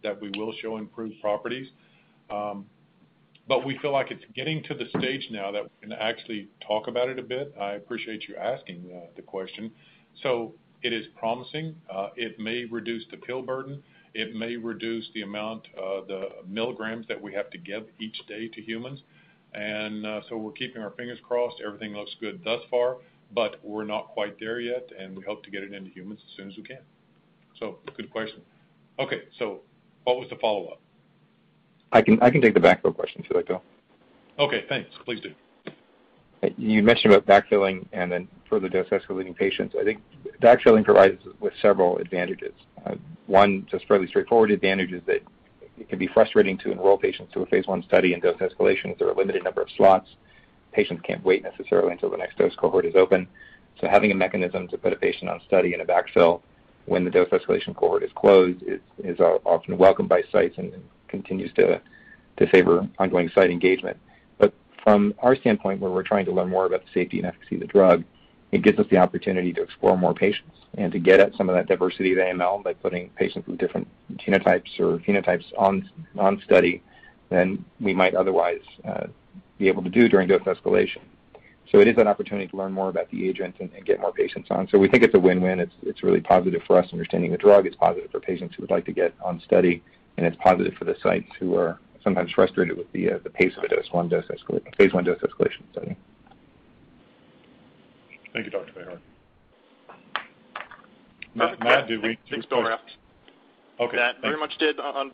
that 0.03 0.21
we 0.21 0.31
will 0.37 0.53
show 0.61 0.77
improved 0.77 1.15
properties. 1.23 1.69
Um, 2.31 2.67
but 3.49 3.65
we 3.65 3.79
feel 3.79 3.93
like 3.93 4.11
it's 4.11 4.25
getting 4.35 4.63
to 4.65 4.75
the 4.75 4.85
stage 4.99 5.27
now 5.31 5.51
that 5.51 5.63
we 5.63 5.71
can 5.81 5.93
actually 5.93 6.49
talk 6.67 6.89
about 6.89 7.09
it 7.09 7.19
a 7.19 7.23
bit. 7.23 7.55
I 7.59 7.73
appreciate 7.73 8.29
you 8.29 8.37
asking 8.37 8.91
uh, 8.95 9.07
the 9.17 9.23
question. 9.23 9.71
So 10.23 10.53
it 10.83 10.93
is 10.93 11.07
promising. 11.17 11.75
Uh, 11.91 12.11
it 12.17 12.39
may 12.39 12.67
reduce 12.67 13.05
the 13.11 13.17
pill 13.17 13.41
burden. 13.41 13.83
It 14.13 14.35
may 14.35 14.57
reduce 14.57 15.09
the 15.15 15.23
amount 15.23 15.69
the 15.75 16.29
milligrams 16.47 17.07
that 17.09 17.21
we 17.21 17.33
have 17.33 17.49
to 17.51 17.59
give 17.59 17.87
each 17.99 18.19
day 18.29 18.49
to 18.49 18.61
humans. 18.61 19.01
Uh, 19.55 20.21
we're 20.33 20.53
keeping 20.53 20.83
our 20.83 20.91
fingers 20.91 21.19
crossed. 21.23 21.61
Everything 21.65 21.95
looks 21.95 22.15
good 22.21 22.41
thus 22.45 22.61
far, 22.71 22.99
but 23.35 23.59
we're 23.63 23.85
not 23.85 24.09
quite 24.09 24.39
there 24.39 24.61
yet, 24.61 24.91
and 24.99 25.17
we 25.17 25.25
hope 25.25 25.43
to 25.45 25.51
get 25.51 25.63
it 25.63 25.73
into 25.73 25.91
humans 25.91 26.21
as 26.29 26.37
soon 26.37 26.51
as 26.51 26.57
we 26.57 26.63
can. 26.63 26.79
So 27.59 27.79
good 27.97 28.11
question. 28.11 28.41
Okay, 28.99 29.23
so 29.39 29.61
what 30.05 30.19
was 30.19 30.29
the 30.31 30.37
follow-up? 30.37 30.81
I 31.93 32.03
can 32.03 32.19
take 32.41 32.55
the 32.55 32.61
backfill 32.61 32.95
question 32.95 33.23
if 33.23 33.31
you'd 33.31 33.37
like, 33.37 33.47
Bill. 33.47 33.63
Okay, 34.39 34.65
thanks. 34.69 34.91
Please 35.05 35.21
do. 35.21 35.33
You 36.57 36.83
mentioned 36.85 37.13
about 37.13 37.27
backfilling 37.27 37.87
and 37.93 38.13
then 38.13 38.29
further 38.49 38.69
dose 38.69 38.87
escalating 38.91 39.35
patients. 39.35 39.75
I 39.79 39.83
think 39.83 40.01
backfilling 40.41 40.85
provides 40.85 41.21
with 41.41 41.53
several 41.61 41.99
advantages. 41.99 42.53
Uh, 42.87 42.95
one, 43.27 43.67
just 43.69 43.89
fairly 43.89 44.07
straightforward 44.07 44.53
advantage 44.53 44.93
is 44.93 45.03
that 45.07 45.23
it 45.81 45.89
can 45.89 45.99
be 45.99 46.07
frustrating 46.09 46.59
to 46.59 46.73
enroll 46.73 46.99
patients 46.99 47.33
to 47.35 47.43
a 47.43 47.47
phase 47.47 47.65
I 47.69 47.81
study 47.83 48.13
in 48.13 48.21
dose 48.21 48.37
escalation 48.39 48.93
if 48.93 48.99
there 48.99 49.09
are 49.09 49.13
a 49.13 49.17
limited 49.17 49.45
number 49.45 49.63
of 49.63 49.69
slots. 49.77 50.09
Patients 50.73 51.03
can't 51.05 51.25
wait 51.25 51.43
necessarily 51.43 51.93
until 51.93 52.11
the 52.11 52.17
next 52.17 52.39
dose 52.39 52.55
cohort 52.57 52.85
is 52.85 52.95
open. 52.95 53.27
So 53.81 53.89
having 53.89 54.11
a 54.11 54.15
mechanism 54.15 54.69
to 54.69 54.79
put 54.79 54.93
a 54.93 54.97
patient 54.97 55.31
on 55.31 55.41
study 55.47 55.75
in 55.75 55.81
a 55.81 55.85
backfill 55.85 56.43
when 56.87 57.05
the 57.05 57.11
dose 57.11 57.29
escalation 57.29 57.77
cohort 57.77 58.03
is 58.03 58.11
closed 58.15 58.63
is 58.99 59.21
uh, 59.21 59.39
often 59.45 59.77
welcomed 59.79 60.09
by 60.09 60.23
sites 60.33 60.57
and 60.59 60.73
continues 61.09 61.53
to 61.55 61.81
favor 62.53 62.89
ongoing 62.99 63.29
site 63.35 63.51
engagement. 63.51 63.97
But 64.39 64.55
from 64.83 65.15
our 65.19 65.37
standpoint, 65.37 65.81
where 65.81 65.91
we're 65.91 66.03
trying 66.03 66.25
to 66.27 66.33
learn 66.33 66.49
more 66.49 66.67
about 66.67 66.83
the 66.85 66.91
safety 66.95 67.19
and 67.19 67.27
efficacy 67.27 67.57
of 67.57 67.61
the 67.63 67.67
drug, 67.67 68.05
it 68.53 68.63
gives 68.63 68.79
us 68.79 68.87
the 68.91 68.97
opportunity 68.97 69.53
to 69.53 69.63
explore 69.63 69.97
more 69.97 70.15
patients 70.15 70.57
and 70.77 70.93
to 70.93 70.99
get 70.99 71.21
at 71.21 71.35
some 71.37 71.49
of 71.49 71.55
that 71.55 71.67
diversity 71.67 72.13
of 72.13 72.19
AML 72.19 72.63
by 72.63 72.73
putting 72.73 73.11
patients 73.11 73.47
with 73.47 73.59
different 73.59 73.87
genotypes 74.17 74.79
or 74.79 74.99
phenotypes 74.99 75.45
on 75.57 76.43
study 76.45 76.83
than 77.31 77.65
we 77.81 77.93
might 77.93 78.15
otherwise 78.15 78.61
uh, 78.87 79.07
be 79.59 79.69
able 79.69 79.83
to 79.83 79.91
do 79.91 80.09
during 80.09 80.29
dose 80.29 80.41
escalation. 80.43 81.01
So 81.71 81.81
it 81.81 81.89
is 81.89 81.99
an 81.99 82.07
opportunity 82.07 82.47
to 82.49 82.57
learn 82.57 82.73
more 82.73 82.89
about 82.89 83.11
the 83.11 83.29
agent 83.29 83.57
and 83.61 83.71
get 83.85 84.01
more 84.01 84.13
patients 84.13 84.49
on. 84.51 84.69
So 84.69 84.79
we 84.79 84.89
think 84.89 85.03
it's 85.03 85.15
a 85.15 85.19
win-win. 85.19 85.61
It's 85.83 86.03
really 86.03 86.21
positive 86.21 86.63
for 86.67 86.79
us 86.79 86.89
understanding 86.93 87.31
the 87.31 87.37
drug. 87.37 87.67
It's 87.67 87.77
positive 87.77 88.11
for 88.11 88.21
patients 88.21 88.55
who 88.55 88.63
would 88.63 88.71
like 88.71 88.87
to 88.87 88.93
get 88.93 89.15
on 89.23 89.41
study, 89.45 89.83
and 90.17 90.25
it's 90.25 90.37
positive 90.43 90.75
for 90.79 90.87
the 90.87 90.97
sites 91.03 91.29
who 91.39 91.57
are 91.57 91.79
sometimes 92.03 92.33
frustrated 92.33 92.79
with 92.79 92.91
the 92.93 93.13
uh, 93.13 93.19
pace 93.35 93.53
of 93.59 93.65
a 93.65 93.69
phase 93.69 94.93
I 94.95 95.03
dose 95.03 95.19
escalation 95.19 95.71
study. 95.73 95.97
Thank 98.33 98.47
you, 98.47 98.51
Dr. 98.51 98.73
Bejar. 98.73 98.99
Perfect. 101.37 101.63
Matt, 101.63 101.89
did 101.89 102.03
we- 102.03 102.19
Thanks, 102.31 102.47
Bill. 102.47 102.67
Okay. 103.81 103.97
That 103.97 104.21
very 104.21 104.37
much 104.37 104.57
did. 104.59 104.79
Okay. 104.81 105.13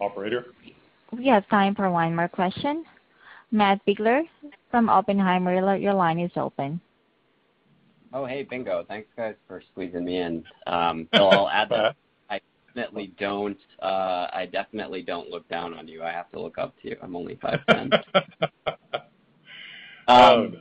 Operator? 0.00 0.46
We 1.12 1.26
have 1.28 1.48
time 1.48 1.74
for 1.74 1.90
one 1.90 2.14
more 2.14 2.28
question. 2.28 2.84
Matt 3.50 3.80
Biegler 3.86 4.22
from 4.70 4.88
Oppenheimer. 4.90 5.76
Your 5.76 5.94
line 5.94 6.18
is 6.18 6.32
open. 6.36 6.80
Oh, 8.16 8.24
hey, 8.26 8.44
bingo. 8.44 8.84
Thanks, 8.86 9.08
guys, 9.16 9.34
for 9.48 9.60
squeezing 9.72 10.04
me 10.04 10.18
in. 10.18 10.44
Um, 10.68 11.08
so 11.16 11.26
I'll 11.26 11.48
add 11.48 11.68
that 11.70 11.96
I 12.30 12.40
definitely 12.68 13.12
don't. 13.18 13.58
Uh, 13.82 14.28
I 14.32 14.48
definitely 14.50 15.02
don't 15.02 15.30
look 15.30 15.48
down 15.48 15.74
on 15.74 15.88
you. 15.88 16.04
I 16.04 16.12
have 16.12 16.30
to 16.30 16.40
look 16.40 16.56
up 16.56 16.80
to 16.82 16.90
you. 16.90 16.96
I'm 17.02 17.16
only 17.16 17.36
five 17.42 17.58
ten. 17.68 17.90
oh 20.06 20.46
no. 20.46 20.60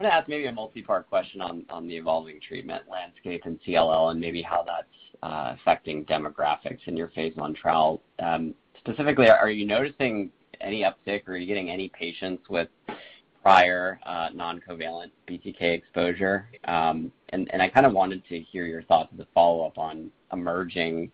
I'm 0.00 0.04
going 0.04 0.12
to 0.12 0.14
ask 0.14 0.28
maybe 0.28 0.46
a 0.46 0.52
multi-part 0.52 1.08
question 1.08 1.40
on, 1.40 1.64
on 1.70 1.88
the 1.88 1.96
evolving 1.96 2.38
treatment 2.40 2.84
landscape 2.88 3.42
in 3.46 3.58
CLL 3.66 4.12
and 4.12 4.20
maybe 4.20 4.40
how 4.40 4.64
that's 4.64 4.86
uh, 5.24 5.56
affecting 5.60 6.04
demographics 6.04 6.78
in 6.86 6.96
your 6.96 7.08
phase 7.08 7.34
one 7.34 7.52
trial. 7.52 8.00
Um, 8.22 8.54
specifically, 8.78 9.28
are 9.28 9.50
you 9.50 9.66
noticing 9.66 10.30
any 10.60 10.82
uptick 10.82 11.26
or 11.26 11.32
are 11.32 11.36
you 11.36 11.46
getting 11.46 11.68
any 11.68 11.88
patients 11.88 12.44
with 12.48 12.68
prior 13.48 13.98
uh, 14.04 14.28
non-covalent 14.34 15.10
BTK 15.26 15.62
exposure? 15.62 16.48
Um, 16.64 17.10
I 17.32 17.68
kind 17.68 17.86
of 17.86 17.94
wanted 17.94 18.22
to 18.28 18.40
hear 18.40 18.66
your 18.66 18.82
thoughts 18.82 19.08
as 19.14 19.20
a 19.20 19.26
follow-up 19.32 19.78
on 19.78 20.10
emerging 20.34 21.10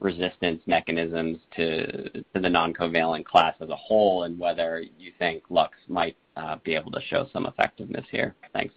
resistance 0.00 0.62
mechanisms 0.66 1.38
to, 1.56 2.24
the 2.32 2.48
non-covalent 2.48 3.26
class 3.26 3.54
as 3.60 3.68
a 3.68 3.76
whole 3.76 4.22
and 4.24 4.38
whether 4.38 4.82
you 4.98 5.12
think 5.18 5.42
Lux 5.50 5.74
might 5.86 6.16
uh, 6.36 6.56
be 6.64 6.74
able 6.74 6.90
to 6.90 7.00
show 7.02 7.28
some 7.32 7.44
effectiveness 7.46 8.06
here. 8.10 8.34
Thanks. 8.54 8.74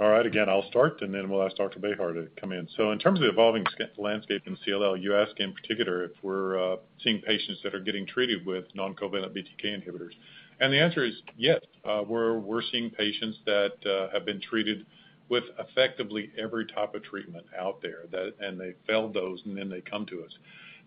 All 0.00 0.10
right. 0.10 0.24
Again, 0.24 0.48
I'll 0.48 0.66
start, 0.68 1.02
and 1.02 1.12
then 1.12 1.28
we'll 1.28 1.44
ask 1.44 1.56
Dr. 1.56 1.80
Bejar 1.80 2.14
to 2.14 2.28
come 2.40 2.52
in. 2.52 2.68
So, 2.76 2.92
In 2.92 3.00
terms 3.00 3.18
of 3.18 3.24
the 3.24 3.30
evolving 3.30 3.64
landscape 3.96 4.42
in 4.46 4.56
CLL, 4.64 5.02
you 5.02 5.16
ask 5.16 5.32
in 5.40 5.52
particular 5.52 6.04
if 6.04 6.12
we're 6.22 6.74
uh, 6.74 6.76
seeing 7.02 7.20
patients 7.20 7.58
that 7.64 7.74
are 7.74 7.80
getting 7.80 8.06
treated 8.06 8.46
with 8.46 8.64
non-covalent 8.76 9.36
BTK 9.36 9.64
inhibitors. 9.64 10.12
And 10.60 10.72
The 10.72 10.80
answer 10.80 11.04
is 11.04 11.14
yes. 11.36 11.60
Uh, 11.84 12.02
we're 12.06 12.62
seeing 12.70 12.90
patients 12.90 13.38
that 13.46 13.72
have 14.12 14.24
been 14.24 14.40
treated 14.40 14.86
with 15.28 15.44
effectively 15.58 16.30
every 16.38 16.66
type 16.66 16.94
of 16.94 17.02
treatment 17.02 17.44
out 17.58 17.82
there, 17.82 18.04
and 18.40 18.58
they 18.58 18.74
failed 18.86 19.14
those, 19.14 19.42
and 19.44 19.56
then 19.56 19.68
they 19.68 19.80
come 19.80 20.06
to 20.06 20.24
us. 20.24 20.32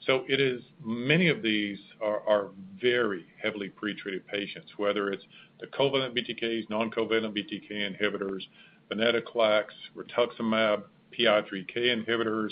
So 0.05 0.23
it 0.27 0.39
is 0.41 0.63
many 0.83 1.29
of 1.29 1.43
these 1.43 1.77
are 2.01 2.49
very 2.81 3.25
heavily 3.41 3.69
pretreated 3.69 4.25
patients, 4.25 4.71
whether 4.77 5.09
it's 5.11 5.23
the 5.59 5.67
covalent 5.67 6.17
BTKs, 6.17 6.69
non-covalent 6.69 7.37
BTK 7.37 7.71
inhibitors, 7.71 8.41
venetoclax, 8.91 9.65
rituximab, 9.95 10.83
PI3K 11.17 11.77
inhibitors, 11.77 12.49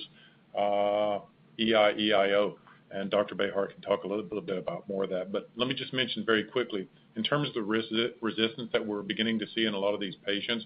uh, 0.55 1.21
EI, 1.59 1.95
EIO, 1.99 2.55
and 2.91 3.09
Dr. 3.09 3.35
Bejar 3.35 3.71
can 3.71 3.81
talk 3.81 4.03
a 4.03 4.07
little 4.07 4.23
bit 4.41 4.57
about 4.57 4.87
more 4.87 5.03
of 5.03 5.09
that. 5.09 5.31
But 5.31 5.49
let 5.55 5.67
me 5.67 5.73
just 5.73 5.93
mention 5.93 6.25
very 6.25 6.43
quickly, 6.43 6.87
in 7.15 7.23
terms 7.23 7.49
of 7.49 7.53
the 7.55 8.13
resistance 8.21 8.69
that 8.71 8.85
we're 8.85 9.01
beginning 9.01 9.39
to 9.39 9.45
see 9.55 9.65
in 9.65 9.73
a 9.73 9.77
lot 9.77 9.93
of 9.93 9.99
these 9.99 10.15
patients, 10.25 10.65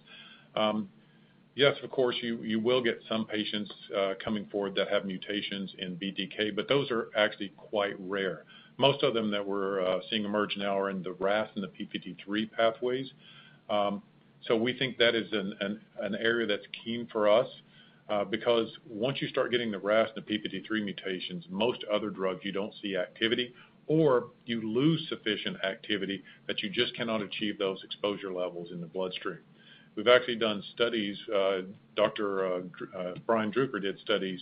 um, 0.55 0.89
Yes, 1.55 1.75
of 1.83 1.91
course, 1.91 2.15
you 2.21 2.59
will 2.59 2.81
get 2.81 2.99
some 3.07 3.25
patients 3.25 3.71
uh, 3.95 4.13
coming 4.23 4.47
forward 4.47 4.73
that 4.75 4.87
have 4.89 5.05
mutations 5.05 5.71
in 5.77 5.95
BTK, 5.97 6.55
but 6.55 6.67
those 6.67 6.89
are 6.89 7.09
actually 7.15 7.49
quite 7.57 7.93
rare. 7.99 8.45
Most 8.77 9.03
of 9.03 9.13
them 9.13 9.29
that 9.29 9.45
we're 9.45 9.81
uh, 9.85 9.99
seeing 10.09 10.25
emerge 10.25 10.57
now 10.57 10.79
are 10.79 10.89
in 10.89 11.03
the 11.03 11.11
RAS 11.13 11.49
and 11.53 11.63
the 11.63 11.67
p53 11.67 12.51
pathways. 12.51 13.11
Um, 13.69 14.01
so 14.47 14.57
We 14.57 14.73
think 14.73 14.97
that 14.97 15.13
is 15.13 15.31
an 15.31 16.15
area 16.19 16.47
that's 16.47 16.65
keen 16.83 17.07
for 17.11 17.29
us, 17.29 17.47
uh, 18.09 18.23
because 18.23 18.67
once 18.89 19.21
you 19.21 19.27
start 19.27 19.51
getting 19.51 19.69
the 19.69 19.79
RAS 19.79 20.09
and 20.15 20.25
the 20.25 20.37
p53 20.37 20.83
mutations, 20.83 21.45
most 21.51 21.83
other 21.93 22.09
drugs, 22.09 22.41
you 22.43 22.51
don't 22.51 22.73
see 22.81 22.97
activity, 22.97 23.53
or 23.87 24.27
you 24.45 24.61
lose 24.61 25.05
sufficient 25.09 25.57
activity 25.63 26.23
that 26.47 26.61
you 26.61 26.69
just 26.69 26.95
cannot 26.95 27.21
achieve 27.21 27.57
those 27.57 27.83
exposure 27.83 28.31
levels 28.31 28.71
in 28.71 28.79
the 28.79 28.87
bloodstream. 28.87 29.39
We've 29.95 30.07
actually 30.07 30.37
done 30.37 30.63
studies. 30.73 31.17
Uh, 31.33 31.61
Dr. 31.95 32.45
Uh, 32.45 32.61
uh, 32.97 33.13
Brian 33.27 33.51
Druker 33.51 33.81
did 33.81 33.99
studies 33.99 34.41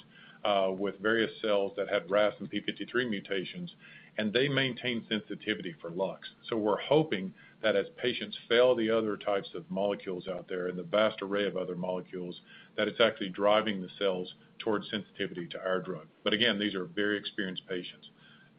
with 0.77 0.95
various 0.99 1.31
cells 1.41 1.73
that 1.77 1.89
had 1.89 2.09
RAS 2.09 2.33
and 2.39 2.49
p53 2.49 3.09
mutations, 3.09 3.73
and 4.17 4.31
they 4.33 4.47
maintain 4.47 5.05
sensitivity 5.09 5.75
for 5.81 5.91
LUX. 5.91 6.27
So 6.49 6.57
We're 6.57 6.79
hoping 6.79 7.33
that 7.61 7.75
as 7.75 7.85
patients 7.97 8.37
fail 8.49 8.75
the 8.75 8.89
other 8.89 9.17
types 9.17 9.49
of 9.53 9.69
molecules 9.69 10.27
out 10.27 10.47
there 10.47 10.67
and 10.67 10.77
the 10.77 10.83
vast 10.83 11.21
array 11.21 11.45
of 11.45 11.57
other 11.57 11.75
molecules, 11.75 12.41
that 12.75 12.87
it's 12.87 12.99
actually 12.99 13.29
driving 13.29 13.81
the 13.81 13.89
cells 13.99 14.33
towards 14.57 14.89
sensitivity 14.89 15.45
to 15.47 15.59
our 15.63 15.79
drug. 15.79 16.07
But 16.23 16.33
Again, 16.33 16.57
these 16.57 16.73
are 16.73 16.85
very 16.85 17.17
experienced 17.17 17.67
patients. 17.67 18.07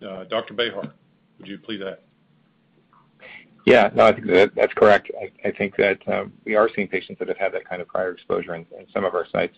Dr. 0.03 0.55
Bejar, 0.55 0.93
would 1.39 1.49
you 1.49 1.59
please 1.59 1.81
add? 1.83 1.99
Yeah. 3.65 3.91
No, 3.95 4.07
I 4.07 4.13
think 4.13 4.27
that's 4.55 4.75
correct. 4.75 5.11
I 5.45 5.51
think 5.53 5.77
that 5.77 5.99
um, 6.09 6.33
we 6.45 6.57
are 6.57 6.69
seeing 6.75 6.89
patients 6.89 7.19
that 7.21 7.29
have 7.29 7.39
had 7.39 7.53
that 7.53 7.69
kind 7.69 7.81
of 7.81 7.89
prior 7.89 8.13
exposure 8.13 8.55
in 8.55 8.67
some 8.93 9.05
of 9.05 9.15
our 9.15 9.27
sites. 9.31 9.57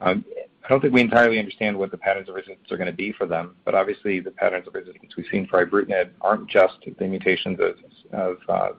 Um, 0.00 0.24
I 0.64 0.68
don't 0.68 0.80
think 0.80 0.94
we 0.94 1.00
entirely 1.00 1.38
understand 1.38 1.78
what 1.78 1.90
the 1.90 1.98
patterns 1.98 2.28
of 2.28 2.34
resistance 2.34 2.70
are 2.70 2.76
going 2.76 2.86
to 2.86 2.92
be 2.92 3.12
for 3.12 3.26
them, 3.26 3.56
but 3.64 3.74
obviously 3.74 4.20
the 4.20 4.30
patterns 4.30 4.66
of 4.66 4.74
resistance 4.74 5.14
we've 5.16 5.26
seen 5.30 5.46
for 5.46 5.64
ibrutinib 5.64 6.10
aren't 6.20 6.48
just 6.48 6.78
the 6.98 7.06
mutations 7.06 7.58
of 8.12 8.36
uh, 8.48 8.70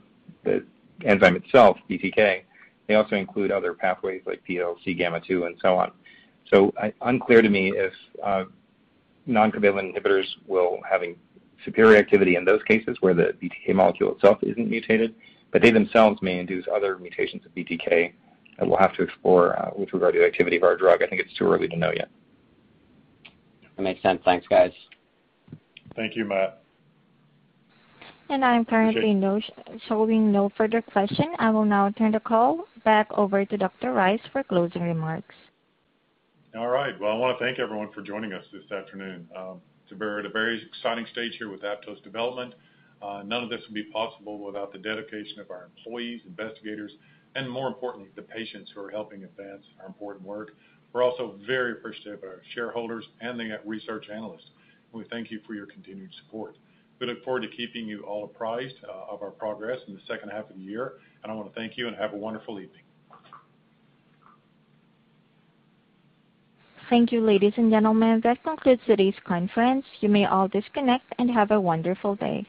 the 0.44 0.66
enzyme 1.06 1.36
itself, 1.36 1.78
BTK. 1.90 2.44
They 2.88 2.96
also 2.96 3.16
include 3.16 3.52
other 3.52 3.74
pathways 3.74 4.22
like 4.26 4.42
PLC 4.48 4.98
gamma 4.98 5.22
2 5.22 5.46
and 5.46 5.56
so 5.62 5.78
on. 5.78 5.92
So 6.52 6.74
Unclear 7.02 7.42
to 7.42 7.50
me 7.50 7.72
if 7.76 7.94
uh, 8.24 8.46
non-covalent 9.26 9.96
inhibitors 9.96 10.26
will 10.48 10.80
having 10.90 11.16
superior 11.64 11.98
activity 11.98 12.36
in 12.36 12.46
those 12.46 12.62
cases 12.64 12.98
where 13.02 13.14
the 13.14 13.34
BTK 13.42 13.76
molecule 13.76 14.14
itself 14.14 14.40
isn't 14.42 14.70
mutated, 14.70 15.16
but 15.52 15.62
they 15.62 15.72
themselves 15.72 16.22
may 16.22 16.40
induce 16.40 16.66
other 16.74 16.98
mutations 16.98 17.46
of 17.46 17.54
BTK 17.54 18.14
that 18.58 18.68
we'll 18.68 18.78
have 18.78 18.96
to 18.96 19.04
explore 19.04 19.60
uh, 19.60 19.72
with 19.76 19.92
regard 19.94 20.14
to 20.14 20.20
the 20.20 20.26
activity 20.26 20.58
of 20.58 20.64
our 20.64 20.76
drug. 20.76 21.04
I 21.04 21.08
think 21.08 21.22
it's 21.22 21.34
too 21.38 21.46
early 21.46 21.68
to 21.68 21.78
know 21.78 21.92
yet. 21.96 22.10
That 23.76 23.84
makes 23.84 24.02
sense. 24.02 24.22
Thanks, 24.26 24.48
guys. 24.48 24.72
Thank 25.96 26.16
you, 26.16 26.26
Matt. 26.26 26.62
And 28.30 28.46
I'm 28.46 28.64
currently 28.64 29.14
no, 29.14 29.42
showing 29.90 30.32
no 30.32 30.50
further 30.56 30.82
question. 30.82 31.34
I 31.38 31.50
will 31.50 31.66
now 31.66 31.90
turn 31.92 32.14
the 32.14 32.20
call 32.22 32.66
back 32.86 33.08
over 33.12 33.44
to 33.44 33.58
Dr. 33.58 33.92
Rice 33.92 34.22
for 34.32 34.42
closing 34.44 34.84
remarks. 34.84 35.36
All 36.54 36.68
right. 36.68 37.00
Well, 37.00 37.14
I 37.14 37.16
want 37.16 37.40
to 37.40 37.46
thank 37.46 37.60
everyone 37.60 37.94
for 37.94 38.02
joining 38.02 38.34
us 38.34 38.44
this 38.52 38.70
afternoon. 38.78 39.26
Um, 39.34 39.62
we're 39.98 40.20
at 40.20 40.26
a 40.26 40.30
very 40.30 40.62
exciting 40.68 41.06
stage 41.10 41.36
here 41.38 41.50
with 41.50 41.62
Aptose 41.62 42.04
development. 42.04 42.56
Uh, 43.02 43.24
none 43.26 43.42
of 43.42 43.50
this 43.50 43.62
would 43.66 43.74
be 43.74 43.86
possible 43.86 44.38
without 44.38 44.74
the 44.74 44.78
dedication 44.78 45.40
of 45.40 45.50
our 45.50 45.70
employees, 45.78 46.20
investigators, 46.28 46.92
and 47.36 47.50
more 47.50 47.70
importantly, 47.70 48.10
the 48.18 48.22
patients 48.22 48.70
who 48.76 48.82
are 48.82 48.90
helping 48.90 49.24
advance 49.24 49.64
our 49.80 49.88
important 49.88 50.26
work. 50.26 50.58
We're 50.92 51.04
also 51.04 51.40
very 51.48 51.72
appreciative 51.72 52.16
of 52.16 52.24
our 52.26 52.42
shareholders 52.54 53.06
and 53.22 53.40
the 53.40 53.58
research 53.64 54.08
analysts, 54.14 54.52
and 54.92 55.02
we 55.02 55.08
thank 55.10 55.32
you 55.32 55.40
for 55.48 55.54
your 55.54 55.68
continued 55.68 56.12
support. 56.26 56.58
We 57.00 57.08
look 57.08 57.24
forward 57.24 57.44
to 57.44 57.48
keeping 57.48 57.88
you 57.88 58.04
all 58.04 58.26
apprised 58.26 58.76
uh, 58.84 59.14
of 59.14 59.22
our 59.22 59.32
progress 59.32 59.80
in 59.88 59.94
the 59.94 60.02
second 60.06 60.32
half 60.32 60.50
of 60.50 60.58
the 60.58 60.62
year, 60.64 60.96
and 61.24 61.32
I 61.32 61.36
want 61.36 61.54
to 61.54 61.58
thank 61.58 61.78
you 61.78 61.88
and 61.88 61.96
have 61.96 62.14
a 62.14 62.18
wonderful 62.18 62.60
evening. 62.60 62.84
Thank 66.92 67.14
you, 67.14 67.22
ladies 67.22 67.54
and 67.56 67.72
gentlemen. 67.72 68.20
That 68.26 68.44
concludes 68.44 68.82
today's 68.86 69.16
conference. 69.24 69.86
You 70.02 70.10
may 70.10 70.26
all 70.26 70.50
disconnect 70.50 71.06
and 71.18 71.32
have 71.32 71.50
a 71.50 71.62
wonderful 71.62 72.16
day. 72.16 72.46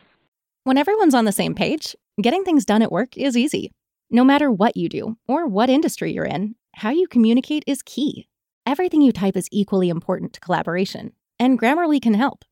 When 0.65 0.77
everyone's 0.77 1.15
on 1.15 1.27
the 1.27 1.31
same 1.31 1.55
page, 1.55 1.95
getting 2.21 2.43
things 2.43 2.65
done 2.65 2.83
at 2.83 2.91
work 2.91 3.17
is 3.17 3.37
easy. 3.37 3.71
No 4.11 4.25
matter 4.25 4.51
what 4.51 4.77
you 4.77 4.89
do 4.89 5.17
or 5.29 5.47
what 5.47 5.71
industry 5.71 6.13
you're 6.13 6.25
in, 6.25 6.57
how 6.75 6.91
you 6.91 7.07
communicate 7.07 7.63
is 7.69 7.83
key. 7.85 8.27
Everything 8.67 9.01
you 9.01 9.13
type 9.13 9.37
is 9.37 9.47
equally 9.53 9.89
important 9.89 10.33
to 10.33 10.41
collaboration, 10.41 11.13
and 11.39 11.57
Grammarly 11.57 12.03
can 12.03 12.15
help. 12.15 12.45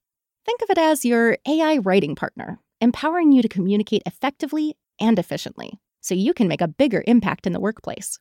Think 0.47 0.63
of 0.63 0.71
it 0.71 0.79
as 0.79 1.05
your 1.05 1.39
AI 1.45 1.79
writing 1.79 2.15
partner, 2.15 2.61
empowering 2.81 3.33
you 3.33 3.43
to 3.43 3.49
communicate 3.49 4.03
effectively 4.07 4.77
and 5.01 5.19
efficiently 5.19 5.81
so 6.01 6.15
you 6.15 6.35
can 6.35 6.47
make 6.47 6.61
a 6.61 6.69
bigger 6.69 7.03
impact 7.09 7.49
in 7.49 7.53
the 7.53 7.59
workplace. 7.59 8.21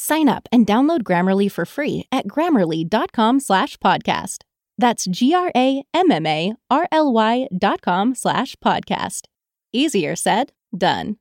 Sign 0.00 0.28
up 0.28 0.48
and 0.52 0.64
download 0.64 1.02
Grammarly 1.02 1.50
for 1.50 1.66
free 1.66 2.06
at 2.12 2.28
grammarly.com 2.28 3.40
slash 3.40 3.76
podcast. 3.78 4.44
That's 4.78 5.08
G 5.10 5.34
R 5.34 5.50
A 5.56 5.82
M 5.92 6.12
M 6.12 6.24
A 6.24 6.54
R 6.70 6.86
L 6.92 7.12
Y 7.12 7.48
dot 7.58 7.82
com 7.82 8.14
slash 8.14 8.54
podcast. 8.64 9.22
Easier 9.72 10.14
said, 10.14 10.52
done. 10.76 11.16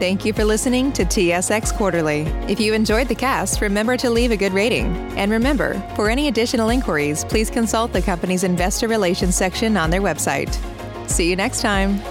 Thank 0.00 0.24
you 0.24 0.32
for 0.32 0.44
listening 0.44 0.90
to 0.94 1.04
TSX 1.04 1.76
Quarterly. 1.76 2.22
If 2.48 2.58
you 2.58 2.74
enjoyed 2.74 3.06
the 3.06 3.14
cast, 3.14 3.60
remember 3.60 3.96
to 3.98 4.10
leave 4.10 4.32
a 4.32 4.36
good 4.36 4.52
rating. 4.52 4.86
And 5.16 5.30
remember, 5.30 5.80
for 5.94 6.10
any 6.10 6.26
additional 6.26 6.70
inquiries, 6.70 7.24
please 7.24 7.50
consult 7.50 7.92
the 7.92 8.02
company's 8.02 8.42
investor 8.42 8.88
relations 8.88 9.36
section 9.36 9.76
on 9.76 9.90
their 9.90 10.02
website. 10.02 10.58
See 11.08 11.30
you 11.30 11.36
next 11.36 11.60
time. 11.60 12.02